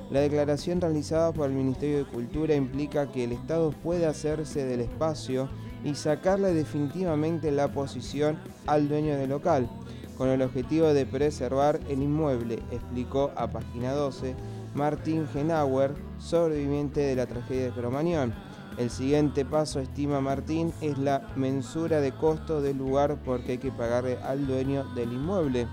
La 0.10 0.22
declaración 0.22 0.82
realizada 0.82 1.34
por 1.34 1.52
el 1.52 1.56
Ministerio 1.56 2.00
de 2.00 2.06
Cultura 2.06 2.56
implica 2.56 3.12
que 3.12 3.26
el 3.26 3.32
Estado 3.32 3.70
puede 3.84 4.08
hacerse 4.08 4.66
del 4.66 4.82
espacio 4.82 5.50
y 5.84 5.94
sacarle 5.94 6.56
definitivamente 6.56 7.52
la 7.52 7.72
posición 7.72 8.40
al 8.66 8.90
dueño 8.90 9.16
del 9.18 9.30
local 9.30 9.70
con 10.18 10.30
el 10.30 10.42
objetivo 10.42 10.94
de 10.94 11.06
preservar 11.06 11.80
el 11.90 12.02
inmueble, 12.02 12.60
explicó 12.72 13.32
a 13.36 13.48
página 13.48 13.94
12 13.94 14.36
Martín 14.76 15.28
Genauer, 15.32 15.94
sobreviviente 16.20 17.02
de 17.02 17.16
la 17.16 17.28
tragedia 17.28 17.66
de 17.66 17.72
Cromañón. 17.72 18.34
El 18.78 18.90
siguiente 18.90 19.46
paso, 19.46 19.80
estima 19.80 20.20
Martín, 20.20 20.74
es 20.82 20.98
la 20.98 21.28
mensura 21.36 22.02
de 22.02 22.12
costo 22.12 22.62
del 22.62 22.78
lugar 22.78 23.18
porque 23.24 23.54
hay 23.54 23.58
que 23.60 23.72
pagarle 23.72 24.18
al 24.24 24.48
dueño 24.48 24.84
del 24.96 25.14
inmueble. 25.14 25.68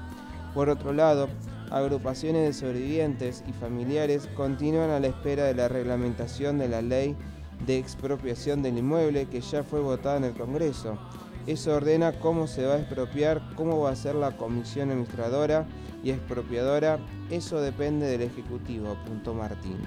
Por 0.53 0.69
otro 0.69 0.93
lado, 0.93 1.29
agrupaciones 1.71 2.47
de 2.47 2.53
sobrevivientes 2.53 3.43
y 3.49 3.53
familiares 3.53 4.29
continúan 4.37 4.91
a 4.91 5.01
la 5.01 5.07
espera 5.07 5.45
de 5.45 5.55
la 5.55 5.69
reglamentación 5.69 6.59
de 6.59 6.69
la 6.69 6.83
ley 6.83 7.17
de 7.67 7.79
expropiación 7.79 8.63
del 8.63 8.79
inmueble 8.79 9.27
que 9.27 9.41
ya 9.41 9.63
fue 9.63 9.81
votada 9.81 10.19
en 10.19 10.25
el 10.25 10.35
Congreso. 10.35 10.99
Eso 11.47 11.75
ordena 11.75 12.13
cómo 12.13 12.47
se 12.47 12.67
va 12.67 12.75
a 12.75 12.79
expropiar, 12.79 13.43
cómo 13.57 13.81
va 13.81 13.91
a 13.91 13.97
ser 13.97 14.15
la 14.15 14.37
comisión 14.37 14.91
administradora 14.91 15.67
y 16.05 16.11
expropiadora. 16.11 16.99
Eso 17.31 17.61
depende 17.61 18.07
del 18.07 18.23
Ejecutivo, 18.23 18.91
apuntó 18.91 19.35
Martín. 19.35 19.79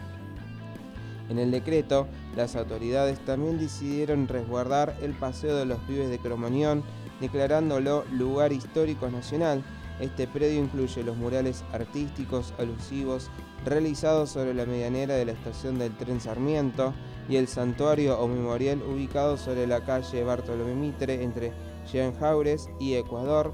En 1.29 1.39
el 1.39 1.51
decreto, 1.51 2.07
las 2.35 2.55
autoridades 2.55 3.19
también 3.19 3.57
decidieron 3.57 4.27
resguardar 4.27 4.95
el 5.01 5.13
Paseo 5.13 5.55
de 5.55 5.65
los 5.65 5.79
Pibes 5.79 6.09
de 6.09 6.19
Cromañón, 6.19 6.83
declarándolo 7.21 8.03
lugar 8.11 8.51
histórico 8.51 9.09
nacional. 9.09 9.63
Este 9.99 10.27
predio 10.27 10.59
incluye 10.59 11.03
los 11.03 11.15
murales 11.15 11.63
artísticos 11.71 12.53
alusivos 12.57 13.29
realizados 13.65 14.29
sobre 14.29 14.53
la 14.53 14.65
medianera 14.65 15.15
de 15.15 15.25
la 15.25 15.31
estación 15.31 15.79
del 15.79 15.95
tren 15.97 16.19
Sarmiento, 16.19 16.93
y 17.29 17.37
el 17.37 17.47
santuario 17.47 18.19
o 18.19 18.27
memorial 18.27 18.81
ubicado 18.81 19.37
sobre 19.37 19.67
la 19.67 19.81
calle 19.81 20.23
Bartolomé 20.23 20.75
Mitre 20.75 21.23
entre 21.23 21.53
Jean 21.91 22.13
Jaures 22.15 22.69
y 22.79 22.95
Ecuador. 22.95 23.53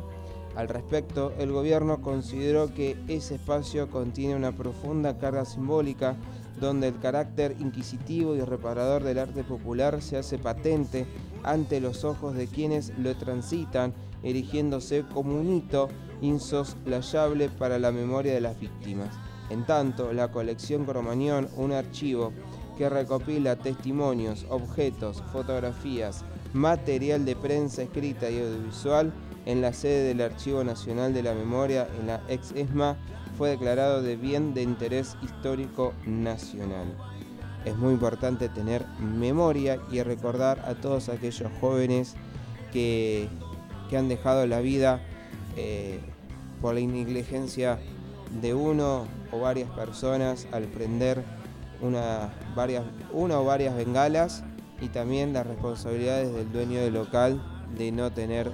Al 0.56 0.68
respecto, 0.68 1.32
el 1.38 1.52
gobierno 1.52 2.02
consideró 2.02 2.74
que 2.74 2.98
ese 3.08 3.36
espacio 3.36 3.90
contiene 3.90 4.36
una 4.36 4.52
profunda 4.52 5.18
carga 5.18 5.46
simbólica 5.46 6.16
donde 6.60 6.88
el 6.88 7.00
carácter 7.00 7.56
inquisitivo 7.60 8.36
y 8.36 8.42
reparador 8.42 9.04
del 9.04 9.20
arte 9.20 9.44
popular 9.44 10.02
se 10.02 10.18
hace 10.18 10.38
patente 10.38 11.06
ante 11.44 11.80
los 11.80 12.04
ojos 12.04 12.36
de 12.36 12.48
quienes 12.48 12.92
lo 12.98 13.16
transitan, 13.16 13.94
erigiéndose 14.24 15.06
como 15.14 15.40
un 15.40 15.56
hito 15.56 15.88
insoslayable 16.22 17.48
para 17.48 17.80
la 17.80 17.92
memoria 17.92 18.34
de 18.34 18.42
las 18.42 18.60
víctimas. 18.60 19.16
En 19.50 19.66
tanto, 19.66 20.14
la 20.14 20.30
colección 20.30 20.86
Cromañón, 20.86 21.50
un 21.56 21.72
archivo 21.72 22.32
que 22.78 22.90
recopila 22.90 23.56
testimonios, 23.56 24.46
objetos, 24.50 25.24
fotografías, 25.34 26.24
material 26.54 27.26
de 27.26 27.36
prensa 27.36 27.84
escrita 27.84 28.30
y 28.30 28.40
audiovisual 28.40 29.12
en 29.46 29.62
la 29.62 29.74
sede 29.74 30.08
del 30.08 30.22
Archivo 30.22 30.64
Nacional 30.64 31.14
de 31.14 31.24
la 31.24 31.34
Memoria 31.34 31.88
en 32.00 32.08
la 32.08 32.22
ex 32.30 32.52
ESMA 32.52 32.98
fue 33.38 33.50
declarado 33.50 34.02
de 34.02 34.16
bien 34.16 34.54
de 34.54 34.64
interés 34.64 35.18
histórico 35.24 35.94
nacional. 36.06 36.94
Es 37.66 37.76
muy 37.78 37.94
importante 37.94 38.50
tener 38.50 38.86
memoria 39.00 39.80
y 39.92 40.02
recordar 40.02 40.60
a 40.66 40.76
todos 40.76 41.10
aquellos 41.10 41.52
jóvenes 41.60 42.16
que, 42.72 43.28
han 43.98 44.08
dejado 44.08 44.46
la 44.46 44.60
vida 44.60 45.02
eh, 45.58 46.00
por 46.62 46.76
la 46.76 46.82
negligencia 46.82 47.80
de 48.42 48.54
uno 48.54 49.08
o 49.32 49.40
varias 49.40 49.70
personas 49.72 50.48
al 50.52 50.64
prender 50.66 51.24
una, 51.82 52.30
varias, 52.56 52.84
una 53.12 53.40
o 53.40 53.46
varias 53.46 53.76
bengalas 53.76 54.44
y 54.82 54.90
también 54.90 55.34
las 55.34 55.48
responsabilidades 55.48 56.34
del 56.34 56.52
dueño 56.52 56.80
del 56.82 56.94
local 56.94 57.42
de 57.78 57.92
no 57.92 58.12
tener, 58.12 58.52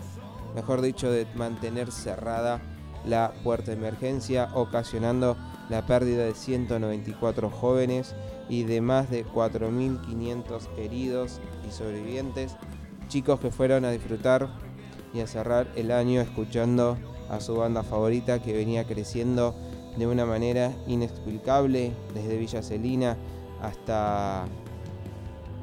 mejor 0.56 0.82
dicho, 0.82 1.12
de 1.12 1.28
mantener 1.36 1.92
cerrada 1.92 2.62
la 3.06 3.34
puerta 3.44 3.72
de 3.72 3.78
emergencia, 3.78 4.50
ocasionando 4.54 5.38
la 5.70 5.86
pérdida 5.86 6.26
de 6.26 6.34
194 6.34 7.50
jóvenes 7.50 8.16
y 8.50 8.64
de 8.64 8.82
más 8.82 9.10
de 9.10 9.26
4.500 9.26 10.68
heridos 10.78 11.40
y 11.68 11.72
sobrevivientes 11.72 12.56
chicos 13.08 13.40
que 13.40 13.52
fueron 13.52 13.86
a 13.86 13.92
disfrutar 13.92 14.50
y 15.14 15.22
a 15.22 15.28
cerrar 15.28 15.68
el 15.76 15.92
año 15.92 16.22
escuchando 16.22 16.98
a 17.30 17.40
su 17.40 17.56
banda 17.56 17.84
favorita 17.84 18.42
que 18.42 18.54
venía 18.54 18.86
creciendo 18.86 19.56
de 19.98 20.08
una 20.08 20.26
manera 20.26 20.74
inexplicable 20.88 21.94
desde 22.14 22.38
Villa 22.38 22.62
Celina 22.62 23.18
hasta, 23.62 24.46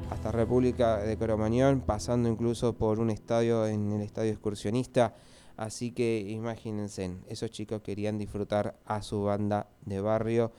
hasta 0.09 0.31
República 0.31 0.97
de 0.97 1.17
Cromañón, 1.17 1.81
pasando 1.81 2.29
incluso 2.29 2.73
por 2.73 2.99
un 2.99 3.09
estadio 3.09 3.67
en 3.67 3.91
el 3.91 4.01
estadio 4.01 4.31
excursionista. 4.31 5.15
Así 5.55 5.91
que 5.91 6.19
imagínense, 6.19 7.15
esos 7.27 7.51
chicos 7.51 7.81
querían 7.81 8.17
disfrutar 8.17 8.79
a 8.85 9.03
su 9.03 9.23
banda 9.23 9.67
de 9.85 10.01
barrio 10.01 10.51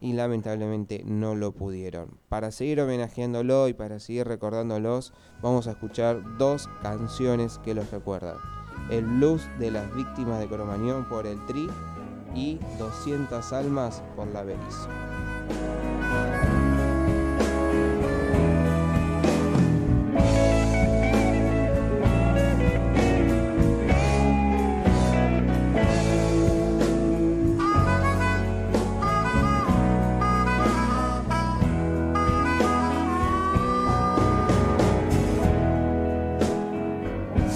y 0.00 0.12
lamentablemente 0.12 1.02
no 1.04 1.34
lo 1.34 1.52
pudieron. 1.52 2.18
Para 2.28 2.52
seguir 2.52 2.80
homenajeándolo 2.80 3.68
y 3.68 3.74
para 3.74 3.98
seguir 3.98 4.28
recordándolos, 4.28 5.12
vamos 5.42 5.66
a 5.66 5.72
escuchar 5.72 6.22
dos 6.38 6.68
canciones 6.82 7.58
que 7.58 7.74
los 7.74 7.90
recuerdan. 7.90 8.36
El 8.90 9.04
blues 9.04 9.48
de 9.58 9.70
las 9.72 9.92
víctimas 9.96 10.38
de 10.38 10.48
Cromañón 10.48 11.08
por 11.08 11.26
el 11.26 11.44
Tri 11.46 11.68
y 12.34 12.58
200 12.78 13.52
almas 13.52 14.02
por 14.14 14.28
la 14.28 14.42
Berizo. 14.42 14.88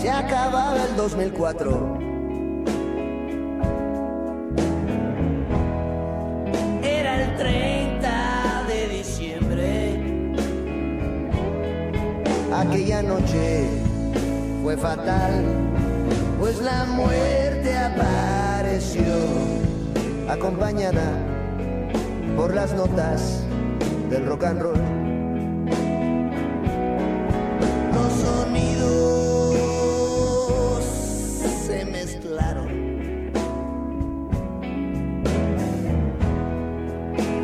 Se 0.00 0.10
acababa 0.10 0.86
el 0.86 0.96
2004. 0.96 2.09
Noche 13.02 13.66
fue 14.62 14.76
fatal, 14.76 15.42
pues 16.38 16.60
la 16.60 16.84
muerte 16.84 17.74
apareció, 17.76 19.02
acompañada 20.28 21.10
por 22.36 22.54
las 22.54 22.74
notas 22.74 23.42
del 24.10 24.26
rock 24.26 24.44
and 24.44 24.60
roll. 24.60 24.78
Los 27.94 28.12
sonidos 28.12 29.24
se 31.66 31.84
mezclaron 31.86 32.68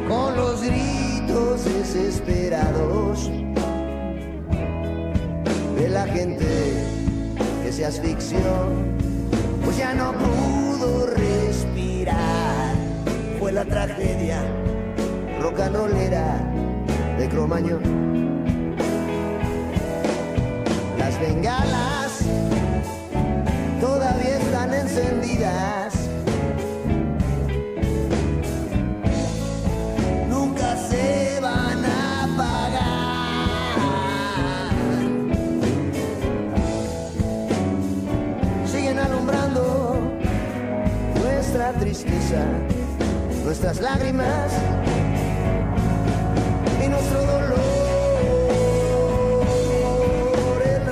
con 0.06 0.36
los 0.36 0.62
gritos 0.62 1.64
desesperados 1.64 3.30
de 3.30 3.45
la 5.96 6.06
gente 6.08 6.44
que 7.62 7.72
se 7.72 7.86
asfixió, 7.86 8.38
pues 9.64 9.78
ya 9.78 9.94
no 9.94 10.12
pudo 10.12 11.06
respirar. 11.06 12.74
Fue 13.38 13.50
la 13.50 13.64
tragedia 13.64 14.42
rollera 15.40 16.38
de 17.18 17.28
Cromañón. 17.30 18.15
Tristeza, 41.86 42.42
nuestras 43.44 43.80
lágrimas 43.80 44.50
y 46.84 46.88
nuestro 46.88 47.20
dolor. 47.20 47.60
El 50.64 50.84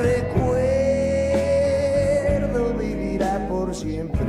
recuerdo 2.45 2.75
vivirá 2.79 3.49
por 3.49 3.75
siempre. 3.75 4.23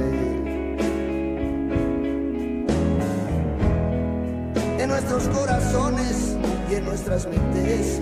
En 4.80 4.90
nuestros 4.90 5.28
corazones 5.28 6.36
y 6.72 6.76
en 6.76 6.86
nuestras 6.86 7.28
mentes. 7.28 8.02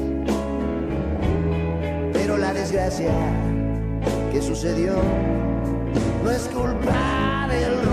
Pero 2.14 2.38
la 2.38 2.54
desgracia 2.54 3.12
que 4.32 4.42
sucedió 4.42 4.94
no 6.24 6.32
es 6.32 6.48
culpa 6.48 7.50
del. 7.50 7.93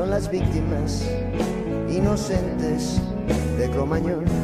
Son 0.00 0.08
las 0.08 0.30
víctimas 0.30 1.06
inocentes 1.90 2.98
de 3.58 3.68
Cromañón. 3.68 4.39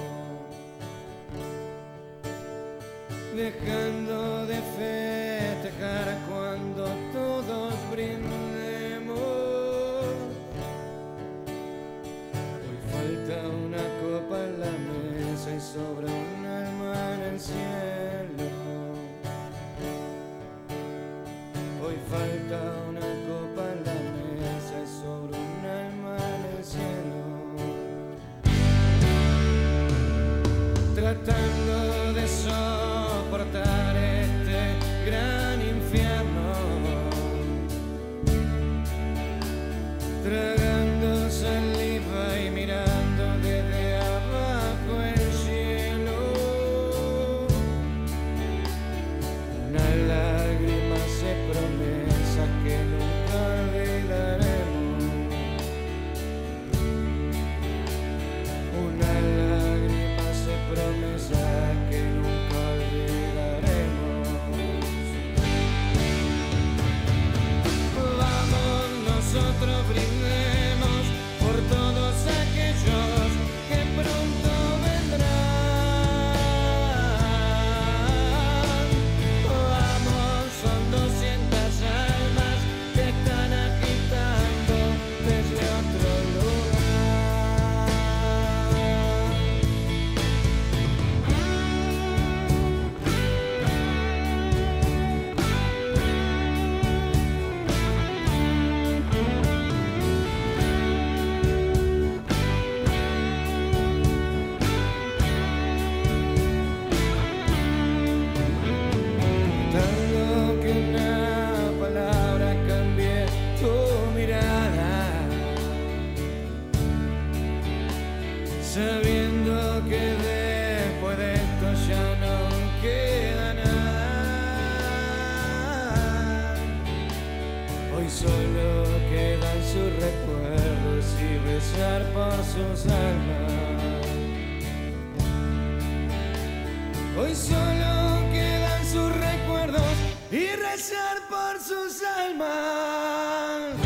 por 141.33 141.59
sus 141.59 142.03
almas. 142.03 143.82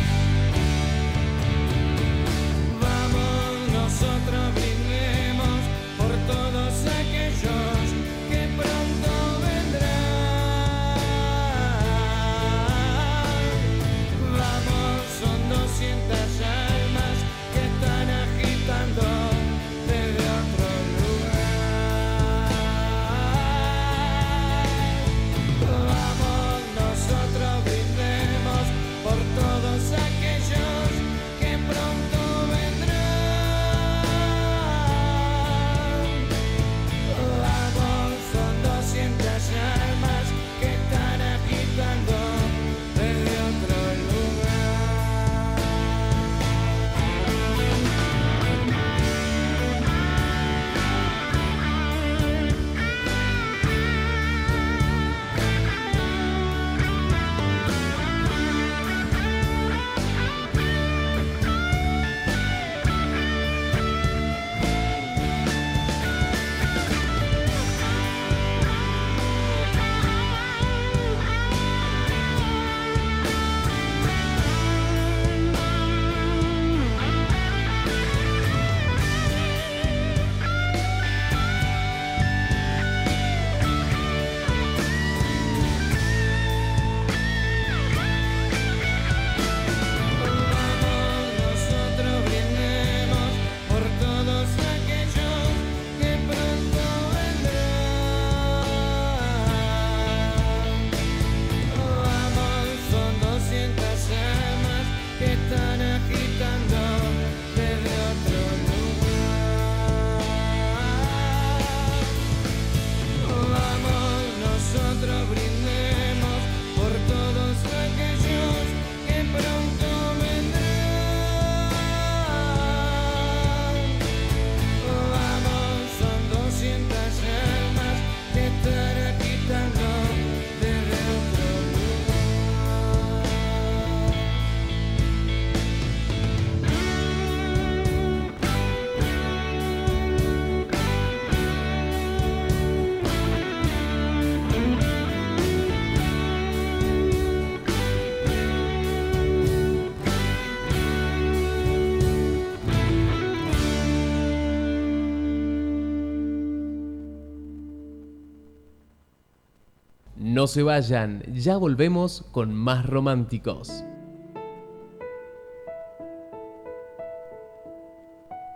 No 160.38 160.46
se 160.46 160.62
vayan, 160.62 161.24
ya 161.34 161.58
volvemos 161.58 162.22
con 162.32 162.54
más 162.54 162.86
románticos. 162.86 163.84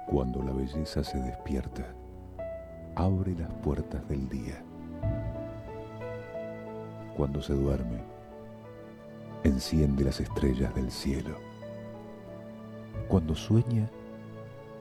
Cuando 0.06 0.44
la 0.44 0.52
belleza 0.52 1.04
se 1.04 1.18
despierta, 1.18 1.92
abre 2.94 3.34
las 3.34 3.52
puertas 3.64 4.08
del 4.08 4.30
día. 4.30 4.64
Cuando 7.18 7.42
se 7.42 7.56
duerme, 7.56 8.04
enciende 9.44 10.04
las 10.04 10.20
estrellas 10.20 10.76
del 10.76 10.92
cielo. 10.92 11.36
Cuando 13.08 13.34
sueña, 13.34 13.90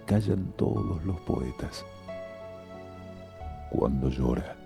callan 0.04 0.52
todos 0.52 1.02
los 1.06 1.18
poetas. 1.20 1.82
Cuando 3.70 4.10
llora, 4.10 4.59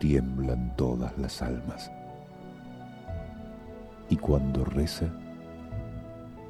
tiemblan 0.00 0.74
todas 0.76 1.16
las 1.18 1.42
almas. 1.42 1.92
Y 4.08 4.16
cuando 4.16 4.64
reza, 4.64 5.06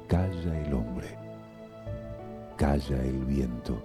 calla 0.07 0.59
el 0.59 0.73
hombre, 0.73 1.15
calla 2.57 3.03
el 3.03 3.23
viento 3.25 3.79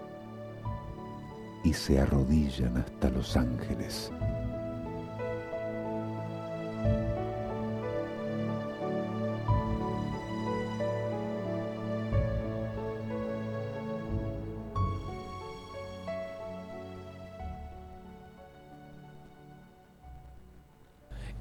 y 1.65 1.73
se 1.75 2.01
arrodillan 2.01 2.79
hasta 2.79 3.11
los 3.11 3.37
ángeles. 3.37 4.11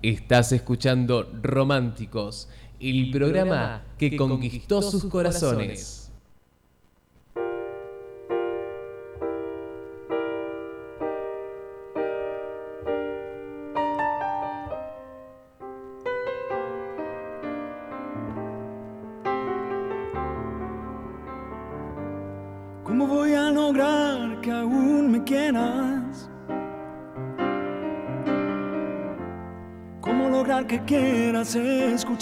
Estás 0.07 0.51
escuchando 0.51 1.27
Románticos, 1.41 2.47
el 2.79 3.09
programa 3.09 3.81
que 3.97 4.15
conquistó 4.15 4.83
sus 4.83 5.05
corazones. 5.05 6.04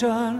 Escuchar? 0.03 0.35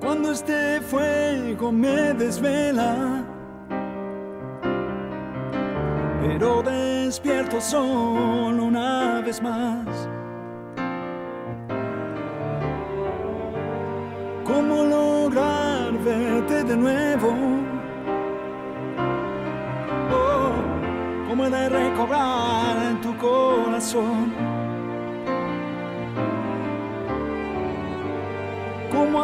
Cuando 0.00 0.32
este 0.32 0.80
fuego 0.80 1.72
me 1.72 2.14
desvela, 2.14 3.24
pero 6.20 6.62
despierto 6.62 7.60
solo 7.60 8.64
una 8.64 9.20
vez 9.24 9.40
más. 9.42 10.08
¿Cómo 14.44 14.84
lograr 14.84 15.92
verte 16.04 16.64
de 16.64 16.76
nuevo? 16.76 17.28
Oh, 20.12 21.28
¿Cómo 21.28 21.46
he 21.46 21.50
de 21.50 21.68
recobrar 21.68 22.76
en 22.90 23.00
tu 23.00 23.16
corazón? 23.16 24.49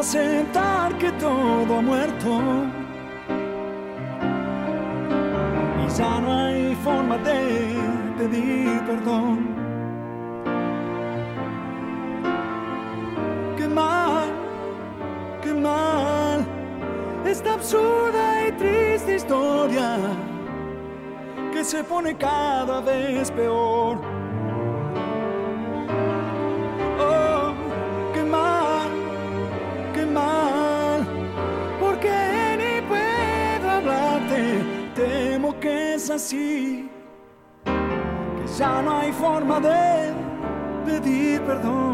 Aceptar 0.07 0.96
que 0.98 1.11
todo 1.12 1.78
ha 1.78 1.82
muerto? 1.82 2.30
Y 5.84 5.98
ya 5.98 6.20
no 6.20 6.32
hay 6.32 6.76
forma 6.76 7.18
de 7.18 7.74
pedir 8.16 8.80
perdón. 8.86 9.48
Qué 13.57 13.66
mal 13.66 14.28
qué 15.42 15.52
mal 15.52 16.46
esta 17.24 17.54
absurda 17.54 18.46
y 18.46 18.52
triste 18.52 19.16
historia 19.16 19.98
que 21.52 21.64
se 21.64 21.82
pone 21.82 22.16
cada 22.16 22.80
vez 22.80 23.32
peor. 23.32 24.15
Que 36.18 36.88
ya 38.58 38.80
no 38.80 39.00
hay 39.00 39.12
forma 39.12 39.60
de 39.60 40.14
pedir 40.86 41.42
perdón. 41.42 41.86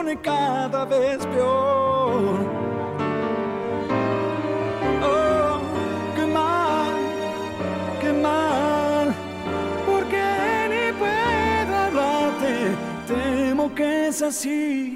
Pone 0.00 0.16
cada 0.16 0.86
vez 0.86 1.18
peor. 1.26 2.40
Oh, 5.02 5.60
qué 6.16 6.26
mal, 6.26 6.92
qué 8.00 8.12
mal, 8.12 9.14
porque 9.86 10.24
ni 10.72 10.92
puedo 10.98 11.76
hablarte, 11.76 12.54
temo 13.06 13.74
que 13.74 14.08
es 14.08 14.22
así, 14.22 14.89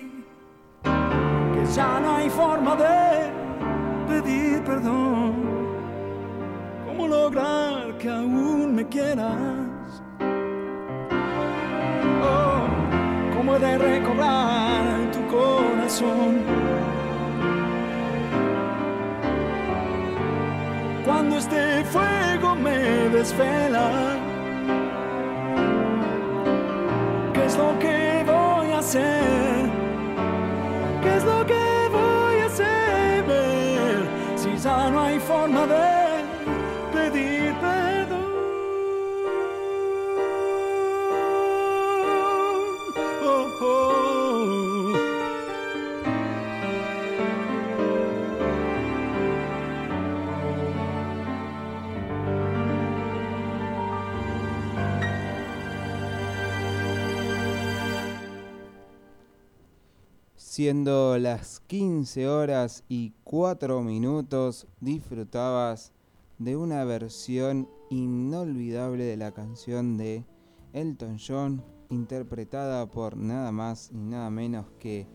Siendo 60.56 61.18
las 61.18 61.58
15 61.66 62.28
horas 62.28 62.84
y 62.88 63.12
4 63.24 63.82
minutos, 63.82 64.68
disfrutabas 64.78 65.90
de 66.38 66.56
una 66.56 66.84
versión 66.84 67.68
inolvidable 67.90 69.02
de 69.02 69.16
la 69.16 69.32
canción 69.32 69.96
de 69.96 70.24
Elton 70.72 71.18
John, 71.18 71.64
interpretada 71.90 72.88
por 72.88 73.16
nada 73.16 73.50
más 73.50 73.90
y 73.92 73.96
nada 73.96 74.30
menos 74.30 74.66
que 74.78 75.08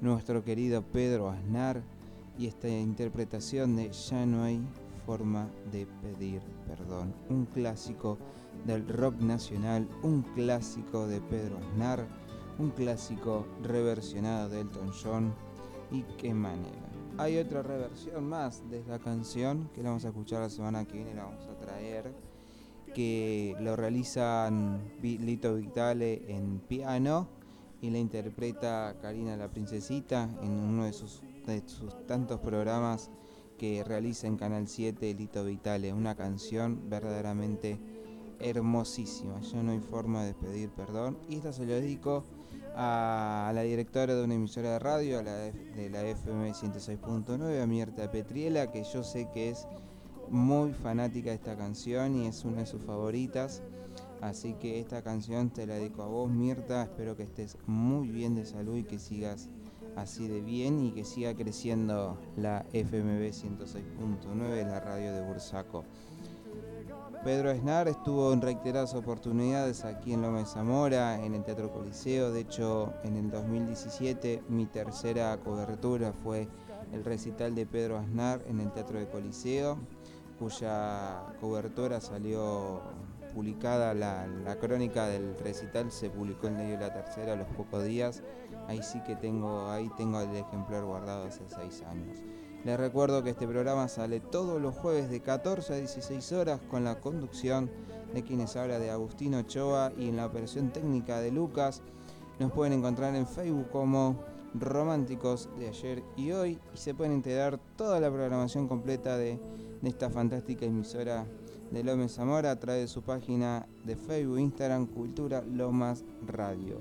nuestro 0.00 0.42
querido 0.42 0.82
Pedro 0.82 1.28
Aznar, 1.28 1.82
y 2.38 2.46
esta 2.46 2.70
interpretación 2.70 3.76
de 3.76 3.90
Ya 3.90 4.24
no 4.24 4.44
hay 4.44 4.62
forma 5.04 5.50
de 5.72 5.86
pedir 6.00 6.40
perdón. 6.66 7.14
Un 7.28 7.44
clásico 7.44 8.16
del 8.64 8.88
rock 8.88 9.20
nacional, 9.20 9.86
un 10.02 10.22
clásico 10.22 11.06
de 11.06 11.20
Pedro 11.20 11.58
Aznar, 11.58 12.08
un 12.58 12.70
clásico 12.70 13.46
reversionado 13.62 14.48
de 14.48 14.60
Elton 14.60 14.92
John 15.02 15.34
y 15.90 16.02
qué 16.18 16.34
manera. 16.34 16.86
Hay 17.18 17.38
otra 17.38 17.62
reversión 17.62 18.28
más 18.28 18.68
de 18.70 18.80
esta 18.80 18.98
canción 18.98 19.70
que 19.74 19.82
la 19.82 19.90
vamos 19.90 20.04
a 20.04 20.08
escuchar 20.08 20.40
la 20.40 20.50
semana 20.50 20.84
que 20.84 20.94
viene, 20.94 21.14
la 21.14 21.24
vamos 21.24 21.46
a 21.46 21.58
traer, 21.58 22.12
que 22.94 23.56
lo 23.60 23.76
realizan 23.76 24.82
Lito 25.02 25.54
Vitale 25.54 26.24
en 26.28 26.60
piano 26.60 27.28
y 27.80 27.90
la 27.90 27.98
interpreta 27.98 28.96
Karina 29.00 29.36
la 29.36 29.48
Princesita 29.48 30.28
en 30.42 30.50
uno 30.50 30.84
de 30.84 30.92
sus, 30.92 31.22
de 31.46 31.62
sus 31.66 32.06
tantos 32.06 32.40
programas 32.40 33.10
que 33.58 33.82
realiza 33.84 34.26
en 34.26 34.36
Canal 34.36 34.68
7 34.68 35.14
Lito 35.14 35.44
Vitale, 35.44 35.92
una 35.92 36.14
canción 36.14 36.90
verdaderamente 36.90 37.78
hermosísima. 38.40 39.40
Yo 39.40 39.62
no 39.62 39.72
hay 39.72 39.80
forma 39.80 40.24
de 40.24 40.34
pedir 40.34 40.70
perdón 40.70 41.18
y 41.28 41.36
esta 41.36 41.52
se 41.52 41.64
lo 41.64 41.72
dedico 41.72 42.24
a 42.76 43.50
la 43.54 43.62
directora 43.62 44.14
de 44.14 44.22
una 44.22 44.34
emisora 44.34 44.72
de 44.72 44.78
radio, 44.78 45.18
a 45.18 45.22
la 45.22 45.34
de 45.34 45.88
la 45.90 46.02
FM 46.02 46.52
106.9, 46.52 47.62
a 47.62 47.66
Mirta 47.66 48.10
Petriela, 48.10 48.70
que 48.70 48.84
yo 48.84 49.02
sé 49.02 49.28
que 49.32 49.48
es 49.48 49.66
muy 50.28 50.72
fanática 50.72 51.30
de 51.30 51.36
esta 51.36 51.56
canción 51.56 52.16
y 52.16 52.26
es 52.26 52.44
una 52.44 52.58
de 52.58 52.66
sus 52.66 52.82
favoritas. 52.82 53.62
Así 54.20 54.54
que 54.54 54.78
esta 54.78 55.02
canción 55.02 55.50
te 55.50 55.66
la 55.66 55.74
dedico 55.74 56.02
a 56.02 56.06
vos, 56.06 56.30
Mirta. 56.30 56.82
Espero 56.82 57.16
que 57.16 57.22
estés 57.22 57.56
muy 57.66 58.08
bien 58.08 58.34
de 58.34 58.44
salud 58.44 58.76
y 58.76 58.84
que 58.84 58.98
sigas 58.98 59.48
así 59.96 60.28
de 60.28 60.42
bien 60.42 60.84
y 60.84 60.92
que 60.92 61.04
siga 61.04 61.34
creciendo 61.34 62.18
la 62.36 62.66
FMB 62.72 63.30
106.9, 63.30 64.66
la 64.66 64.80
radio 64.80 65.12
de 65.14 65.22
Bursaco. 65.22 65.84
Pedro 67.26 67.50
Esnar 67.50 67.88
estuvo 67.88 68.32
en 68.32 68.40
reiteradas 68.40 68.94
oportunidades 68.94 69.84
aquí 69.84 70.12
en 70.12 70.22
Loma 70.22 70.38
de 70.38 70.46
Zamora, 70.46 71.20
en 71.24 71.34
el 71.34 71.42
Teatro 71.42 71.72
Coliseo. 71.72 72.30
De 72.30 72.42
hecho, 72.42 72.94
en 73.02 73.16
el 73.16 73.32
2017 73.32 74.44
mi 74.48 74.66
tercera 74.66 75.36
cobertura 75.38 76.12
fue 76.12 76.46
el 76.92 77.04
recital 77.04 77.56
de 77.56 77.66
Pedro 77.66 77.98
Aznar 77.98 78.44
en 78.46 78.60
el 78.60 78.70
Teatro 78.70 79.00
de 79.00 79.08
Coliseo, 79.08 79.76
cuya 80.38 81.34
cobertura 81.40 82.00
salió 82.00 82.80
publicada, 83.34 83.92
la, 83.92 84.56
crónica 84.60 85.08
del 85.08 85.36
recital 85.36 85.90
se 85.90 86.10
publicó 86.10 86.46
en 86.46 86.58
medio 86.58 86.78
de 86.78 86.86
la 86.86 86.94
tercera 86.94 87.32
a 87.32 87.36
los 87.36 87.48
pocos 87.48 87.82
días. 87.82 88.22
Ahí 88.68 88.84
sí 88.84 89.00
que 89.00 89.16
tengo, 89.16 89.68
ahí 89.68 89.90
tengo 89.96 90.20
el 90.20 90.36
ejemplar 90.36 90.84
guardado 90.84 91.26
hace 91.26 91.42
seis 91.48 91.82
años. 91.90 92.18
Les 92.66 92.76
recuerdo 92.76 93.22
que 93.22 93.30
este 93.30 93.46
programa 93.46 93.86
sale 93.86 94.18
todos 94.18 94.60
los 94.60 94.74
jueves 94.74 95.08
de 95.08 95.20
14 95.20 95.72
a 95.72 95.76
16 95.76 96.32
horas 96.32 96.60
con 96.68 96.82
la 96.82 96.98
conducción 96.98 97.70
de 98.12 98.24
quienes 98.24 98.56
habla 98.56 98.80
de 98.80 98.90
Agustino 98.90 99.38
Ochoa 99.38 99.92
y 99.96 100.08
en 100.08 100.16
la 100.16 100.26
operación 100.26 100.72
técnica 100.72 101.20
de 101.20 101.30
Lucas. 101.30 101.80
Nos 102.40 102.50
pueden 102.50 102.72
encontrar 102.72 103.14
en 103.14 103.28
Facebook 103.28 103.68
como 103.70 104.16
Románticos 104.52 105.48
de 105.60 105.68
ayer 105.68 106.02
y 106.16 106.32
hoy 106.32 106.58
y 106.74 106.76
se 106.76 106.92
pueden 106.92 107.12
enterar 107.12 107.60
toda 107.76 108.00
la 108.00 108.10
programación 108.10 108.66
completa 108.66 109.16
de, 109.16 109.38
esta 109.84 110.10
fantástica 110.10 110.66
emisora 110.66 111.24
de 111.70 111.84
Lomas 111.84 112.14
Zamora 112.14 112.50
a 112.50 112.58
través 112.58 112.82
de 112.82 112.88
su 112.88 113.02
página 113.02 113.68
de 113.84 113.94
Facebook, 113.94 114.40
Instagram, 114.40 114.88
Cultura 114.88 115.40
Lomas 115.40 116.04
Radio. 116.26 116.80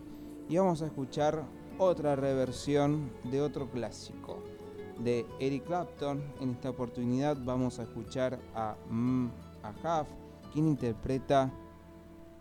Y 0.49 0.57
vamos 0.57 0.81
a 0.81 0.87
escuchar 0.87 1.43
otra 1.77 2.15
reversión 2.15 3.11
de 3.29 3.41
otro 3.41 3.69
clásico 3.69 4.54
de 4.99 5.25
Eric 5.39 5.65
Clapton. 5.65 6.23
En 6.41 6.51
esta 6.51 6.69
oportunidad 6.69 7.37
vamos 7.43 7.79
a 7.79 7.83
escuchar 7.83 8.39
a, 8.53 8.75
mm, 8.89 9.27
a 9.63 10.01
Huff, 10.01 10.07
quien 10.53 10.67
interpreta 10.67 11.51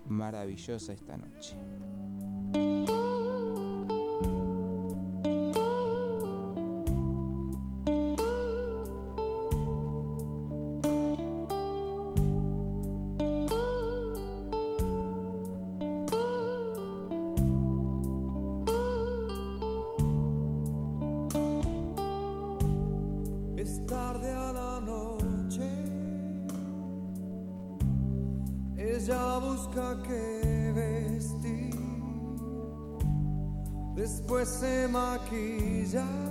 Maravillosa 0.07 0.93
esta 0.93 1.17
noche. 1.17 1.57
Me 35.33 35.39
ayuda 35.39 36.24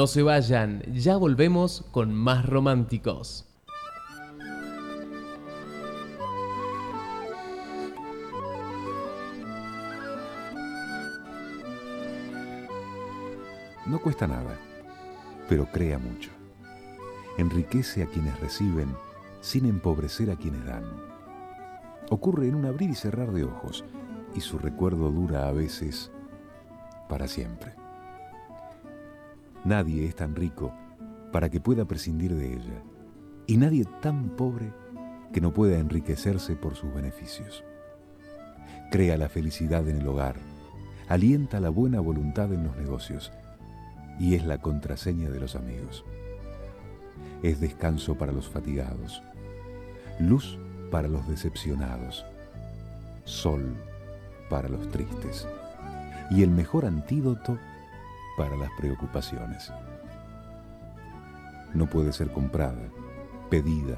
No 0.00 0.06
se 0.06 0.22
vayan, 0.22 0.80
ya 0.94 1.18
volvemos 1.18 1.84
con 1.90 2.14
más 2.14 2.46
románticos. 2.46 3.44
No 13.84 14.00
cuesta 14.00 14.26
nada, 14.26 14.58
pero 15.50 15.66
crea 15.66 15.98
mucho. 15.98 16.30
Enriquece 17.36 18.02
a 18.02 18.06
quienes 18.06 18.40
reciben 18.40 18.96
sin 19.42 19.66
empobrecer 19.66 20.30
a 20.30 20.36
quienes 20.36 20.64
dan. 20.64 20.84
Ocurre 22.08 22.48
en 22.48 22.54
un 22.54 22.64
abrir 22.64 22.88
y 22.88 22.94
cerrar 22.94 23.32
de 23.32 23.44
ojos 23.44 23.84
y 24.34 24.40
su 24.40 24.58
recuerdo 24.58 25.10
dura 25.10 25.46
a 25.46 25.52
veces 25.52 26.10
para 27.06 27.28
siempre. 27.28 27.74
Nadie 29.64 30.06
es 30.06 30.16
tan 30.16 30.34
rico 30.34 30.72
para 31.32 31.50
que 31.50 31.60
pueda 31.60 31.84
prescindir 31.84 32.34
de 32.34 32.54
ella. 32.54 32.82
Y 33.46 33.56
nadie 33.56 33.84
tan 34.00 34.30
pobre 34.36 34.72
que 35.32 35.40
no 35.40 35.52
pueda 35.52 35.78
enriquecerse 35.78 36.56
por 36.56 36.76
sus 36.76 36.92
beneficios. 36.94 37.64
Crea 38.90 39.16
la 39.16 39.28
felicidad 39.28 39.88
en 39.88 39.98
el 39.98 40.08
hogar, 40.08 40.36
alienta 41.08 41.60
la 41.60 41.68
buena 41.68 42.00
voluntad 42.00 42.52
en 42.52 42.64
los 42.64 42.76
negocios. 42.76 43.32
Y 44.18 44.34
es 44.34 44.44
la 44.44 44.58
contraseña 44.58 45.30
de 45.30 45.40
los 45.40 45.56
amigos. 45.56 46.04
Es 47.42 47.60
descanso 47.60 48.16
para 48.16 48.32
los 48.32 48.48
fatigados, 48.48 49.22
luz 50.18 50.58
para 50.90 51.08
los 51.08 51.26
decepcionados, 51.28 52.24
sol 53.24 53.74
para 54.48 54.68
los 54.68 54.88
tristes. 54.88 55.46
Y 56.30 56.42
el 56.42 56.50
mejor 56.50 56.84
antídoto 56.84 57.58
para 58.40 58.56
las 58.56 58.70
preocupaciones. 58.70 59.70
No 61.74 61.84
puede 61.84 62.10
ser 62.10 62.32
comprada, 62.32 62.88
pedida, 63.50 63.96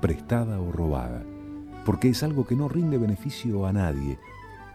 prestada 0.00 0.60
o 0.60 0.72
robada, 0.72 1.22
porque 1.86 2.08
es 2.08 2.24
algo 2.24 2.44
que 2.44 2.56
no 2.56 2.68
rinde 2.68 2.98
beneficio 2.98 3.68
a 3.68 3.72
nadie, 3.72 4.18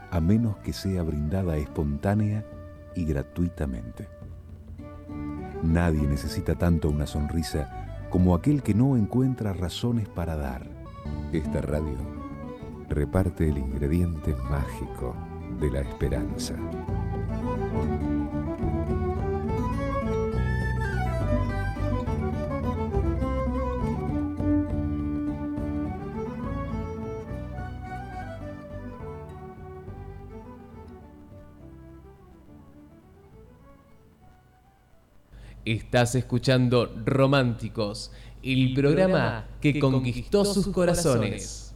a 0.10 0.22
menos 0.22 0.56
que 0.60 0.72
sea 0.72 1.04
brindada 1.04 1.58
espontánea 1.58 2.46
y 2.96 3.04
gratuitamente. 3.04 4.08
Nadie 5.64 6.08
necesita 6.08 6.56
tanto 6.56 6.88
una 6.88 7.06
sonrisa 7.06 8.08
como 8.10 8.34
aquel 8.34 8.64
que 8.64 8.74
no 8.74 8.96
encuentra 8.96 9.52
razones 9.52 10.08
para 10.08 10.38
dar. 10.38 10.66
Esta 11.34 11.60
radio 11.60 11.98
reparte 12.88 13.50
el 13.50 13.58
ingrediente 13.58 14.34
mágico 14.50 15.14
de 15.60 15.72
la 15.72 15.82
esperanza. 15.82 16.56
Estás 35.72 36.16
escuchando 36.16 36.92
Románticos, 37.06 38.10
el 38.42 38.74
programa 38.74 39.46
que 39.62 39.78
conquistó 39.78 40.44
sus 40.44 40.70
corazones. 40.70 41.69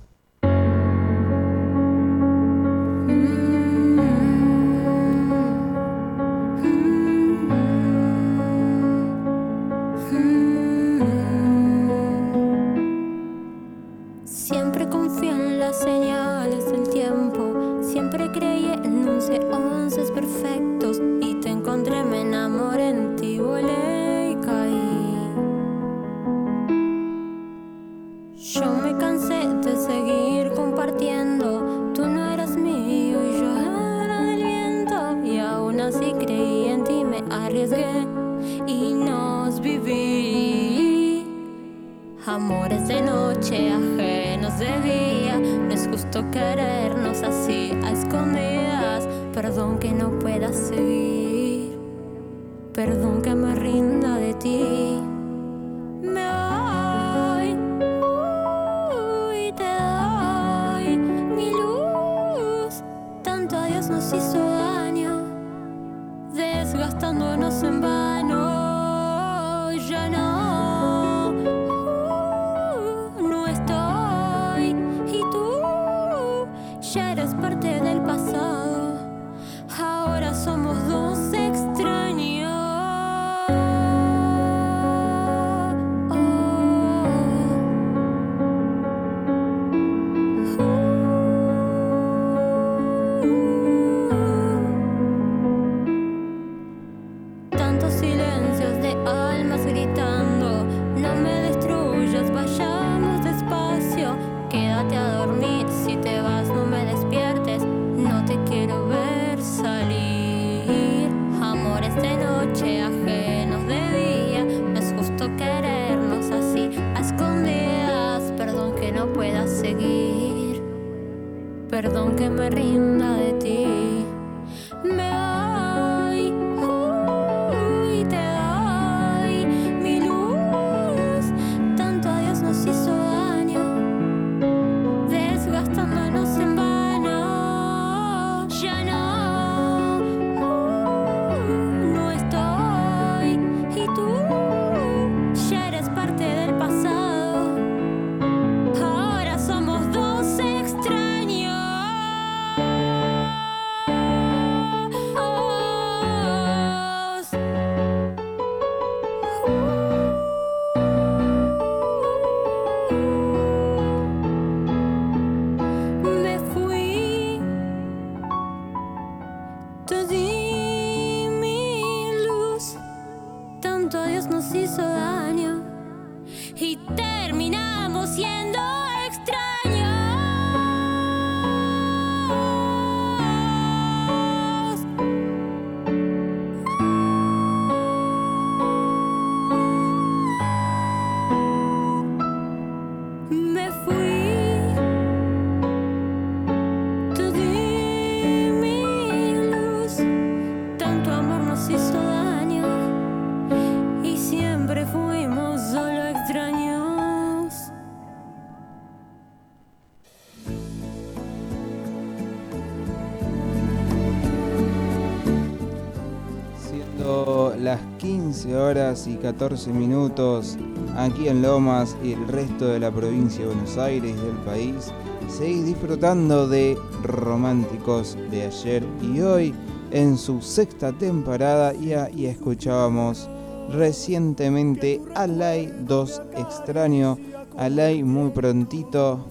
15 218.44 218.58
horas 218.58 219.08
y 219.08 219.16
14 219.16 219.72
minutos 219.72 220.58
aquí 220.98 221.30
en 221.30 221.42
Lomas 221.42 221.96
y 222.04 222.12
el 222.12 222.28
resto 222.28 222.68
de 222.68 222.80
la 222.82 222.92
provincia 222.92 223.40
de 223.40 223.54
Buenos 223.54 223.78
Aires 223.78 224.14
y 224.18 224.26
del 224.26 224.36
país, 224.44 224.92
seguís 225.30 225.66
disfrutando 225.66 226.50
de 226.50 226.78
Románticos 227.04 228.18
de 228.32 228.48
ayer 228.48 228.84
y 229.02 229.22
hoy 229.22 229.54
en 229.92 230.18
su 230.18 230.42
sexta 230.42 230.92
temporada 230.92 231.72
ya, 231.72 232.10
y 232.14 232.26
escuchábamos 232.26 233.30
recientemente 233.70 235.02
Alay 235.16 235.74
2 235.88 236.22
Extraño. 236.36 237.18
Alay 237.56 238.04
muy 238.04 238.32
prontito 238.32 239.26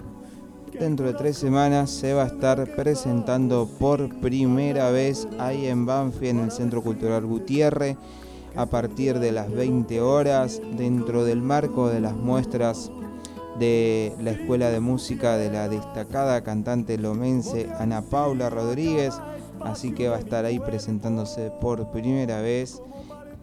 dentro 0.80 1.06
de 1.06 1.12
tres 1.12 1.36
semanas 1.36 1.90
se 1.90 2.14
va 2.14 2.22
a 2.22 2.28
estar 2.28 2.66
presentando 2.76 3.68
por 3.78 4.08
primera 4.20 4.90
vez 4.90 5.28
ahí 5.38 5.66
en 5.66 5.84
Banfi, 5.84 6.28
en 6.28 6.38
el 6.38 6.50
Centro 6.50 6.82
Cultural 6.82 7.26
Gutiérrez, 7.26 7.98
a 8.57 8.66
partir 8.66 9.18
de 9.18 9.32
las 9.32 9.50
20 9.50 10.00
horas, 10.00 10.61
dentro 10.76 11.24
del 11.24 11.42
marco 11.42 11.88
de 11.88 12.00
las 12.00 12.14
muestras 12.14 12.90
de 13.59 14.14
la 14.20 14.30
Escuela 14.30 14.70
de 14.70 14.80
Música 14.80 15.36
de 15.36 15.50
la 15.50 15.68
destacada 15.68 16.42
cantante 16.42 16.98
lomense 16.98 17.68
Ana 17.78 18.03
Paula 18.03 18.50
Rodríguez. 18.50 19.14
Así 19.61 19.92
que 19.92 20.09
va 20.09 20.16
a 20.16 20.20
estar 20.20 20.44
ahí 20.44 20.59
presentándose 20.59 21.53
por 21.61 21.90
primera 21.92 22.40
vez 22.40 22.82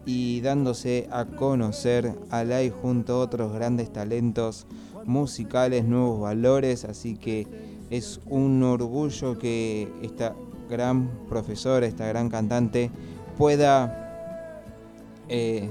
y 0.04 0.40
dándose 0.40 1.08
a 1.10 1.24
conocer 1.24 2.14
a 2.30 2.44
Lai 2.44 2.70
junto 2.70 3.14
a 3.14 3.18
otros 3.20 3.52
grandes 3.52 3.92
talentos 3.92 4.66
musicales, 5.04 5.84
nuevos 5.84 6.20
valores, 6.20 6.84
así 6.84 7.16
que 7.16 7.46
es 7.90 8.20
un 8.26 8.62
orgullo 8.62 9.38
que 9.38 9.88
esta 10.02 10.34
gran 10.68 11.10
profesora, 11.28 11.86
esta 11.86 12.06
gran 12.06 12.28
cantante 12.28 12.90
pueda 13.36 14.09
eh, 15.30 15.70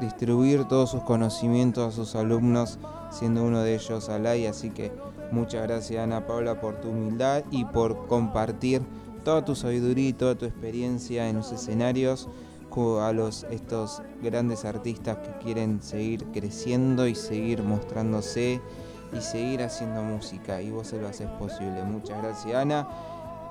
distribuir 0.00 0.64
todos 0.64 0.90
sus 0.90 1.02
conocimientos 1.02 1.92
a 1.92 1.96
sus 1.96 2.14
alumnos, 2.14 2.78
siendo 3.10 3.42
uno 3.42 3.62
de 3.62 3.74
ellos 3.74 4.08
Alay, 4.08 4.46
así 4.46 4.70
que 4.70 4.92
muchas 5.32 5.62
gracias 5.62 6.04
Ana 6.04 6.26
Paula 6.26 6.60
por 6.60 6.80
tu 6.80 6.90
humildad 6.90 7.42
y 7.50 7.64
por 7.64 8.06
compartir 8.06 8.82
toda 9.24 9.44
tu 9.44 9.56
sabiduría 9.56 10.10
y 10.10 10.12
toda 10.12 10.36
tu 10.36 10.44
experiencia 10.44 11.28
en 11.28 11.36
los 11.36 11.50
escenarios 11.50 12.28
a 13.00 13.12
los 13.12 13.44
estos 13.50 14.02
grandes 14.20 14.64
artistas 14.64 15.18
que 15.18 15.44
quieren 15.44 15.80
seguir 15.80 16.24
creciendo 16.32 17.06
y 17.06 17.14
seguir 17.14 17.62
mostrándose 17.62 18.60
y 19.16 19.20
seguir 19.20 19.62
haciendo 19.62 20.02
música 20.02 20.60
y 20.60 20.70
vos 20.70 20.88
se 20.88 21.00
lo 21.00 21.06
haces 21.06 21.28
posible. 21.38 21.84
Muchas 21.84 22.20
gracias 22.20 22.54
Ana. 22.54 22.88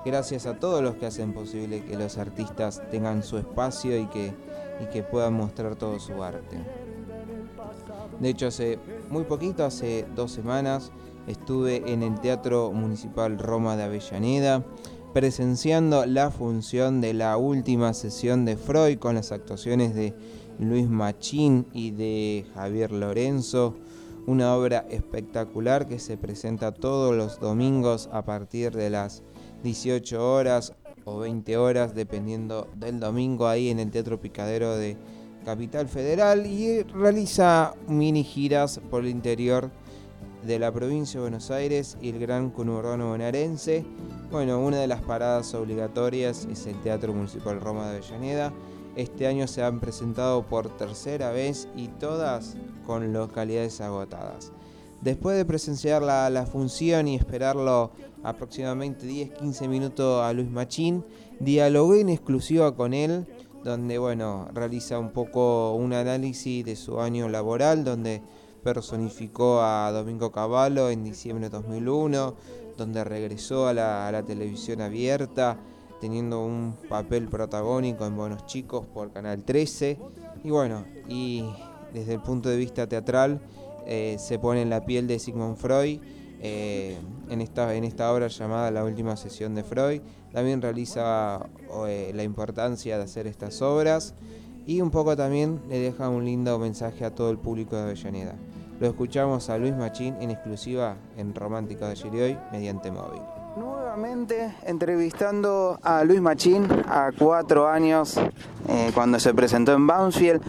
Gracias 0.04 0.46
a 0.46 0.58
todos 0.58 0.82
los 0.82 0.96
que 0.96 1.06
hacen 1.06 1.32
posible 1.32 1.84
que 1.84 1.96
los 1.96 2.18
artistas 2.18 2.82
tengan 2.90 3.22
su 3.22 3.38
espacio 3.38 3.98
y 3.98 4.06
que, 4.06 4.34
y 4.82 4.86
que 4.92 5.02
puedan 5.02 5.32
mostrar 5.32 5.76
todo 5.76 5.98
su 5.98 6.22
arte. 6.22 6.58
De 8.20 8.28
hecho, 8.28 8.48
hace 8.48 8.78
muy 9.10 9.24
poquito, 9.24 9.64
hace 9.64 10.06
dos 10.14 10.30
semanas, 10.30 10.92
estuve 11.26 11.90
en 11.90 12.02
el 12.02 12.20
Teatro 12.20 12.70
Municipal 12.72 13.38
Roma 13.38 13.76
de 13.76 13.84
Avellaneda 13.84 14.62
presenciando 15.14 16.06
la 16.06 16.32
función 16.32 17.00
de 17.00 17.14
la 17.14 17.36
última 17.36 17.94
sesión 17.94 18.44
de 18.44 18.56
Freud 18.56 18.98
con 18.98 19.14
las 19.14 19.30
actuaciones 19.30 19.94
de 19.94 20.12
Luis 20.58 20.88
Machín 20.88 21.66
y 21.72 21.92
de 21.92 22.44
Javier 22.52 22.90
Lorenzo, 22.90 23.76
una 24.26 24.56
obra 24.56 24.84
espectacular 24.90 25.86
que 25.86 26.00
se 26.00 26.16
presenta 26.16 26.72
todos 26.72 27.14
los 27.14 27.38
domingos 27.38 28.08
a 28.12 28.24
partir 28.24 28.72
de 28.74 28.90
las 28.90 29.22
18 29.64 30.32
horas 30.32 30.74
o 31.04 31.18
20 31.18 31.56
horas, 31.56 31.94
dependiendo 31.94 32.68
del 32.76 33.00
domingo, 33.00 33.48
ahí 33.48 33.70
en 33.70 33.80
el 33.80 33.90
Teatro 33.90 34.20
Picadero 34.20 34.76
de 34.76 34.96
Capital 35.44 35.88
Federal 35.88 36.46
y 36.46 36.82
realiza 36.82 37.74
mini 37.88 38.22
giras 38.22 38.80
por 38.90 39.02
el 39.02 39.08
interior 39.08 39.70
de 40.46 40.58
la 40.58 40.70
provincia 40.70 41.18
de 41.18 41.22
Buenos 41.22 41.50
Aires 41.50 41.96
y 42.02 42.10
el 42.10 42.18
gran 42.18 42.50
conurbano 42.50 43.08
bonaerense. 43.08 43.84
Bueno, 44.30 44.60
una 44.60 44.78
de 44.78 44.86
las 44.86 45.00
paradas 45.00 45.54
obligatorias 45.54 46.46
es 46.50 46.66
el 46.66 46.80
Teatro 46.82 47.14
Municipal 47.14 47.60
Roma 47.60 47.88
de 47.88 47.96
Avellaneda. 47.96 48.52
Este 48.96 49.26
año 49.26 49.46
se 49.48 49.62
han 49.62 49.80
presentado 49.80 50.46
por 50.46 50.68
tercera 50.76 51.30
vez 51.30 51.68
y 51.74 51.88
todas 51.88 52.56
con 52.86 53.12
localidades 53.14 53.80
agotadas. 53.80 54.52
Después 55.04 55.36
de 55.36 55.44
presenciar 55.44 56.00
la, 56.00 56.46
función 56.50 57.08
y 57.08 57.14
esperarlo 57.14 57.90
aproximadamente 58.22 59.06
10-15 59.06 59.68
minutos 59.68 60.22
a 60.22 60.32
Luis 60.32 60.50
Machín, 60.50 61.04
dialogué 61.40 62.00
en 62.00 62.08
exclusiva 62.08 62.74
con 62.74 62.94
él, 62.94 63.26
donde 63.64 63.98
bueno, 63.98 64.48
realiza 64.54 64.98
un 64.98 65.10
poco 65.10 65.74
un 65.74 65.92
análisis 65.92 66.64
de 66.64 66.74
su 66.74 67.02
año 67.02 67.28
laboral, 67.28 67.84
donde 67.84 68.22
personificó 68.62 69.60
a 69.60 69.92
Domingo 69.92 70.32
Cavallo 70.32 70.88
en 70.88 71.04
diciembre 71.04 71.50
de 71.50 71.56
2001, 71.58 72.34
donde 72.78 73.04
regresó 73.04 73.68
a 73.68 73.74
la, 73.74 74.08
a 74.08 74.12
la 74.12 74.22
televisión 74.22 74.80
abierta, 74.80 75.58
teniendo 76.00 76.42
un 76.42 76.78
papel 76.88 77.28
protagónico 77.28 78.06
en 78.06 78.16
Buenos 78.16 78.46
Chicos 78.46 78.86
por 78.86 79.12
Canal 79.12 79.44
13. 79.44 79.98
Y 80.44 80.48
bueno, 80.48 80.86
y 81.10 81.44
desde 81.92 82.14
el 82.14 82.22
punto 82.22 82.48
de 82.48 82.56
vista 82.56 82.86
teatral, 82.86 83.42
eh, 83.86 84.16
se 84.18 84.38
pone 84.38 84.62
en 84.62 84.70
la 84.70 84.84
piel 84.84 85.06
de 85.06 85.18
Sigmund 85.18 85.56
Freud. 85.56 86.00
eh, 86.46 86.98
en, 87.30 87.40
esta, 87.40 87.74
en 87.74 87.84
esta 87.84 88.12
obra 88.12 88.26
llamada 88.28 88.70
La 88.70 88.84
última 88.84 89.16
sesión 89.16 89.54
de 89.54 89.64
Freud. 89.64 90.02
También 90.30 90.60
realiza 90.60 91.40
eh, 91.86 92.12
la 92.14 92.22
importancia 92.22 92.98
de 92.98 93.04
hacer 93.04 93.26
estas 93.26 93.62
obras 93.62 94.14
y 94.66 94.82
un 94.82 94.90
poco 94.90 95.16
también 95.16 95.62
le 95.70 95.78
deja 95.78 96.10
un 96.10 96.24
lindo 96.26 96.58
mensaje 96.58 97.06
a 97.06 97.14
todo 97.14 97.30
el 97.30 97.38
público 97.38 97.76
de 97.76 97.82
Avellaneda. 97.82 98.34
Lo 98.78 98.86
escuchamos 98.88 99.48
a 99.48 99.56
Luis 99.56 99.74
Machín 99.74 100.16
en 100.20 100.30
exclusiva 100.30 100.96
en 101.16 101.34
Romántico 101.34 101.86
de 101.86 101.92
ayer 101.92 102.14
y 102.14 102.20
hoy 102.20 102.38
mediante 102.52 102.90
móvil. 102.90 103.22
Nuevamente 103.56 104.52
entrevistando 104.66 105.78
a 105.82 106.04
Luis 106.04 106.20
Machín 106.20 106.66
a 106.88 107.10
cuatro 107.16 107.68
años 107.68 108.20
cuando 108.92 109.18
se 109.20 109.32
presentó 109.32 109.72
en 109.72 109.86
Banfield. 109.86 110.42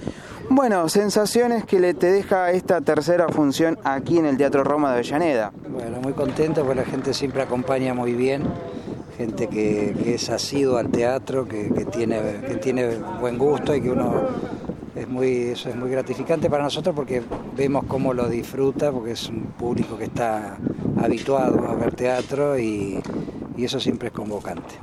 Bueno, 0.50 0.88
sensaciones 0.90 1.66
que 1.66 1.80
le 1.80 1.94
te 1.94 2.12
deja 2.12 2.52
esta 2.52 2.82
tercera 2.82 3.28
función 3.30 3.80
aquí 3.84 4.18
en 4.18 4.26
el 4.26 4.38
Teatro 4.38 4.64
Roma 4.64 4.90
de 4.90 4.96
Avellaneda. 5.00 5.52
Bueno, 5.70 6.00
muy 6.02 6.14
contento 6.14 6.64
porque 6.64 6.82
la 6.82 6.86
gente 6.86 7.14
siempre 7.14 7.42
acompaña 7.42 7.94
muy 7.94 8.14
bien, 8.14 8.44
gente 9.18 9.48
que, 9.48 9.96
que 10.04 10.16
es 10.16 10.30
asiduo 10.30 10.78
al 10.78 10.90
teatro, 10.90 11.48
que, 11.48 11.70
que 11.74 11.86
tiene, 11.86 12.20
que 12.48 12.56
tiene 12.56 12.98
buen 13.20 13.38
gusto 13.38 13.76
y 13.76 13.82
que 13.82 13.90
uno 13.90 14.14
es 14.96 15.08
muy, 15.10 15.50
eso 15.50 15.70
es 15.70 15.76
muy 15.76 15.90
gratificante 15.90 16.50
para 16.50 16.64
nosotros 16.64 16.96
porque 16.96 17.24
vemos 17.58 17.86
cómo 17.88 18.14
lo 18.14 18.30
disfruta, 18.30 18.92
porque 18.92 19.12
es 19.12 19.28
un 19.30 19.48
público 19.58 19.98
que 19.98 20.06
está 20.06 20.58
habituado 21.02 21.68
a 21.68 21.76
ver 21.76 21.96
teatro 21.96 22.58
y, 22.58 23.02
y 23.58 23.66
eso 23.66 23.80
siempre 23.80 24.10
es 24.10 24.14
convocante. 24.14 24.76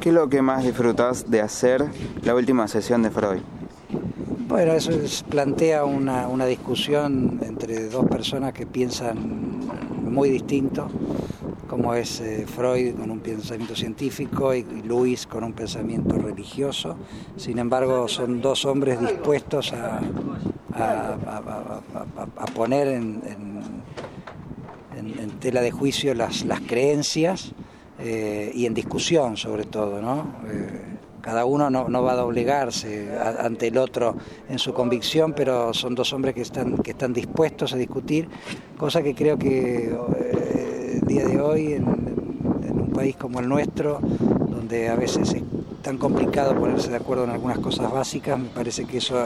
¿Qué 0.00 0.10
es 0.10 0.14
lo 0.14 0.28
que 0.28 0.42
más 0.42 0.62
disfrutás 0.62 1.28
de 1.30 1.40
hacer 1.40 1.84
la 2.22 2.34
última 2.34 2.68
sesión 2.68 3.02
de 3.02 3.10
Freud? 3.10 3.40
Bueno, 4.48 4.72
eso 4.72 4.92
es- 4.92 5.22
plantea 5.24 5.84
una, 5.84 6.26
una 6.28 6.46
discusión 6.46 7.38
entre 7.42 7.88
dos 7.88 8.06
personas 8.06 8.52
que 8.54 8.66
piensan 8.66 9.18
muy 10.10 10.30
distinto, 10.30 10.88
como 11.68 11.92
es 11.94 12.20
eh, 12.20 12.46
Freud 12.46 12.94
con 12.94 13.10
un 13.10 13.20
pensamiento 13.20 13.76
científico 13.76 14.54
y, 14.54 14.60
y 14.60 14.82
Luis 14.86 15.26
con 15.26 15.44
un 15.44 15.52
pensamiento 15.52 16.16
religioso. 16.16 16.96
Sin 17.36 17.58
embargo, 17.58 18.08
son 18.08 18.40
dos 18.40 18.64
hombres 18.64 18.98
dispuestos 19.00 19.72
a, 19.74 20.00
a- 20.74 22.46
poner 22.54 22.88
en- 22.88 23.20
en 25.20 25.30
tela 25.38 25.60
de 25.60 25.70
juicio 25.70 26.14
las, 26.14 26.44
las 26.44 26.60
creencias 26.60 27.52
eh, 28.00 28.50
y 28.54 28.66
en 28.66 28.74
discusión 28.74 29.36
sobre 29.36 29.64
todo, 29.64 30.00
¿no? 30.02 30.26
Eh, 30.50 30.87
cada 31.28 31.44
uno 31.44 31.68
no, 31.68 32.02
va 32.02 32.12
a 32.12 32.16
doblegarse 32.16 33.10
ante 33.38 33.66
el 33.66 33.76
otro 33.76 34.16
en 34.48 34.58
su 34.58 34.72
convicción, 34.72 35.34
pero 35.34 35.74
son 35.74 35.94
dos 35.94 36.14
hombres 36.14 36.34
que 36.34 36.40
están, 36.40 37.12
dispuestos 37.12 37.74
a 37.74 37.76
discutir, 37.76 38.26
cosa 38.78 39.02
que 39.02 39.14
creo 39.14 39.38
que 39.38 39.90
eh, 39.90 41.00
el 41.02 41.06
día 41.06 41.26
de 41.26 41.38
hoy 41.38 41.74
en, 41.74 41.86
un 41.86 42.92
país 42.94 43.14
como 43.16 43.40
el 43.40 43.48
nuestro, 43.50 44.00
donde 44.00 44.88
a 44.88 44.94
veces 44.94 45.34
es 45.34 45.42
tan 45.82 45.98
complicado 45.98 46.54
ponerse 46.58 46.88
de 46.88 46.96
acuerdo 46.96 47.24
en 47.24 47.30
algunas 47.30 47.58
cosas 47.58 47.92
básicas, 47.92 48.38
me 48.38 48.48
parece 48.48 48.86
que 48.86 48.96
eso 48.96 49.18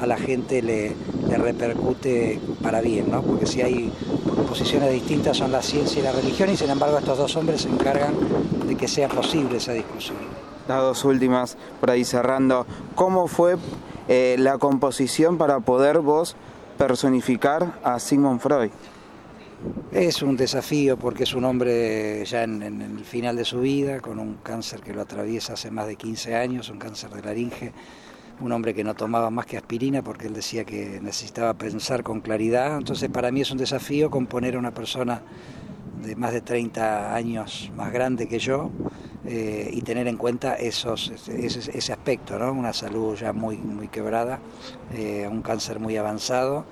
a, 0.00 0.06
la 0.06 0.16
gente 0.16 0.62
le, 0.62 0.92
le, 1.28 1.38
repercute 1.38 2.38
para 2.62 2.80
bien, 2.80 3.10
¿no? 3.10 3.20
porque 3.22 3.46
si 3.46 3.62
hay 3.62 3.90
posiciones 4.48 4.92
distintas 4.92 5.36
son 5.36 5.50
la 5.50 5.62
ciencia 5.62 5.98
y 5.98 6.04
la 6.04 6.12
religión 6.12 6.50
y 6.50 6.56
sin 6.56 6.70
embargo 6.70 6.98
estos 6.98 7.18
dos 7.18 7.34
hombres 7.34 7.62
se 7.62 7.68
encargan 7.68 8.14
de 8.64 8.76
que 8.76 8.86
sea 8.86 9.08
posible 9.08 9.56
esa 9.56 9.72
discusión 9.72 10.47
las 10.68 10.82
dos 10.82 11.04
últimas, 11.04 11.56
por 11.80 11.90
ahí 11.90 12.04
cerrando, 12.04 12.66
¿cómo 12.94 13.26
fue 13.26 13.56
eh, 14.08 14.36
la 14.38 14.58
composición 14.58 15.38
para 15.38 15.60
poder 15.60 16.00
vos 16.00 16.36
personificar 16.76 17.78
a 17.82 17.98
Sigmund 17.98 18.40
Freud? 18.40 18.70
Es 19.90 20.22
un 20.22 20.36
desafío 20.36 20.96
porque 20.96 21.24
es 21.24 21.34
un 21.34 21.44
hombre 21.44 22.24
ya 22.24 22.44
en, 22.44 22.62
el 22.62 23.04
final 23.04 23.34
de 23.34 23.44
su 23.44 23.60
vida, 23.60 24.00
con 24.00 24.20
un 24.20 24.34
cáncer 24.36 24.80
que 24.80 24.94
lo 24.94 25.02
atraviesa 25.02 25.54
hace 25.54 25.70
más 25.70 25.88
de 25.88 25.96
15 25.96 26.36
años, 26.36 26.68
un 26.68 26.78
cáncer 26.78 27.10
de 27.10 27.22
laringe, 27.22 27.72
un 28.40 28.52
hombre 28.52 28.72
que 28.72 28.84
no 28.84 28.94
tomaba 28.94 29.30
más 29.30 29.46
que 29.46 29.56
aspirina 29.56 30.02
porque 30.02 30.28
él 30.28 30.34
decía 30.34 30.64
que 30.64 31.00
necesitaba 31.02 31.54
pensar 31.54 32.04
con 32.04 32.20
claridad. 32.20 32.78
Entonces 32.78 33.10
para 33.10 33.32
mí 33.32 33.40
es 33.40 33.50
un 33.50 33.58
desafío 33.58 34.10
componer 34.10 34.54
a 34.54 34.58
una 34.60 34.72
persona 34.72 35.22
de 36.02 36.16
más 36.16 36.32
de 36.32 36.40
30 36.40 37.14
años 37.14 37.70
más 37.76 37.92
grande 37.92 38.28
que 38.28 38.38
yo, 38.38 38.70
eh, 39.26 39.68
y 39.72 39.82
tener 39.82 40.08
en 40.08 40.16
cuenta 40.16 40.54
esos, 40.54 41.12
ese, 41.28 41.92
aspecto, 41.92 42.38
¿no? 42.38 42.52
una 42.52 42.72
salud 42.72 43.14
ya 43.14 43.32
muy, 43.32 43.58
muy 43.58 43.88
quebrada, 43.88 44.38
eh, 44.94 45.28
un 45.30 45.42
cáncer 45.42 45.80
muy 45.80 45.96
avanzado 45.96 46.64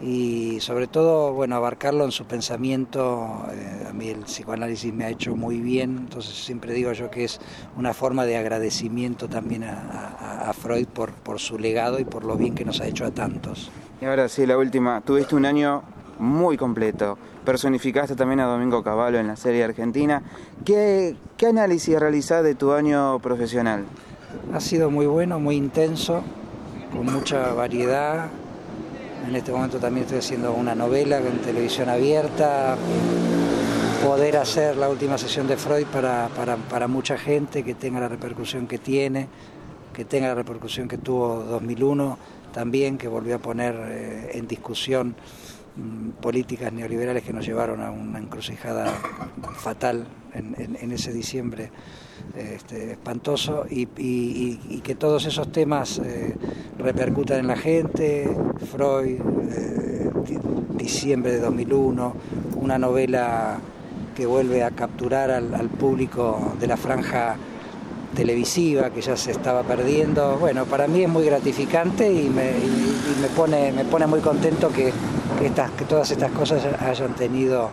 y 0.00 0.58
sobre 0.60 0.86
todo 0.86 1.32
bueno 1.32 1.56
abarcarlo 1.56 2.04
en 2.04 2.12
su 2.12 2.24
pensamiento 2.24 3.46
eh, 3.52 3.86
a 3.88 3.92
mí 3.92 4.08
el 4.08 4.24
psicoanálisis 4.24 4.92
me 4.92 5.04
ha 5.04 5.08
hecho 5.08 5.36
muy 5.36 5.60
bien 5.60 5.96
entonces 5.98 6.34
siempre 6.34 6.72
digo 6.72 6.92
yo 6.92 7.10
que 7.10 7.24
es 7.24 7.40
una 7.76 7.94
forma 7.94 8.24
de 8.26 8.36
agradecimiento 8.36 9.28
también 9.28 9.62
a, 9.62 10.48
a 10.48 10.52
Freud 10.52 10.88
por, 10.88 11.12
por 11.12 11.38
su 11.38 11.58
legado 11.58 12.00
y 12.00 12.04
por 12.04 12.24
lo 12.24 12.36
bien 12.36 12.56
que 12.56 12.64
nos 12.64 12.80
ha 12.80 12.86
hecho 12.88 13.04
a 13.04 13.12
tantos 13.12 13.70
y 14.00 14.04
ahora 14.04 14.28
sí 14.28 14.46
la 14.46 14.58
última 14.58 15.00
tuviste 15.00 15.36
un 15.36 15.46
año 15.46 15.84
muy 16.18 16.56
completo 16.56 17.18
personificaste 17.44 18.16
también 18.16 18.40
a 18.40 18.46
Domingo 18.46 18.82
Cavallo 18.82 19.18
en 19.18 19.26
la 19.26 19.36
serie 19.36 19.62
argentina. 19.64 20.22
¿Qué, 20.64 21.14
qué 21.36 21.46
análisis 21.46 21.98
realizás 21.98 22.42
de 22.42 22.54
tu 22.54 22.72
año 22.72 23.18
profesional? 23.20 23.84
Ha 24.52 24.60
sido 24.60 24.90
muy 24.90 25.06
bueno, 25.06 25.38
muy 25.38 25.56
intenso, 25.56 26.22
con 26.92 27.06
mucha 27.06 27.52
variedad. 27.52 28.28
En 29.28 29.36
este 29.36 29.52
momento 29.52 29.78
también 29.78 30.04
estoy 30.04 30.18
haciendo 30.18 30.52
una 30.52 30.74
novela 30.74 31.18
en 31.18 31.38
televisión 31.38 31.88
abierta. 31.88 32.76
Poder 34.04 34.36
hacer 34.36 34.76
la 34.76 34.88
última 34.88 35.16
sesión 35.16 35.46
de 35.46 35.56
Freud 35.56 35.86
para, 35.86 36.28
para, 36.36 36.56
para 36.56 36.88
mucha 36.88 37.16
gente, 37.16 37.62
que 37.62 37.74
tenga 37.74 38.00
la 38.00 38.08
repercusión 38.08 38.66
que 38.66 38.78
tiene, 38.78 39.28
que 39.94 40.04
tenga 40.04 40.28
la 40.28 40.34
repercusión 40.34 40.88
que 40.88 40.98
tuvo 40.98 41.42
2001 41.44 42.18
también, 42.52 42.98
que 42.98 43.08
volvió 43.08 43.36
a 43.36 43.38
poner 43.38 43.74
eh, 43.78 44.30
en 44.34 44.46
discusión 44.46 45.14
políticas 46.20 46.72
neoliberales 46.72 47.22
que 47.24 47.32
nos 47.32 47.44
llevaron 47.44 47.80
a 47.80 47.90
una 47.90 48.18
encrucijada 48.18 48.92
fatal 49.56 50.06
en, 50.32 50.92
ese 50.92 51.12
diciembre 51.12 51.70
este, 52.36 52.92
espantoso 52.92 53.66
y, 53.68 53.86
que 54.82 54.94
todos 54.94 55.26
esos 55.26 55.50
temas 55.50 55.98
eh, 55.98 56.36
repercutan 56.78 57.40
en 57.40 57.46
la 57.46 57.56
gente, 57.56 58.28
Freud, 58.70 59.18
eh, 59.50 60.10
diciembre 60.76 61.32
de 61.32 61.40
2001, 61.40 62.14
una 62.56 62.78
novela 62.78 63.58
que 64.14 64.26
vuelve 64.26 64.62
a 64.62 64.70
capturar 64.70 65.30
al, 65.30 65.68
público 65.70 66.54
de 66.60 66.66
la 66.66 66.76
franja 66.76 67.36
televisiva 68.14 68.90
que 68.90 69.00
ya 69.00 69.16
se 69.16 69.32
estaba 69.32 69.62
perdiendo. 69.62 70.36
Bueno, 70.38 70.64
para 70.64 70.86
mí 70.86 71.02
es 71.02 71.08
muy 71.08 71.24
gratificante 71.24 72.10
y 72.12 72.28
me, 72.28 72.52
me, 73.20 73.28
pone, 73.36 73.72
me 73.72 73.84
pone 73.84 74.06
muy 74.06 74.20
contento 74.20 74.70
que 74.70 74.92
que, 75.38 75.46
estas, 75.46 75.70
que 75.72 75.84
todas 75.84 76.10
estas 76.10 76.30
cosas 76.32 76.64
hayan 76.80 77.14
tenido 77.14 77.70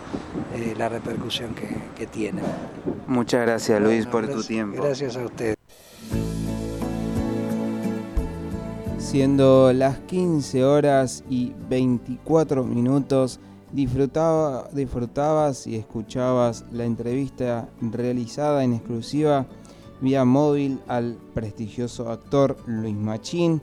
eh, 0.54 0.74
la 0.76 0.88
repercusión 0.88 1.54
que, 1.54 1.68
que, 1.96 2.06
tienen. 2.06 2.44
Muchas 3.06 3.42
gracias 3.42 3.80
Luis 3.80 4.06
por 4.06 4.28
tu 4.28 4.42
tiempo. 4.42 4.82
Gracias 4.82 5.16
a 5.16 5.24
usted. 5.24 5.54
Siendo 8.98 9.72
las 9.72 9.98
15 9.98 10.64
horas 10.64 11.24
y 11.28 11.52
24 11.68 12.64
minutos, 12.64 13.40
disfrutaba, 13.72 14.68
disfrutabas 14.72 15.66
y 15.66 15.76
escuchabas 15.76 16.64
la 16.72 16.84
entrevista 16.84 17.68
realizada 17.80 18.64
en 18.64 18.74
exclusiva 18.74 19.46
vía 20.02 20.24
móvil 20.24 20.80
al 20.88 21.16
prestigioso 21.32 22.10
actor 22.10 22.56
Luis 22.66 22.96
Machín. 22.96 23.62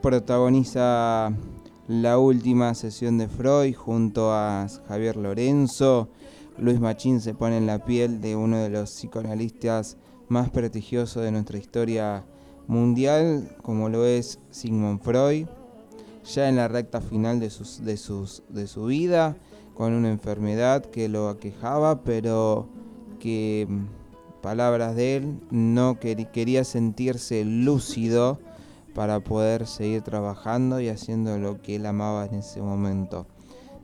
Protagoniza 0.00 1.32
la 1.88 2.18
última 2.18 2.74
sesión 2.74 3.18
de 3.18 3.28
Freud 3.28 3.74
junto 3.74 4.32
a 4.32 4.66
Javier 4.86 5.16
Lorenzo. 5.16 6.08
Luis 6.56 6.78
Machín 6.78 7.20
se 7.20 7.34
pone 7.34 7.56
en 7.56 7.66
la 7.66 7.84
piel 7.84 8.20
de 8.20 8.36
uno 8.36 8.58
de 8.58 8.70
los 8.70 8.90
psicoanalistas 8.92 9.96
más 10.28 10.50
prestigiosos 10.50 11.24
de 11.24 11.32
nuestra 11.32 11.58
historia 11.58 12.24
mundial, 12.68 13.56
como 13.62 13.88
lo 13.88 14.06
es 14.06 14.38
Sigmund 14.50 15.02
Freud, 15.02 15.46
ya 16.24 16.48
en 16.48 16.56
la 16.56 16.68
recta 16.68 17.00
final 17.00 17.40
de, 17.40 17.50
sus, 17.50 17.84
de, 17.84 17.96
sus, 17.96 18.44
de 18.48 18.68
su 18.68 18.84
vida, 18.84 19.36
con 19.74 19.92
una 19.94 20.10
enfermedad 20.10 20.84
que 20.84 21.08
lo 21.08 21.28
aquejaba, 21.28 22.02
pero 22.04 22.68
que, 23.18 23.66
palabras 24.42 24.96
de 24.96 25.16
él, 25.16 25.40
no 25.50 25.98
quería 25.98 26.64
sentirse 26.64 27.44
lúcido 27.44 28.40
para 28.94 29.20
poder 29.20 29.66
seguir 29.66 30.02
trabajando 30.02 30.80
y 30.80 30.88
haciendo 30.88 31.38
lo 31.38 31.62
que 31.62 31.76
él 31.76 31.86
amaba 31.86 32.26
en 32.26 32.34
ese 32.34 32.60
momento. 32.60 33.26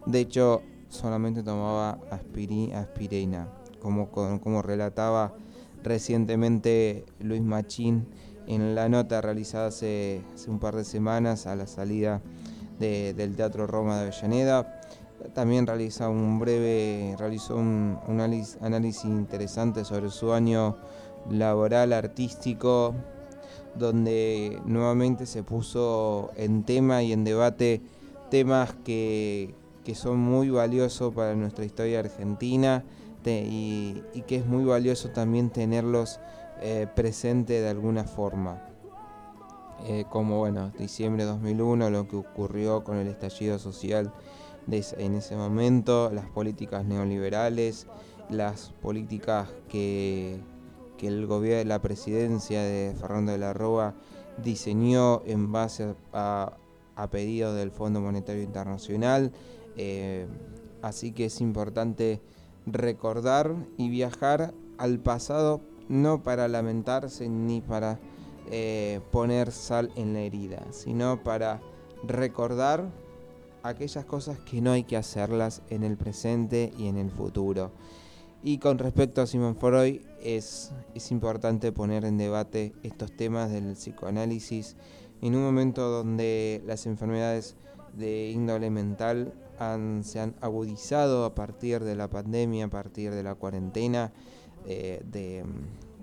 De 0.04 0.20
hecho, 0.20 0.62
solamente 0.88 1.42
tomaba 1.42 1.98
aspirina, 2.10 3.48
como, 3.80 4.10
como 4.10 4.62
relataba 4.62 5.34
recientemente 5.82 7.04
Luis 7.20 7.42
Machín 7.42 8.06
en 8.46 8.74
la 8.74 8.88
nota 8.88 9.20
realizada 9.20 9.68
hace, 9.68 10.22
un 10.46 10.58
par 10.58 10.74
de 10.74 10.84
semanas 10.84 11.46
a 11.46 11.54
la 11.54 11.66
salida 11.66 12.22
del 12.78 13.36
Teatro 13.36 13.66
Roma 13.66 13.96
de 13.96 14.08
Avellaneda. 14.08 14.77
También 15.34 15.66
realizó 15.66 16.10
un 16.10 16.38
breve, 16.38 17.16
realizó 17.18 17.56
un, 17.56 17.98
análisis 18.60 19.04
interesante 19.04 19.84
sobre 19.84 20.10
su 20.10 20.32
año 20.32 20.76
laboral, 21.30 21.92
artístico, 21.92 22.94
donde 23.74 24.60
nuevamente 24.64 25.26
se 25.26 25.42
puso 25.42 26.30
en 26.36 26.64
tema 26.64 27.02
y 27.02 27.12
en 27.12 27.24
debate 27.24 27.82
temas 28.30 28.74
que, 28.84 29.54
son 29.94 30.18
muy 30.18 30.50
valiosos 30.50 31.14
para 31.14 31.34
nuestra 31.34 31.64
historia 31.64 32.00
argentina 32.00 32.84
y, 33.24 34.02
que 34.26 34.36
es 34.36 34.46
muy 34.46 34.64
valioso 34.64 35.10
también 35.10 35.50
tenerlos 35.50 36.20
eh, 36.60 36.86
presentes 36.94 37.62
de 37.62 37.68
alguna 37.68 38.04
forma. 38.04 38.62
Eh, 39.86 40.04
como 40.10 40.38
bueno, 40.38 40.72
diciembre 40.78 41.24
de 41.24 41.30
2001, 41.30 41.90
lo 41.90 42.08
que 42.08 42.16
ocurrió 42.16 42.84
con 42.84 42.96
el 42.96 43.06
estallido 43.06 43.58
social 43.58 44.12
en 44.70 45.14
ese 45.14 45.36
momento, 45.36 46.10
las 46.12 46.26
políticas 46.26 46.84
neoliberales, 46.84 47.86
las 48.30 48.70
políticas 48.82 49.48
que 49.68 50.40
que 50.98 51.06
el 51.06 51.26
gobierno, 51.26 51.70
la 51.70 51.80
presidencia 51.80 52.62
de 52.62 52.94
Fernando 53.00 53.32
de 53.32 53.38
la 53.38 53.54
Roa 53.54 53.94
diseñó 54.44 55.22
en 55.24 55.50
base 55.50 55.94
a, 56.12 56.58
pedidos 57.10 57.56
del 57.56 57.70
Fondo 57.70 58.00
Monetario 58.00 58.42
Internacional. 58.42 59.32
Eh, 59.76 60.26
así 60.82 61.12
que 61.12 61.26
es 61.26 61.40
importante 61.40 62.20
recordar 62.66 63.54
y 63.78 63.88
viajar 63.88 64.52
al 64.76 64.98
pasado 64.98 65.60
no 65.88 66.22
para 66.22 66.48
lamentarse 66.48 67.28
ni 67.28 67.60
para 67.60 67.98
eh, 68.50 69.00
poner 69.12 69.52
sal 69.52 69.90
en 69.94 70.12
la 70.12 70.20
herida, 70.20 70.66
sino 70.70 71.22
para 71.22 71.60
recordar 72.02 72.90
aquellas 73.68 74.04
cosas 74.04 74.38
que 74.38 74.60
no 74.60 74.72
hay 74.72 74.84
que 74.84 74.96
hacerlas 74.96 75.62
en 75.70 75.82
el 75.82 75.96
presente 75.96 76.72
y 76.78 76.86
en 76.86 76.96
el 76.96 77.10
futuro. 77.10 77.72
Y 78.42 78.58
con 78.58 78.78
respecto 78.78 79.20
a 79.20 79.26
Simon 79.26 79.56
Freud, 79.56 80.00
es, 80.22 80.72
es 80.94 81.10
importante 81.10 81.72
poner 81.72 82.04
en 82.04 82.18
debate 82.18 82.72
estos 82.82 83.10
temas 83.16 83.50
del 83.50 83.72
psicoanálisis 83.72 84.76
en 85.22 85.34
un 85.34 85.42
momento 85.42 85.88
donde 85.88 86.62
las 86.66 86.86
enfermedades 86.86 87.56
de 87.96 88.30
índole 88.30 88.70
mental 88.70 89.32
se 90.02 90.20
han 90.20 90.36
agudizado 90.40 91.24
a 91.24 91.34
partir 91.34 91.82
de 91.82 91.96
la 91.96 92.08
pandemia, 92.08 92.66
a 92.66 92.70
partir 92.70 93.12
de 93.12 93.24
la 93.24 93.34
cuarentena, 93.34 94.12
de, 94.64 95.44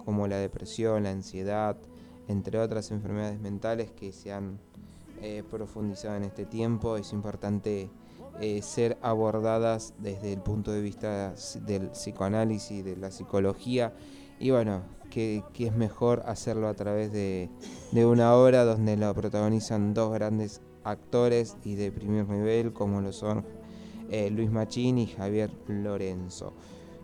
como 0.04 0.28
la 0.28 0.38
depresión, 0.38 1.04
la 1.04 1.12
ansiedad, 1.12 1.78
entre 2.28 2.60
otras 2.60 2.92
enfermedades 2.92 3.40
mentales 3.40 3.92
que 3.92 4.12
se 4.12 4.34
han 4.34 4.60
eh, 5.22 5.44
en 6.04 6.24
este 6.24 6.46
tiempo, 6.46 6.98
es 6.98 7.14
importante 7.14 7.90
eh, 8.40 8.62
ser 8.62 8.98
abordadas 9.02 9.94
desde 10.00 10.34
el 10.34 10.42
punto 10.42 10.72
de 10.72 10.82
vista 10.82 11.34
del 11.66 11.90
psicoanálisis, 11.92 12.84
de 12.84 12.98
la 12.98 13.12
psicología, 13.12 13.94
y 14.40 14.52
bueno, 14.52 14.84
que, 15.10 15.44
es 15.58 15.76
mejor 15.76 16.24
hacerlo 16.26 16.68
a 16.68 16.74
través 16.74 17.12
de, 17.12 17.50
una 17.94 18.36
obra 18.36 18.66
donde 18.66 18.98
lo 18.98 19.14
protagonizan 19.14 19.94
dos 19.94 20.14
grandes 20.14 20.62
actores 20.84 21.56
y 21.64 21.76
de 21.76 21.92
primer 21.92 22.28
nivel 22.28 22.74
como 22.74 23.02
lo 23.02 23.12
son 23.12 23.46
eh, 24.10 24.30
Luis 24.30 24.52
Machín 24.52 24.98
y 24.98 25.08
Javier 25.08 25.50
Lorenzo. 25.68 26.54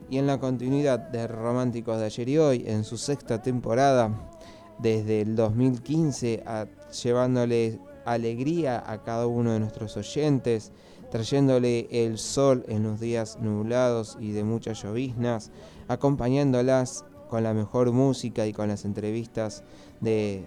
Y 0.09 0.17
en 0.17 0.27
la 0.27 0.39
continuidad 0.39 0.99
de 0.99 1.25
Románticos 1.25 1.97
de 1.97 2.05
ayer 2.05 2.27
y 2.27 2.37
hoy, 2.37 2.63
en 2.67 2.83
su 2.83 2.97
sexta 2.97 3.41
temporada, 3.41 4.29
desde 4.79 5.21
el 5.21 5.37
2015, 5.37 6.43
llevándole 7.01 7.79
alegría 8.05 8.83
a 8.85 9.03
cada 9.03 9.27
uno 9.27 9.51
de 9.51 9.59
nuestros 9.59 9.97
oyentes, 9.97 10.71
trayéndole 11.11 11.87
el 11.91 12.17
sol 12.17 12.63
en 12.67 12.83
los 12.83 12.99
días 12.99 13.37
nublados 13.41 14.17
y 14.19 14.31
de 14.31 14.43
muchas 14.43 14.81
lloviznas, 14.81 15.51
acompañándolas 15.87 17.05
con 17.29 17.43
la 17.43 17.53
mejor 17.53 17.91
música 17.91 18.45
y 18.45 18.53
con 18.53 18.67
las 18.67 18.85
entrevistas 18.85 19.63
de, 19.99 20.43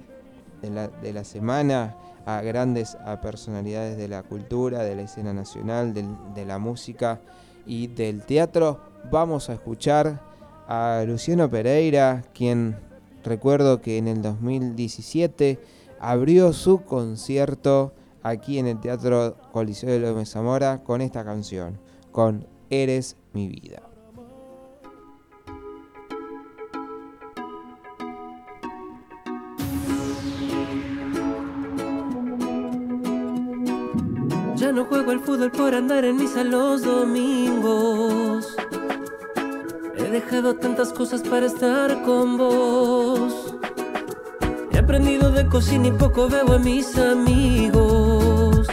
la, 0.63 1.25
semana 1.25 1.97
a 2.27 2.41
grandes 2.41 2.97
a 3.05 3.21
personalidades 3.21 3.97
de 3.97 4.09
la 4.09 4.23
cultura, 4.23 4.83
de 4.83 4.97
la 4.97 5.03
escena 5.03 5.33
nacional, 5.33 5.95
de 5.95 6.45
la 6.47 6.59
música 6.59 7.21
y 7.67 7.89
del 7.89 8.23
teatro. 8.23 8.81
Vamos 9.11 9.51
a 9.51 9.55
escuchar 9.55 10.21
a 10.67 11.05
Luciano 11.07 11.51
Pereira, 11.51 12.25
quien 12.35 12.77
recuerdo 13.23 13.81
que 13.81 13.99
en 13.99 14.09
el 14.09 14.23
2017 14.23 15.59
abrió 16.01 16.53
su 16.53 16.83
concierto 16.83 17.93
aquí 18.23 18.59
en 18.59 18.67
el 18.67 18.81
Teatro 18.81 19.37
Coliseo 19.53 19.91
de 19.91 20.01
López 20.01 20.31
Zamora 20.31 20.83
con 20.83 21.01
esta 21.01 21.25
canción, 21.25 21.79
con 22.11 22.47
Eres 22.71 23.17
mi 23.33 23.49
vida. 23.49 23.83
Ya 34.57 34.73
no 34.73 34.87
juego 34.87 35.11
al 35.11 35.21
fútbol 35.21 35.51
por 35.51 35.75
andar 35.75 36.05
en 36.05 36.17
misa 36.17 36.43
los 36.43 36.83
domingos. 36.83 38.57
He 39.97 40.05
dejado 40.05 40.57
tantas 40.57 40.93
cosas 40.93 41.21
para 41.23 41.47
estar 41.47 42.03
con 42.03 42.39
vos. 42.39 43.55
Aprendido 44.85 45.31
de 45.31 45.47
cocina 45.47 45.89
y 45.89 45.93
poco 45.93 46.29
veo 46.29 46.53
a 46.53 46.59
mis 46.59 46.99
amigos. 46.99 48.67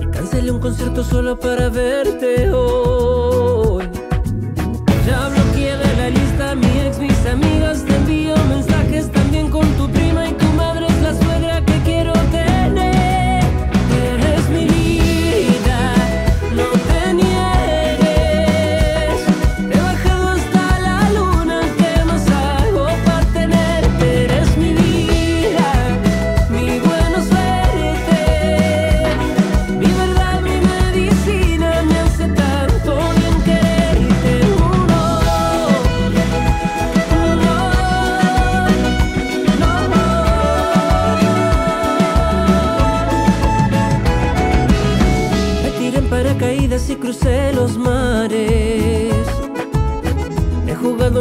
Y 0.00 0.06
cancelé 0.06 0.50
un 0.50 0.58
concierto 0.58 1.04
solo 1.04 1.38
para 1.38 1.68
verte 1.68 2.50
hoy. 2.50 3.84
Ya 5.06 5.28
bloqueé 5.28 5.76
de 5.76 5.96
la 5.96 6.10
lista 6.10 6.50
a 6.50 6.54
mi 6.56 6.66
ex, 6.80 6.98
mis 6.98 7.24
amigas. 7.24 7.84
Te 7.84 7.94
envío 7.94 8.34
mensajes 8.48 9.12
también 9.12 9.48
con 9.48 9.64
tu 9.74 9.86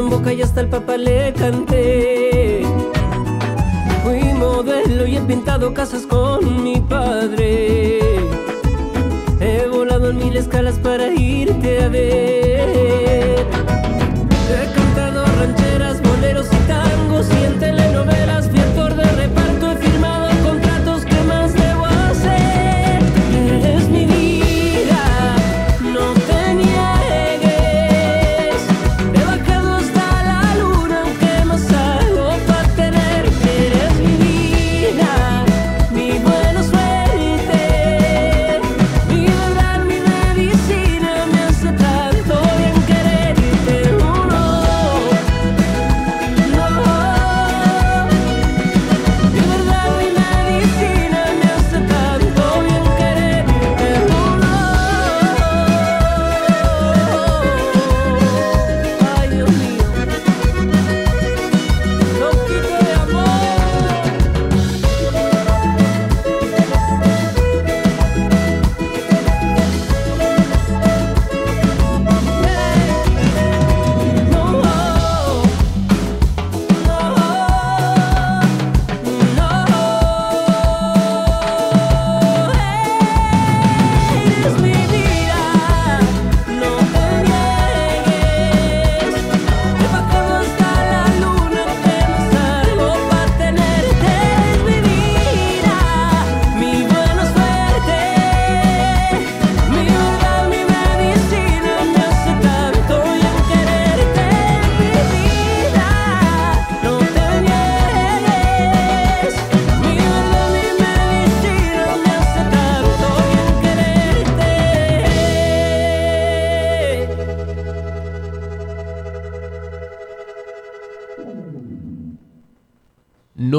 y 0.10 0.42
hasta 0.42 0.62
el 0.62 0.68
papá 0.68 0.98
le 0.98 1.34
canté. 1.34 2.62
Fui 4.04 4.34
modelo 4.34 5.08
y 5.08 5.18
he 5.18 5.22
pintado 5.22 5.74
casas 5.74 6.06
con 6.06 6.64
mi 6.64 6.80
padre. 6.82 8.00
He 9.40 9.68
volado 9.72 10.10
en 10.10 10.18
mil 10.18 10.36
escalas 10.36 10.76
para 10.80 11.08
irte 11.14 11.84
a 11.84 11.90
ver. 11.90 13.46
He 14.50 14.74
cantado 14.76 15.26
rancheras, 15.40 16.02
boleros 16.02 16.48
y 16.48 16.68
tangos 16.68 17.28
y 17.40 17.46
en 17.46 17.60
telenovelas 17.60 18.52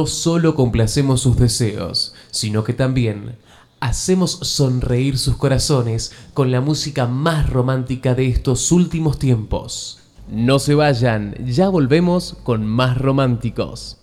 No 0.00 0.06
solo 0.06 0.54
complacemos 0.54 1.20
sus 1.20 1.36
deseos, 1.36 2.14
sino 2.30 2.64
que 2.64 2.72
también 2.72 3.36
hacemos 3.80 4.30
sonreír 4.30 5.18
sus 5.18 5.36
corazones 5.36 6.12
con 6.32 6.50
la 6.50 6.62
música 6.62 7.06
más 7.06 7.50
romántica 7.50 8.14
de 8.14 8.26
estos 8.26 8.72
últimos 8.72 9.18
tiempos. 9.18 10.00
No 10.26 10.58
se 10.58 10.74
vayan, 10.74 11.34
ya 11.44 11.68
volvemos 11.68 12.38
con 12.44 12.66
más 12.66 12.96
románticos. 12.96 13.98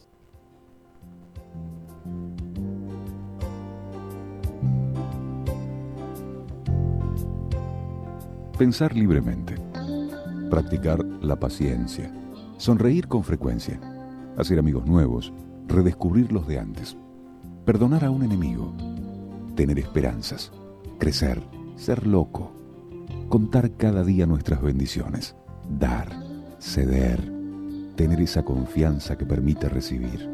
Pensar 8.59 8.95
libremente. 8.95 9.55
Practicar 10.51 11.03
la 11.23 11.39
paciencia. 11.39 12.13
Sonreír 12.57 13.07
con 13.07 13.23
frecuencia. 13.23 13.79
Hacer 14.37 14.59
amigos 14.59 14.85
nuevos. 14.85 15.33
Redescubrir 15.67 16.31
los 16.31 16.47
de 16.47 16.59
antes, 16.59 16.97
perdonar 17.65 18.05
a 18.05 18.11
un 18.11 18.23
enemigo, 18.23 18.73
tener 19.55 19.79
esperanzas, 19.79 20.51
crecer, 20.97 21.41
ser 21.75 22.07
loco, 22.07 22.51
contar 23.29 23.71
cada 23.71 24.03
día 24.03 24.25
nuestras 24.25 24.61
bendiciones, 24.61 25.35
dar, 25.79 26.09
ceder, 26.59 27.21
tener 27.95 28.21
esa 28.21 28.43
confianza 28.43 29.17
que 29.17 29.25
permite 29.25 29.67
recibir. 29.67 30.29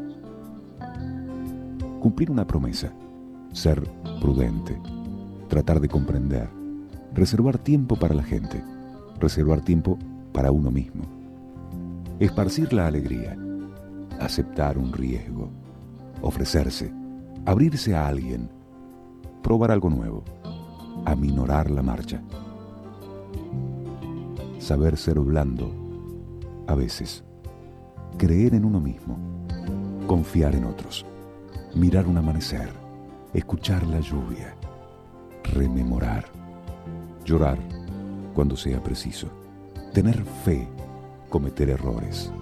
Cumplir 2.00 2.30
una 2.30 2.46
promesa, 2.46 2.92
ser 3.52 3.82
prudente, 4.20 4.78
tratar 5.48 5.80
de 5.80 5.88
comprender, 5.88 6.48
reservar 7.14 7.58
tiempo 7.58 7.96
para 7.96 8.14
la 8.14 8.22
gente, 8.22 8.62
reservar 9.18 9.62
tiempo 9.62 9.98
para 10.32 10.52
uno 10.52 10.70
mismo, 10.70 11.04
esparcir 12.20 12.72
la 12.72 12.86
alegría, 12.86 13.36
aceptar 14.20 14.78
un 14.78 14.92
riesgo, 14.92 15.50
ofrecerse, 16.22 16.92
abrirse 17.44 17.94
a 17.94 18.06
alguien, 18.06 18.50
probar 19.42 19.70
algo 19.70 19.90
nuevo, 19.90 20.24
aminorar 21.04 21.70
la 21.70 21.82
marcha. 21.82 22.22
Saber 24.58 24.96
ser 24.96 25.20
blando, 25.20 25.70
a 26.66 26.74
veces, 26.74 27.22
creer 28.16 28.54
en 28.54 28.64
uno 28.64 28.80
mismo, 28.80 29.18
confiar 30.06 30.54
en 30.54 30.64
otros, 30.64 31.04
mirar 31.74 32.06
un 32.06 32.16
amanecer, 32.16 32.70
escuchar 33.34 33.86
la 33.86 34.00
lluvia, 34.00 34.54
rememorar, 35.42 36.24
llorar 37.24 37.58
cuando 38.34 38.56
sea 38.56 38.82
preciso, 38.82 39.28
tener 39.92 40.24
fe, 40.44 40.66
cometer 41.28 41.68
errores 41.68 42.32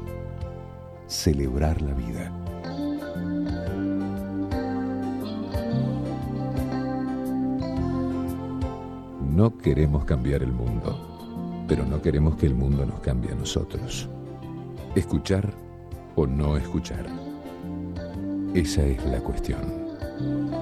celebrar 1.12 1.80
la 1.82 1.92
vida. 1.92 2.32
No 9.20 9.56
queremos 9.58 10.04
cambiar 10.04 10.42
el 10.42 10.52
mundo, 10.52 11.64
pero 11.68 11.84
no 11.84 12.00
queremos 12.00 12.36
que 12.36 12.46
el 12.46 12.54
mundo 12.54 12.86
nos 12.86 13.00
cambie 13.00 13.32
a 13.32 13.34
nosotros. 13.34 14.08
Escuchar 14.94 15.52
o 16.16 16.26
no 16.26 16.56
escuchar. 16.56 17.06
Esa 18.54 18.82
es 18.82 19.04
la 19.04 19.20
cuestión. 19.20 20.61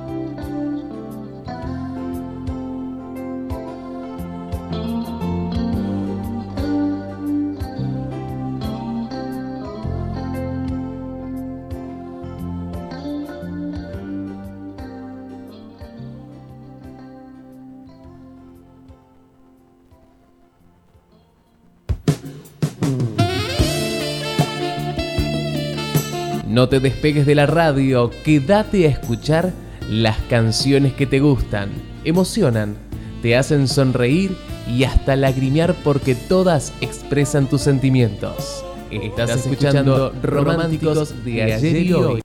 No 26.61 26.69
te 26.69 26.79
despegues 26.79 27.25
de 27.25 27.35
la 27.35 27.47
radio, 27.47 28.11
quédate 28.23 28.85
a 28.85 28.91
escuchar 28.91 29.51
las 29.89 30.19
canciones 30.29 30.93
que 30.93 31.07
te 31.07 31.19
gustan, 31.19 31.71
emocionan, 32.05 32.77
te 33.23 33.35
hacen 33.35 33.67
sonreír 33.67 34.37
y 34.69 34.85
hasta 34.85 35.17
lagrimear 35.17 35.75
porque 35.83 36.15
todas 36.15 36.75
expresan 36.83 37.49
tus 37.49 37.63
sentimientos. 37.63 38.63
Estás, 38.91 39.31
escuchando, 39.31 40.13
Románticos 40.23 41.25
de 41.25 41.45
ayer 41.45 41.77
y 41.77 41.93
hoy. 41.95 42.23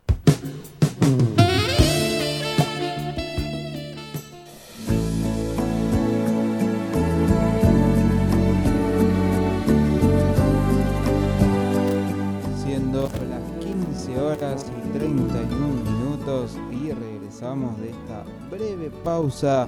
Pausa 19.26 19.68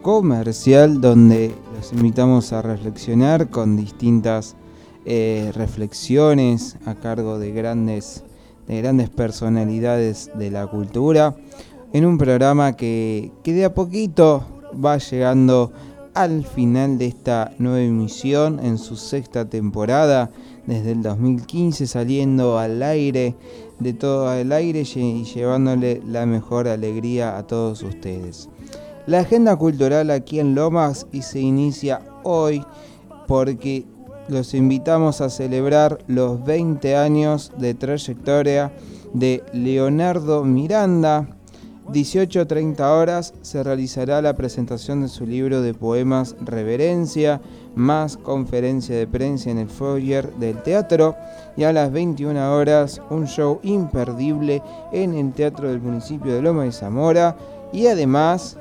comercial 0.00 1.00
donde 1.00 1.52
los 1.74 1.92
invitamos 1.92 2.52
a 2.52 2.62
reflexionar 2.62 3.50
con 3.50 3.76
distintas 3.76 4.54
eh, 5.04 5.50
reflexiones 5.56 6.76
a 6.86 6.94
cargo 6.94 7.40
de 7.40 7.50
grandes, 7.50 8.22
de 8.68 8.80
grandes 8.80 9.10
personalidades 9.10 10.30
de 10.36 10.52
la 10.52 10.68
cultura 10.68 11.34
en 11.92 12.06
un 12.06 12.16
programa 12.16 12.76
que, 12.76 13.32
que 13.42 13.52
de 13.52 13.64
a 13.64 13.74
poquito 13.74 14.44
va 14.72 14.98
llegando 14.98 15.72
al 16.14 16.44
final 16.44 16.96
de 16.96 17.06
esta 17.06 17.50
nueva 17.58 17.80
emisión 17.80 18.60
en 18.64 18.78
su 18.78 18.94
sexta 18.94 19.48
temporada 19.48 20.30
desde 20.64 20.92
el 20.92 21.02
2015 21.02 21.88
saliendo 21.88 22.56
al 22.56 22.80
aire 22.84 23.34
de 23.80 23.94
todo 23.94 24.32
el 24.32 24.52
aire 24.52 24.84
y 24.94 25.24
llevándole 25.24 26.00
la 26.06 26.24
mejor 26.24 26.68
alegría 26.68 27.36
a 27.36 27.48
todos 27.48 27.82
ustedes. 27.82 28.48
La 29.04 29.20
agenda 29.20 29.56
cultural 29.56 30.10
aquí 30.12 30.38
en 30.38 30.54
Lomas 30.54 31.08
y 31.10 31.22
se 31.22 31.40
inicia 31.40 32.02
hoy 32.22 32.64
porque 33.26 33.84
los 34.28 34.54
invitamos 34.54 35.20
a 35.20 35.28
celebrar 35.28 35.98
los 36.06 36.44
20 36.44 36.94
años 36.94 37.50
de 37.58 37.74
trayectoria 37.74 38.70
de 39.12 39.42
Leonardo 39.52 40.44
Miranda. 40.44 41.26
18.30 41.88 42.80
horas 42.80 43.34
se 43.42 43.64
realizará 43.64 44.22
la 44.22 44.36
presentación 44.36 45.02
de 45.02 45.08
su 45.08 45.26
libro 45.26 45.62
de 45.62 45.74
poemas 45.74 46.36
Reverencia, 46.40 47.40
más 47.74 48.16
conferencia 48.16 48.96
de 48.96 49.08
prensa 49.08 49.50
en 49.50 49.58
el 49.58 49.68
foyer 49.68 50.32
del 50.34 50.62
teatro 50.62 51.16
y 51.56 51.64
a 51.64 51.72
las 51.72 51.90
21 51.90 52.54
horas 52.54 53.02
un 53.10 53.26
show 53.26 53.58
imperdible 53.64 54.62
en 54.92 55.14
el 55.14 55.32
teatro 55.32 55.70
del 55.70 55.80
municipio 55.80 56.32
de 56.32 56.42
Loma 56.42 56.62
de 56.62 56.72
Zamora 56.72 57.36
y 57.72 57.88
además 57.88 58.58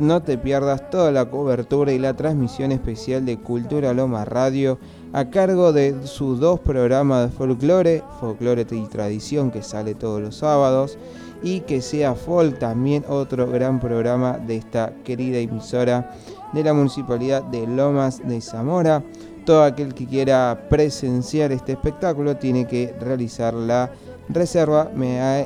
no 0.00 0.22
te 0.22 0.38
pierdas 0.38 0.90
toda 0.90 1.12
la 1.12 1.26
cobertura 1.26 1.92
y 1.92 1.98
la 1.98 2.14
transmisión 2.14 2.72
especial 2.72 3.24
de 3.26 3.38
Cultura 3.38 3.92
Loma 3.92 4.24
Radio 4.24 4.78
a 5.12 5.26
cargo 5.26 5.72
de 5.72 6.06
sus 6.06 6.40
dos 6.40 6.60
programas 6.60 7.30
de 7.30 7.36
folclore, 7.36 8.02
folclore 8.18 8.66
y 8.70 8.86
tradición 8.86 9.50
que 9.50 9.62
sale 9.62 9.94
todos 9.94 10.20
los 10.20 10.36
sábados 10.36 10.98
y 11.42 11.60
que 11.60 11.82
sea 11.82 12.14
folk 12.14 12.58
también 12.58 13.04
otro 13.08 13.46
gran 13.46 13.80
programa 13.80 14.38
de 14.38 14.56
esta 14.56 14.92
querida 15.04 15.38
emisora 15.38 16.14
de 16.52 16.64
la 16.64 16.74
municipalidad 16.74 17.42
de 17.44 17.66
Lomas 17.66 18.26
de 18.26 18.40
Zamora. 18.40 19.02
Todo 19.44 19.64
aquel 19.64 19.94
que 19.94 20.06
quiera 20.06 20.66
presenciar 20.68 21.52
este 21.52 21.72
espectáculo 21.72 22.36
tiene 22.36 22.66
que 22.66 22.94
realizar 23.00 23.54
la 23.54 23.90
reserva 24.32 24.90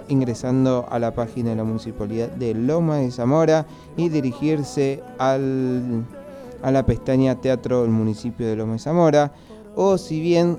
ingresando 0.09 0.87
a 0.91 0.99
la 0.99 1.15
página 1.15 1.51
de 1.51 1.57
la 1.57 1.65
municipalidad 1.65 2.29
de 2.29 2.55
Lomas 2.55 3.01
de 3.01 3.11
Zamora 3.11 3.67
y 3.97 4.09
dirigirse 4.09 5.03
al, 5.19 6.05
a 6.63 6.71
la 6.71 6.85
pestaña 6.85 7.41
Teatro 7.41 7.83
del 7.83 7.91
municipio 7.91 8.47
de 8.47 8.57
Lomas 8.57 8.77
de 8.77 8.85
Zamora. 8.85 9.33
O 9.77 9.99
si 9.99 10.21
bien 10.21 10.59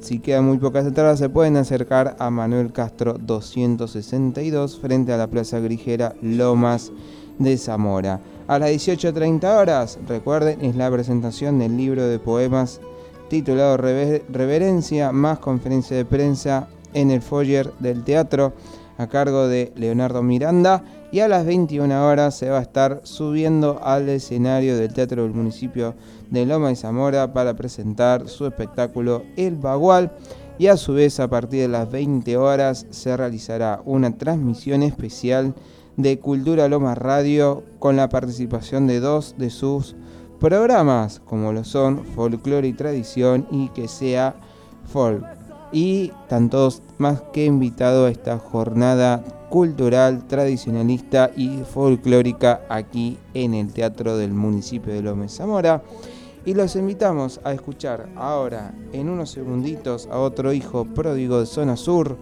si 0.00 0.18
quedan 0.18 0.46
muy 0.46 0.58
pocas 0.58 0.86
entradas, 0.86 1.18
se 1.18 1.28
pueden 1.28 1.56
acercar 1.56 2.16
a 2.18 2.30
Manuel 2.30 2.72
Castro 2.72 3.16
262 3.18 4.80
frente 4.80 5.12
a 5.12 5.18
la 5.18 5.26
Plaza 5.26 5.60
Grigera 5.60 6.14
Lomas 6.22 6.90
de 7.38 7.56
Zamora. 7.58 8.20
A 8.48 8.58
las 8.58 8.70
18.30 8.70 9.58
horas, 9.58 9.98
recuerden, 10.08 10.64
es 10.64 10.74
la 10.74 10.90
presentación 10.90 11.58
del 11.58 11.76
libro 11.76 12.06
de 12.06 12.18
poemas 12.18 12.80
titulado 13.28 13.76
Reverencia 13.76 15.12
más 15.12 15.38
conferencia 15.38 15.96
de 15.96 16.04
prensa 16.04 16.68
en 16.94 17.10
el 17.10 17.22
foyer 17.22 17.72
del 17.78 18.04
teatro 18.04 18.52
a 19.00 19.06
cargo 19.06 19.48
de 19.48 19.72
Leonardo 19.76 20.22
Miranda 20.22 20.84
y 21.10 21.20
a 21.20 21.28
las 21.28 21.46
21 21.46 22.06
horas 22.06 22.36
se 22.36 22.50
va 22.50 22.58
a 22.58 22.62
estar 22.62 23.00
subiendo 23.04 23.80
al 23.82 24.08
escenario 24.10 24.76
del 24.76 24.92
Teatro 24.92 25.22
del 25.22 25.32
Municipio 25.32 25.94
de 26.30 26.44
Loma 26.44 26.68
de 26.68 26.76
Zamora 26.76 27.32
para 27.32 27.54
presentar 27.54 28.28
su 28.28 28.46
espectáculo 28.46 29.22
El 29.36 29.56
Bagual 29.56 30.12
y 30.58 30.66
a 30.66 30.76
su 30.76 30.92
vez 30.92 31.18
a 31.18 31.28
partir 31.28 31.62
de 31.62 31.68
las 31.68 31.90
20 31.90 32.36
horas 32.36 32.86
se 32.90 33.16
realizará 33.16 33.80
una 33.86 34.18
transmisión 34.18 34.82
especial 34.82 35.54
de 35.96 36.18
Cultura 36.18 36.68
Loma 36.68 36.94
Radio 36.94 37.64
con 37.78 37.96
la 37.96 38.10
participación 38.10 38.86
de 38.86 39.00
dos 39.00 39.34
de 39.38 39.48
sus 39.48 39.96
programas 40.38 41.20
como 41.24 41.54
lo 41.54 41.64
son 41.64 42.04
Folklore 42.04 42.68
y 42.68 42.74
Tradición 42.74 43.46
y 43.50 43.68
que 43.70 43.88
sea 43.88 44.34
Folk 44.84 45.39
y 45.72 46.12
están 46.22 46.50
todos 46.50 46.82
más 46.98 47.22
que 47.32 47.44
invitados 47.44 48.08
a 48.08 48.10
esta 48.10 48.38
jornada 48.38 49.22
cultural, 49.48 50.26
tradicionalista 50.26 51.30
y 51.36 51.58
folclórica 51.64 52.62
aquí 52.68 53.18
en 53.34 53.54
el 53.54 53.72
Teatro 53.72 54.16
del 54.16 54.32
municipio 54.32 54.92
de 54.92 55.02
Lómez 55.02 55.32
Zamora. 55.36 55.82
Y 56.44 56.54
los 56.54 56.74
invitamos 56.76 57.40
a 57.44 57.52
escuchar 57.52 58.08
ahora, 58.16 58.72
en 58.92 59.10
unos 59.10 59.30
segunditos, 59.30 60.08
a 60.10 60.18
otro 60.18 60.52
hijo 60.52 60.86
pródigo 60.86 61.40
de 61.40 61.46
Zona 61.46 61.76
Sur, 61.76 62.16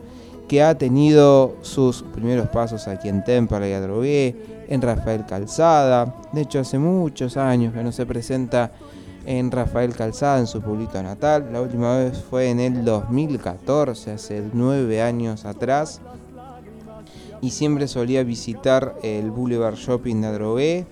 que 0.49 0.63
ha 0.63 0.77
tenido 0.77 1.57
sus 1.61 2.03
primeros 2.03 2.49
pasos 2.49 2.89
aquí 2.89 3.09
en 3.09 3.23
Temperley 3.23 3.75
Adrogué, 3.75 4.65
en 4.69 4.83
Rafael 4.83 5.25
Calzada. 5.27 6.17
De 6.33 6.41
hecho, 6.41 6.59
hace 6.59 6.79
muchos 6.79 7.37
años 7.37 7.75
que 7.75 7.85
no 7.85 7.93
se 7.93 8.07
presenta 8.07 8.73
en 9.29 9.51
Rafael 9.51 9.95
Calzada, 9.95 10.39
en 10.39 10.47
su 10.47 10.63
pueblito 10.63 11.03
natal. 11.03 11.51
La 11.53 11.61
última 11.61 11.99
vez 11.99 12.19
fue 12.31 12.49
en 12.49 12.61
el 12.61 12.83
2014, 12.83 14.13
hace 14.13 14.43
nueve 14.55 15.03
años 15.03 15.45
atrás. 15.45 16.01
Y 17.43 17.51
siempre 17.51 17.89
solía 17.89 18.25
visitar 18.25 18.97
el 19.03 19.31
Boulevard 19.31 19.75
Shopping 19.75 20.23
de 20.23 20.27
Adrogué. 20.27 20.87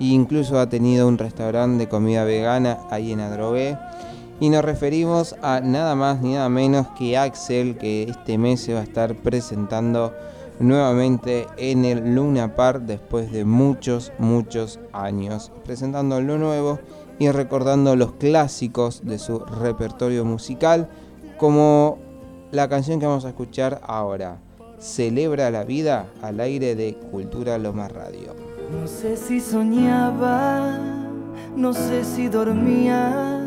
E 0.00 0.04
incluso 0.06 0.58
ha 0.58 0.70
tenido 0.70 1.06
un 1.06 1.18
restaurante 1.18 1.84
de 1.84 1.88
comida 1.90 2.24
vegana 2.24 2.78
ahí 2.90 3.12
en 3.12 3.20
Adrogué. 3.20 3.76
Y 4.40 4.48
nos 4.48 4.64
referimos 4.64 5.36
a 5.42 5.60
nada 5.60 5.94
más 5.94 6.22
ni 6.22 6.32
nada 6.32 6.48
menos 6.48 6.86
que 6.98 7.18
Axel, 7.18 7.76
que 7.76 8.04
este 8.04 8.38
mes 8.38 8.62
se 8.62 8.72
va 8.72 8.80
a 8.80 8.84
estar 8.84 9.14
presentando 9.16 10.14
nuevamente 10.60 11.46
en 11.58 11.84
el 11.84 12.14
Luna 12.14 12.54
Park 12.56 12.84
después 12.86 13.30
de 13.32 13.44
muchos, 13.44 14.12
muchos 14.18 14.80
años. 14.94 15.52
Presentando 15.64 16.22
lo 16.22 16.38
nuevo 16.38 16.78
y 17.22 17.30
recordando 17.30 17.94
los 17.96 18.12
clásicos 18.12 19.02
de 19.04 19.18
su 19.18 19.38
repertorio 19.38 20.24
musical, 20.24 20.88
como 21.38 21.98
la 22.50 22.68
canción 22.68 22.98
que 22.98 23.06
vamos 23.06 23.24
a 23.24 23.28
escuchar 23.28 23.80
ahora, 23.86 24.38
Celebra 24.82 25.48
la 25.52 25.62
vida 25.62 26.06
al 26.22 26.40
aire 26.40 26.74
de 26.74 26.94
Cultura 26.94 27.56
Loma 27.56 27.86
Radio. 27.86 28.34
No 28.72 28.88
sé 28.88 29.16
si 29.16 29.38
soñaba, 29.38 30.76
no 31.54 31.72
sé 31.72 32.02
si 32.02 32.26
dormía, 32.26 33.40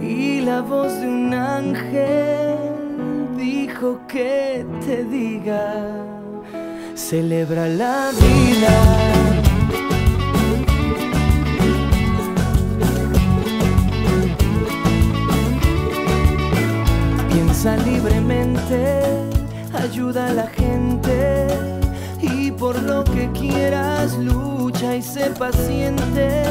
y 0.00 0.40
la 0.42 0.60
voz 0.60 0.92
de 1.00 1.08
un 1.08 1.34
ángel 1.34 2.56
dijo 3.36 3.98
que 4.06 4.64
te 4.86 5.04
diga, 5.04 6.06
celebra 6.94 7.66
la 7.66 8.12
vida. 8.12 9.31
Piensa 17.62 17.84
libremente, 17.84 19.04
ayuda 19.72 20.26
a 20.26 20.32
la 20.32 20.48
gente 20.48 21.46
y 22.20 22.50
por 22.50 22.82
lo 22.82 23.04
que 23.04 23.30
quieras 23.30 24.18
lucha 24.18 24.96
y 24.96 25.02
sé 25.02 25.30
paciente. 25.30 26.42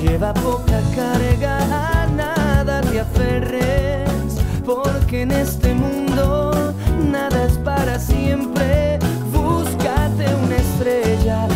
Lleva 0.00 0.32
poca 0.34 0.80
carga, 0.94 1.58
a 2.04 2.06
nada 2.06 2.80
te 2.82 3.00
aferres, 3.00 4.38
porque 4.64 5.22
en 5.22 5.32
este 5.32 5.74
mundo 5.74 6.74
nada 7.10 7.46
es 7.46 7.58
para 7.58 7.98
siempre. 7.98 9.00
Búscate 9.32 10.26
una 10.44 10.56
estrella 10.56 11.48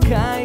dejes 0.00 0.08
que 0.08 0.41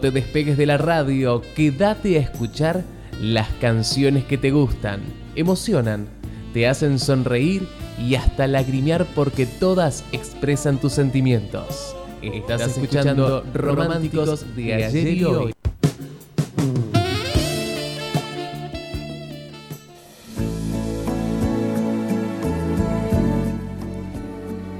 No 0.00 0.08
te 0.08 0.12
despegues 0.12 0.56
de 0.56 0.64
la 0.64 0.78
radio, 0.78 1.42
quédate 1.54 2.16
a 2.16 2.22
escuchar 2.22 2.84
las 3.20 3.50
canciones 3.60 4.24
que 4.24 4.38
te 4.38 4.50
gustan, 4.50 5.02
emocionan, 5.36 6.08
te 6.54 6.66
hacen 6.66 6.98
sonreír 6.98 7.68
y 7.98 8.14
hasta 8.14 8.46
lagrimear 8.46 9.04
porque 9.14 9.44
todas 9.44 10.02
expresan 10.12 10.80
tus 10.80 10.94
sentimientos. 10.94 11.94
Estás, 12.22 12.62
escuchando 12.62 13.44
Románticos 13.52 14.56
de 14.56 14.72
ayer 14.72 15.06
y 15.08 15.24
hoy. 15.24 15.52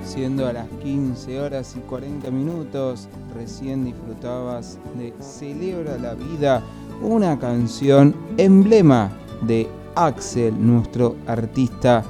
Siendo 0.03 0.47
a 0.47 0.55
las 0.55 0.69
15 0.83 1.41
horas 1.41 1.77
y 1.77 1.81
40 1.81 2.31
minutos, 2.31 3.07
recién 3.41 3.87
disfrutabas 3.87 4.79
de 4.99 5.15
Celebra 5.19 5.97
la 5.97 6.13
Vida, 6.13 6.63
una 7.01 7.39
canción 7.39 8.15
emblema 8.37 9.11
de 9.41 9.67
Axel, 9.95 10.55
nuestro 10.59 11.17
artista 11.27 12.05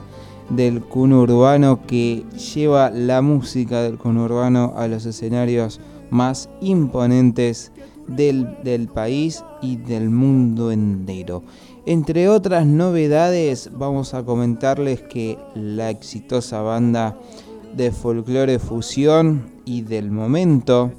del 0.48 0.82
conurbano 0.82 1.86
que 1.86 2.24
lleva 2.32 2.90
la 2.90 3.22
música 3.22 3.80
del 3.82 3.96
conurbano 3.96 4.74
a 4.76 4.88
los 4.88 5.06
escenarios 5.06 5.80
más 6.10 6.48
imponentes 6.60 7.70
del, 8.08 8.58
del 8.64 8.88
país 8.88 9.44
y 9.62 9.76
del 9.76 10.10
mundo 10.10 10.72
entero. 10.72 11.44
Entre 11.86 12.28
otras 12.28 12.66
novedades, 12.66 13.70
vamos 13.72 14.14
a 14.14 14.24
comentarles 14.24 15.00
que 15.02 15.38
la 15.54 15.90
exitosa 15.90 16.60
banda 16.60 17.16
de 17.76 17.92
folclore 17.92 18.58
fusión 18.58 19.44
y 19.64 19.82
del 19.82 20.10
momento, 20.10 20.90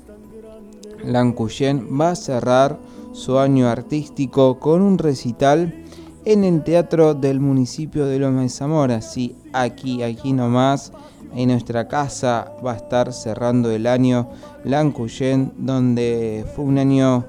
Lancuyen, 1.03 1.87
va 1.99 2.11
a 2.11 2.15
cerrar 2.15 2.79
su 3.13 3.37
año 3.37 3.67
artístico 3.67 4.59
con 4.59 4.81
un 4.81 4.97
recital 4.97 5.83
en 6.25 6.43
el 6.43 6.63
teatro 6.63 7.13
del 7.13 7.39
municipio 7.39 8.05
de 8.05 8.19
Loma 8.19 8.41
de 8.41 8.49
Zamora. 8.49 9.01
Sí, 9.01 9.35
aquí, 9.53 10.03
aquí 10.03 10.33
nomás, 10.33 10.91
en 11.35 11.49
nuestra 11.49 11.87
casa 11.87 12.53
va 12.65 12.73
a 12.73 12.77
estar 12.77 13.13
cerrando 13.13 13.71
el 13.71 13.87
año 13.87 14.29
Lancuyen, 14.63 15.53
donde 15.57 16.45
fue 16.55 16.65
un 16.65 16.77
año 16.77 17.25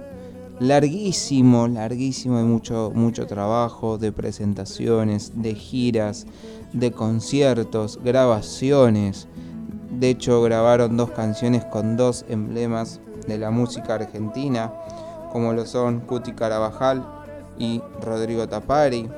larguísimo, 0.61 1.67
larguísimo 1.69 2.39
de 2.39 2.45
mucho, 2.45 2.93
mucho 2.95 3.27
trabajo, 3.27 3.99
de 3.99 4.13
presentaciones, 4.13 5.33
de 5.43 5.55
giras, 5.55 6.27
de 6.73 6.93
conciertos, 6.93 7.99
grabaciones. 8.03 9.27
De 9.91 10.11
hecho, 10.11 10.43
grabaron 10.43 10.97
dos 10.97 11.11
canciones 11.11 11.65
con 11.65 11.97
dos 11.97 12.25
emblemas 12.29 13.01
de 13.27 13.39
la 13.39 13.51
música 13.51 13.95
argentina, 13.95 14.73
como 15.33 15.53
lo 15.53 15.67
son 15.67 16.01
Cuti 16.01 16.33
Carabajal 16.33 17.05
y 17.59 17.83
Rodrigo 18.01 18.49
Tapari. 18.49 19.09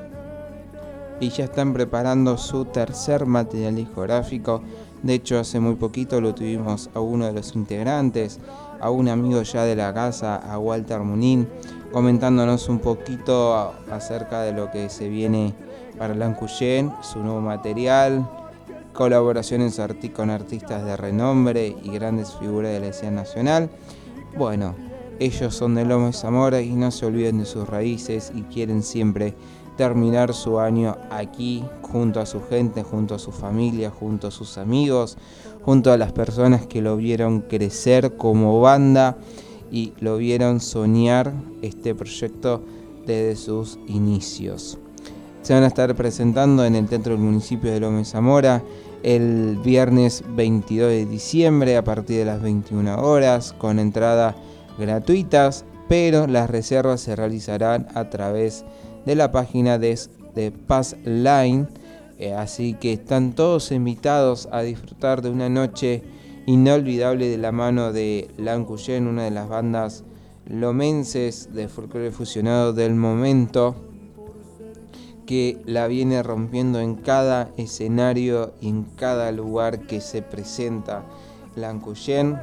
Y 1.19 1.29
ya 1.29 1.45
están 1.45 1.73
preparando 1.73 2.37
su 2.37 2.65
tercer 2.65 3.25
material 3.25 3.75
discográfico. 3.75 4.61
De 5.01 5.13
hecho, 5.13 5.39
hace 5.39 5.59
muy 5.59 5.75
poquito 5.75 6.19
lo 6.19 6.35
tuvimos 6.35 6.89
a 6.93 6.99
uno 6.99 7.25
de 7.25 7.33
los 7.33 7.55
integrantes, 7.55 8.39
a 8.81 8.89
un 8.89 9.07
amigo 9.07 9.41
ya 9.41 9.63
de 9.63 9.75
la 9.75 9.93
casa, 9.93 10.35
a 10.35 10.59
Walter 10.59 10.99
Munín, 11.01 11.47
comentándonos 11.91 12.67
un 12.67 12.79
poquito 12.79 13.73
acerca 13.91 14.41
de 14.41 14.51
lo 14.51 14.71
que 14.71 14.89
se 14.89 15.07
viene 15.07 15.53
para 15.97 16.13
Lancuyen, 16.13 16.91
su 17.01 17.19
nuevo 17.19 17.39
material, 17.39 18.27
colaboraciones 18.95 19.79
con 20.13 20.29
artistas 20.29 20.85
de 20.85 20.97
renombre 20.97 21.75
y 21.83 21.89
grandes 21.91 22.33
figuras 22.39 22.71
de 22.71 22.79
la 22.79 22.87
escena 22.87 23.21
nacional. 23.21 23.69
Bueno, 24.37 24.73
ellos 25.19 25.53
son 25.53 25.75
de 25.75 25.85
Lomo 25.85 26.11
Zamora 26.13 26.61
y 26.61 26.71
no 26.71 26.89
se 26.91 27.05
olviden 27.05 27.39
de 27.39 27.45
sus 27.45 27.67
raíces 27.67 28.31
y 28.33 28.41
quieren 28.43 28.81
siempre 28.81 29.35
terminar 29.77 30.33
su 30.33 30.59
año 30.59 30.97
aquí 31.11 31.63
junto 31.81 32.19
a 32.19 32.25
su 32.25 32.41
gente, 32.41 32.83
junto 32.83 33.15
a 33.15 33.19
su 33.19 33.31
familia, 33.31 33.91
junto 33.91 34.27
a 34.27 34.31
sus 34.31 34.57
amigos, 34.57 35.17
junto 35.63 35.91
a 35.91 35.97
las 35.97 36.13
personas 36.13 36.65
que 36.65 36.81
lo 36.81 36.95
vieron 36.95 37.41
crecer 37.41 38.15
como 38.15 38.61
banda 38.61 39.17
y 39.71 39.93
lo 39.99 40.17
vieron 40.17 40.61
soñar 40.61 41.33
este 41.61 41.93
proyecto 41.93 42.63
desde 43.05 43.35
sus 43.35 43.77
inicios. 43.87 44.77
Se 45.41 45.53
van 45.53 45.63
a 45.63 45.67
estar 45.67 45.93
presentando 45.95 46.65
en 46.65 46.75
el 46.75 46.87
Teatro 46.87 47.13
del 47.13 47.21
Municipio 47.21 47.71
de 47.71 47.79
Lómez 47.79 48.09
Zamora 48.09 48.63
el 49.05 49.59
viernes 49.63 50.23
22 50.29 50.89
de 50.89 51.05
diciembre 51.05 51.77
a 51.77 51.83
partir 51.83 52.17
de 52.17 52.25
las 52.25 52.41
21 52.41 52.95
horas 52.95 53.53
con 53.53 53.77
entrada 53.77 54.35
gratuitas, 54.79 55.63
pero 55.87 56.25
las 56.25 56.49
reservas 56.49 57.01
se 57.01 57.15
realizarán 57.15 57.87
a 57.93 58.09
través 58.09 58.65
de 59.05 59.13
la 59.13 59.31
página 59.31 59.77
de, 59.77 59.99
de 60.33 60.51
Pass 60.51 60.95
Line, 61.05 61.67
eh, 62.17 62.33
así 62.33 62.73
que 62.73 62.93
están 62.93 63.33
todos 63.33 63.71
invitados 63.71 64.49
a 64.51 64.63
disfrutar 64.63 65.21
de 65.21 65.29
una 65.29 65.49
noche 65.49 66.01
inolvidable 66.47 67.29
de 67.29 67.37
la 67.37 67.51
mano 67.51 67.93
de 67.93 68.31
Lancuyen, 68.37 69.05
una 69.05 69.25
de 69.25 69.31
las 69.31 69.47
bandas 69.47 70.03
lomenses 70.47 71.53
de 71.53 71.67
folclore 71.67 72.09
fusionado 72.09 72.73
del 72.73 72.95
momento 72.95 73.75
que 75.25 75.61
la 75.65 75.87
viene 75.87 76.23
rompiendo 76.23 76.79
en 76.79 76.95
cada 76.95 77.49
escenario 77.57 78.53
y 78.61 78.69
en 78.69 78.83
cada 78.95 79.31
lugar 79.31 79.81
que 79.81 80.01
se 80.01 80.21
presenta. 80.21 81.03
Lancuyen, 81.55 82.39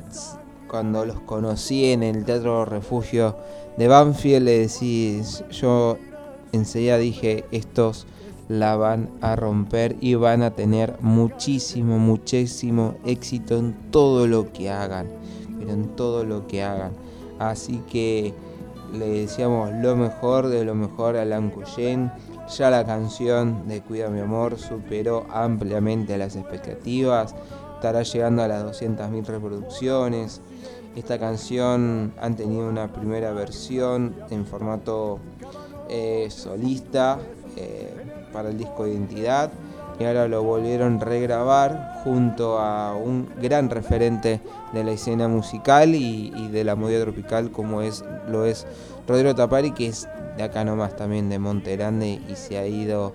cuando 0.69 1.05
los 1.05 1.21
conocí 1.21 1.93
en 1.93 2.03
el 2.03 2.25
Teatro 2.25 2.65
Refugio 2.65 3.37
de 3.77 3.89
Banfield, 3.89 4.45
le 4.45 4.59
decís, 4.61 5.45
yo 5.51 5.99
enseguida 6.53 6.99
dije, 6.99 7.45
estos 7.53 8.07
la 8.49 8.77
van 8.77 9.09
a 9.21 9.37
romper 9.37 9.97
y 10.01 10.15
van 10.15 10.43
a 10.43 10.51
tener 10.51 10.97
muchísimo, 11.01 11.99
muchísimo 11.99 12.95
éxito 13.05 13.57
en 13.57 13.75
todo 13.91 14.27
lo 14.27 14.53
que 14.53 14.71
hagan, 14.71 15.09
pero 15.59 15.73
en 15.73 15.89
todo 15.97 16.25
lo 16.25 16.47
que 16.47 16.63
hagan. 16.63 16.93
Así 17.39 17.81
que 17.91 18.35
le 18.93 19.09
decíamos 19.09 19.71
lo 19.73 19.97
mejor 19.97 20.49
de 20.49 20.65
lo 20.65 20.75
mejor 20.75 21.17
a 21.17 21.25
Lancuyen 21.25 22.13
ya 22.59 22.71
la 22.71 22.85
canción 22.85 23.67
de 23.67 23.81
Cuida 23.81 24.09
mi 24.09 24.21
amor 24.21 24.59
superó 24.59 25.27
ampliamente 25.31 26.19
las 26.19 26.37
expectativas, 26.37 27.35
estará 27.77 28.03
llegando 28.03 28.43
a 28.43 28.49
las 28.49 28.65
200.000 28.65 29.25
reproducciones. 29.25 30.41
Esta 30.95 31.19
canción 31.19 32.13
han 32.21 32.37
tenido 32.37 32.69
una 32.69 32.93
primera 32.93 33.33
versión 33.33 34.15
en 34.31 34.45
formato 34.45 35.19
eh, 35.89 36.29
solista 36.31 37.19
eh, 37.57 37.95
para 38.33 38.51
el 38.51 38.59
disco 38.59 38.87
Identidad 38.87 39.51
y 39.99 40.05
ahora 40.05 40.29
lo 40.29 40.43
volvieron 40.43 40.97
a 40.97 41.05
regrabar 41.05 42.01
junto 42.05 42.59
a 42.59 42.95
un 42.95 43.29
gran 43.41 43.71
referente 43.71 44.41
de 44.73 44.85
la 44.85 44.93
escena 44.93 45.29
musical 45.29 45.95
y, 45.95 46.49
de 46.49 46.65
la 46.65 46.77
movida 46.77 47.01
tropical 47.03 47.51
como 47.51 47.83
es 47.83 48.05
lo 48.29 48.45
es 48.45 48.67
Rodrigo 49.07 49.35
Tapari 49.35 49.73
que 49.73 49.87
es 49.87 50.09
de 50.37 50.43
acá 50.43 50.65
nomás 50.65 50.97
también 50.97 51.29
de 51.29 51.39
Monterande 51.39 52.21
y 52.29 52.37
se 52.37 52.59
ha 52.59 52.67
ido 52.67 53.13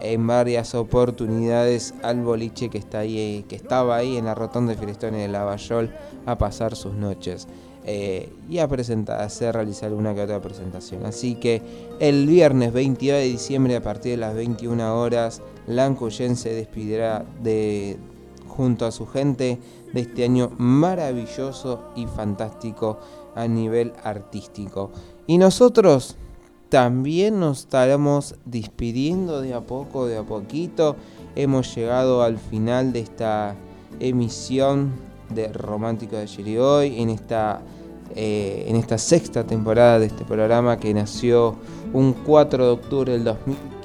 en 0.00 0.26
varias 0.26 0.74
oportunidades 0.74 1.94
al 2.02 2.20
boliche 2.20 2.68
que 2.68 2.78
está 2.78 3.00
ahí, 3.00 3.44
que 3.48 3.56
estaba 3.56 3.96
ahí 3.96 4.16
en 4.16 4.26
la 4.26 4.34
rotonda 4.34 4.72
de 4.72 4.78
Firestone 4.78 5.18
de 5.18 5.28
Lavallol 5.28 5.90
a 6.26 6.36
pasar 6.36 6.76
sus 6.76 6.94
noches. 6.94 7.48
Eh, 7.88 8.32
y 8.48 8.58
a 8.58 8.66
presentar, 8.66 9.20
hacer 9.20 9.54
realizar 9.54 9.92
una 9.92 10.12
que 10.12 10.22
otra 10.22 10.42
presentación. 10.42 11.06
Así 11.06 11.36
que 11.36 11.62
el 12.00 12.26
viernes 12.26 12.72
22 12.72 13.16
de 13.16 13.24
diciembre 13.24 13.76
a 13.76 13.80
partir 13.80 14.10
de 14.10 14.16
las 14.16 14.34
21 14.34 15.00
horas, 15.00 15.40
Lancuyen 15.66 16.36
se 16.36 16.54
despidirá 16.54 17.24
de, 17.42 17.98
junto 18.48 18.86
a 18.86 18.92
su 18.92 19.06
gente 19.06 19.58
de 19.92 20.00
este 20.00 20.24
año 20.24 20.50
maravilloso 20.58 21.90
y 21.96 22.06
fantástico 22.06 22.98
a 23.34 23.46
nivel 23.46 23.92
artístico. 24.02 24.90
Y 25.26 25.38
nosotros 25.38 26.16
también 26.68 27.38
nos 27.38 27.60
estaremos 27.60 28.34
despidiendo 28.44 29.40
de 29.40 29.54
a 29.54 29.60
poco, 29.60 30.06
de 30.06 30.16
a 30.16 30.22
poquito. 30.22 30.96
Hemos 31.34 31.74
llegado 31.74 32.22
al 32.22 32.38
final 32.38 32.92
de 32.92 33.00
esta 33.00 33.54
emisión 34.00 34.92
de 35.30 35.52
Romántico 35.52 36.16
de 36.16 36.22
ayer 36.22 36.48
y 36.48 36.58
hoy, 36.58 37.00
en 37.00 37.10
esta, 37.10 37.60
eh, 38.14 38.64
en 38.68 38.76
esta 38.76 38.98
sexta 38.98 39.44
temporada 39.44 39.98
de 39.98 40.06
este 40.06 40.24
programa 40.24 40.76
que 40.76 40.92
nació 40.94 41.56
un 41.92 42.12
4 42.12 42.64
de 42.64 42.70
octubre 42.70 43.12
del 43.12 43.24
2015. 43.24 43.75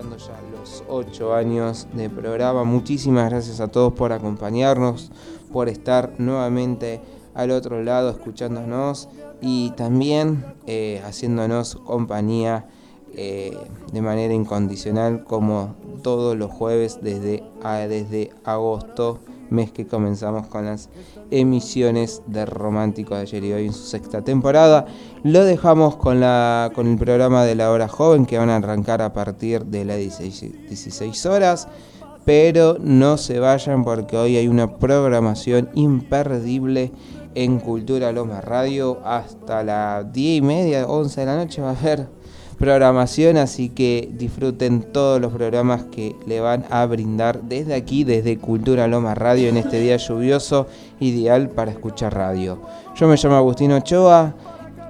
Ya 0.00 0.40
los 0.58 0.82
8 0.88 1.34
años 1.34 1.86
de 1.92 2.08
programa. 2.08 2.64
Muchísimas 2.64 3.28
gracias 3.28 3.60
a 3.60 3.68
todos 3.68 3.92
por 3.92 4.12
acompañarnos, 4.12 5.10
por 5.52 5.68
estar 5.68 6.14
nuevamente 6.16 7.02
al 7.34 7.50
otro 7.50 7.82
lado 7.82 8.08
escuchándonos 8.08 9.10
y 9.42 9.72
también 9.72 10.42
eh, 10.66 11.02
haciéndonos 11.04 11.76
compañía 11.76 12.66
eh, 13.12 13.58
de 13.92 14.00
manera 14.00 14.32
incondicional 14.32 15.24
como 15.24 15.74
todos 16.02 16.34
los 16.34 16.50
jueves 16.50 17.00
desde, 17.02 17.44
desde 17.86 18.32
agosto, 18.44 19.18
mes 19.50 19.70
que 19.72 19.86
comenzamos 19.86 20.46
con 20.46 20.66
las 20.66 20.88
emisiones 21.30 22.22
de 22.26 22.46
Romántico 22.46 23.14
de 23.14 23.22
ayer 23.22 23.44
y 23.44 23.52
hoy 23.52 23.66
en 23.66 23.72
su 23.72 23.84
sexta 23.84 24.22
temporada. 24.22 24.86
Lo 25.22 25.44
dejamos 25.44 25.96
con, 25.96 26.20
la, 26.20 26.70
con 26.74 26.86
el 26.86 26.98
programa 26.98 27.44
de 27.44 27.54
la 27.54 27.70
hora 27.70 27.88
joven 27.88 28.26
que 28.26 28.38
van 28.38 28.50
a 28.50 28.56
arrancar 28.56 29.02
a 29.02 29.12
partir 29.12 29.64
de 29.66 29.84
las 29.84 29.98
16, 29.98 30.68
16 30.68 31.26
horas. 31.26 31.68
Pero 32.24 32.76
no 32.78 33.16
se 33.16 33.40
vayan 33.40 33.82
porque 33.82 34.16
hoy 34.16 34.36
hay 34.36 34.46
una 34.46 34.78
programación 34.78 35.70
imperdible 35.74 36.92
en 37.34 37.60
Cultura 37.60 38.12
Loma 38.12 38.40
Radio 38.40 39.00
hasta 39.04 39.62
las 39.62 40.12
10 40.12 40.38
y 40.38 40.42
media, 40.42 40.86
11 40.86 41.20
de 41.20 41.26
la 41.26 41.36
noche 41.36 41.62
va 41.62 41.70
a 41.70 41.78
haber 41.78 42.08
programación, 42.60 43.38
así 43.38 43.70
que 43.70 44.10
disfruten 44.12 44.82
todos 44.82 45.18
los 45.18 45.32
programas 45.32 45.84
que 45.84 46.14
le 46.26 46.40
van 46.40 46.66
a 46.68 46.84
brindar 46.84 47.40
desde 47.40 47.74
aquí, 47.74 48.04
desde 48.04 48.36
Cultura 48.36 48.86
Loma 48.86 49.14
Radio, 49.14 49.48
en 49.48 49.56
este 49.56 49.80
día 49.80 49.96
lluvioso, 49.96 50.66
ideal 51.00 51.48
para 51.48 51.70
escuchar 51.70 52.14
radio. 52.14 52.60
Yo 52.94 53.08
me 53.08 53.16
llamo 53.16 53.36
Agustín 53.36 53.72
Ochoa, 53.72 54.34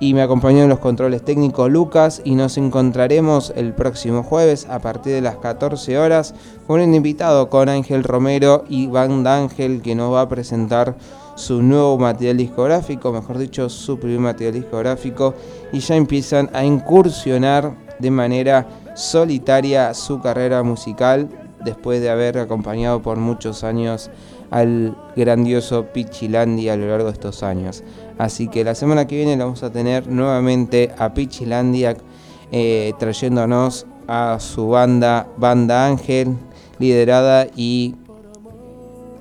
y 0.01 0.15
me 0.15 0.23
acompañó 0.23 0.63
en 0.63 0.71
los 0.71 0.79
controles 0.79 1.23
técnicos 1.23 1.71
Lucas 1.71 2.23
y 2.25 2.35
nos 2.35 2.57
encontraremos 2.57 3.53
el 3.55 3.75
próximo 3.75 4.23
jueves 4.23 4.67
a 4.69 4.79
partir 4.79 5.13
de 5.13 5.21
las 5.21 5.37
14 5.37 5.99
horas 5.99 6.35
con 6.67 6.81
un 6.81 6.95
invitado 6.95 7.51
con 7.51 7.69
Ángel 7.69 8.03
Romero 8.03 8.65
y 8.69 8.87
Van 8.87 9.27
Ángel 9.27 9.83
que 9.83 9.95
nos 9.95 10.13
va 10.13 10.23
a 10.23 10.29
presentar 10.29 10.97
su 11.35 11.63
nuevo 11.63 11.99
material 11.99 12.37
discográfico, 12.37 13.13
mejor 13.13 13.39
dicho 13.39 13.69
su 13.69 13.99
primer 13.99 14.21
material 14.21 14.55
discográfico 14.55 15.35
y 15.73 15.81
ya 15.81 15.97
empiezan 15.97 16.51
a 16.53 16.65
incursionar 16.65 17.75
de 17.99 18.11
manera 18.11 18.69
solitaria 18.95 19.95
su 19.95 20.21
carrera 20.21 20.63
musical 20.63 21.29
después 21.65 22.01
de 22.01 22.11
haber 22.11 22.39
acompañado 22.39 23.03
por 23.03 23.19
muchos 23.19 23.65
años 23.65 24.11
al 24.51 24.97
grandioso 25.17 25.87
Pichilandia 25.93 26.73
a 26.73 26.77
lo 26.77 26.89
largo 26.89 27.07
de 27.07 27.13
estos 27.13 27.43
años. 27.43 27.83
Así 28.19 28.49
que 28.49 28.65
la 28.65 28.75
semana 28.75 29.07
que 29.07 29.17
viene 29.17 29.37
vamos 29.37 29.63
a 29.63 29.71
tener 29.71 30.09
nuevamente 30.09 30.93
a 30.99 31.15
Pichilandia 31.15 31.97
eh, 32.53 32.93
trayéndonos 32.99 33.87
a 34.09 34.39
su 34.41 34.69
banda, 34.69 35.29
Banda 35.37 35.87
Ángel, 35.87 36.37
liderada 36.79 37.47
y 37.55 37.95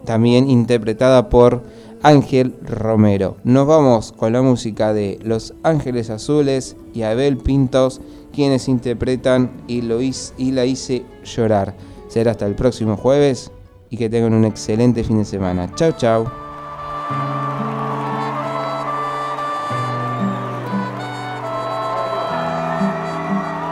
también 0.05 0.49
interpretada 0.49 1.29
por 1.29 1.61
Ángel 2.03 2.55
Romero. 2.61 3.37
Nos 3.43 3.67
vamos 3.67 4.11
con 4.11 4.33
la 4.33 4.41
música 4.41 4.93
de 4.93 5.19
Los 5.23 5.53
Ángeles 5.63 6.09
Azules 6.09 6.75
y 6.93 7.03
Abel 7.03 7.37
Pintos, 7.37 8.01
quienes 8.33 8.67
interpretan 8.67 9.51
y, 9.67 9.81
lo 9.81 10.01
hice, 10.01 10.33
y 10.37 10.51
la 10.51 10.65
hice 10.65 11.03
llorar. 11.23 11.75
Será 12.07 12.31
hasta 12.31 12.45
el 12.45 12.55
próximo 12.55 12.97
jueves 12.97 13.51
y 13.89 13.97
que 13.97 14.09
tengan 14.09 14.33
un 14.33 14.45
excelente 14.45 15.03
fin 15.03 15.19
de 15.19 15.25
semana. 15.25 15.71
Chao, 15.75 15.91
chao. 15.93 16.48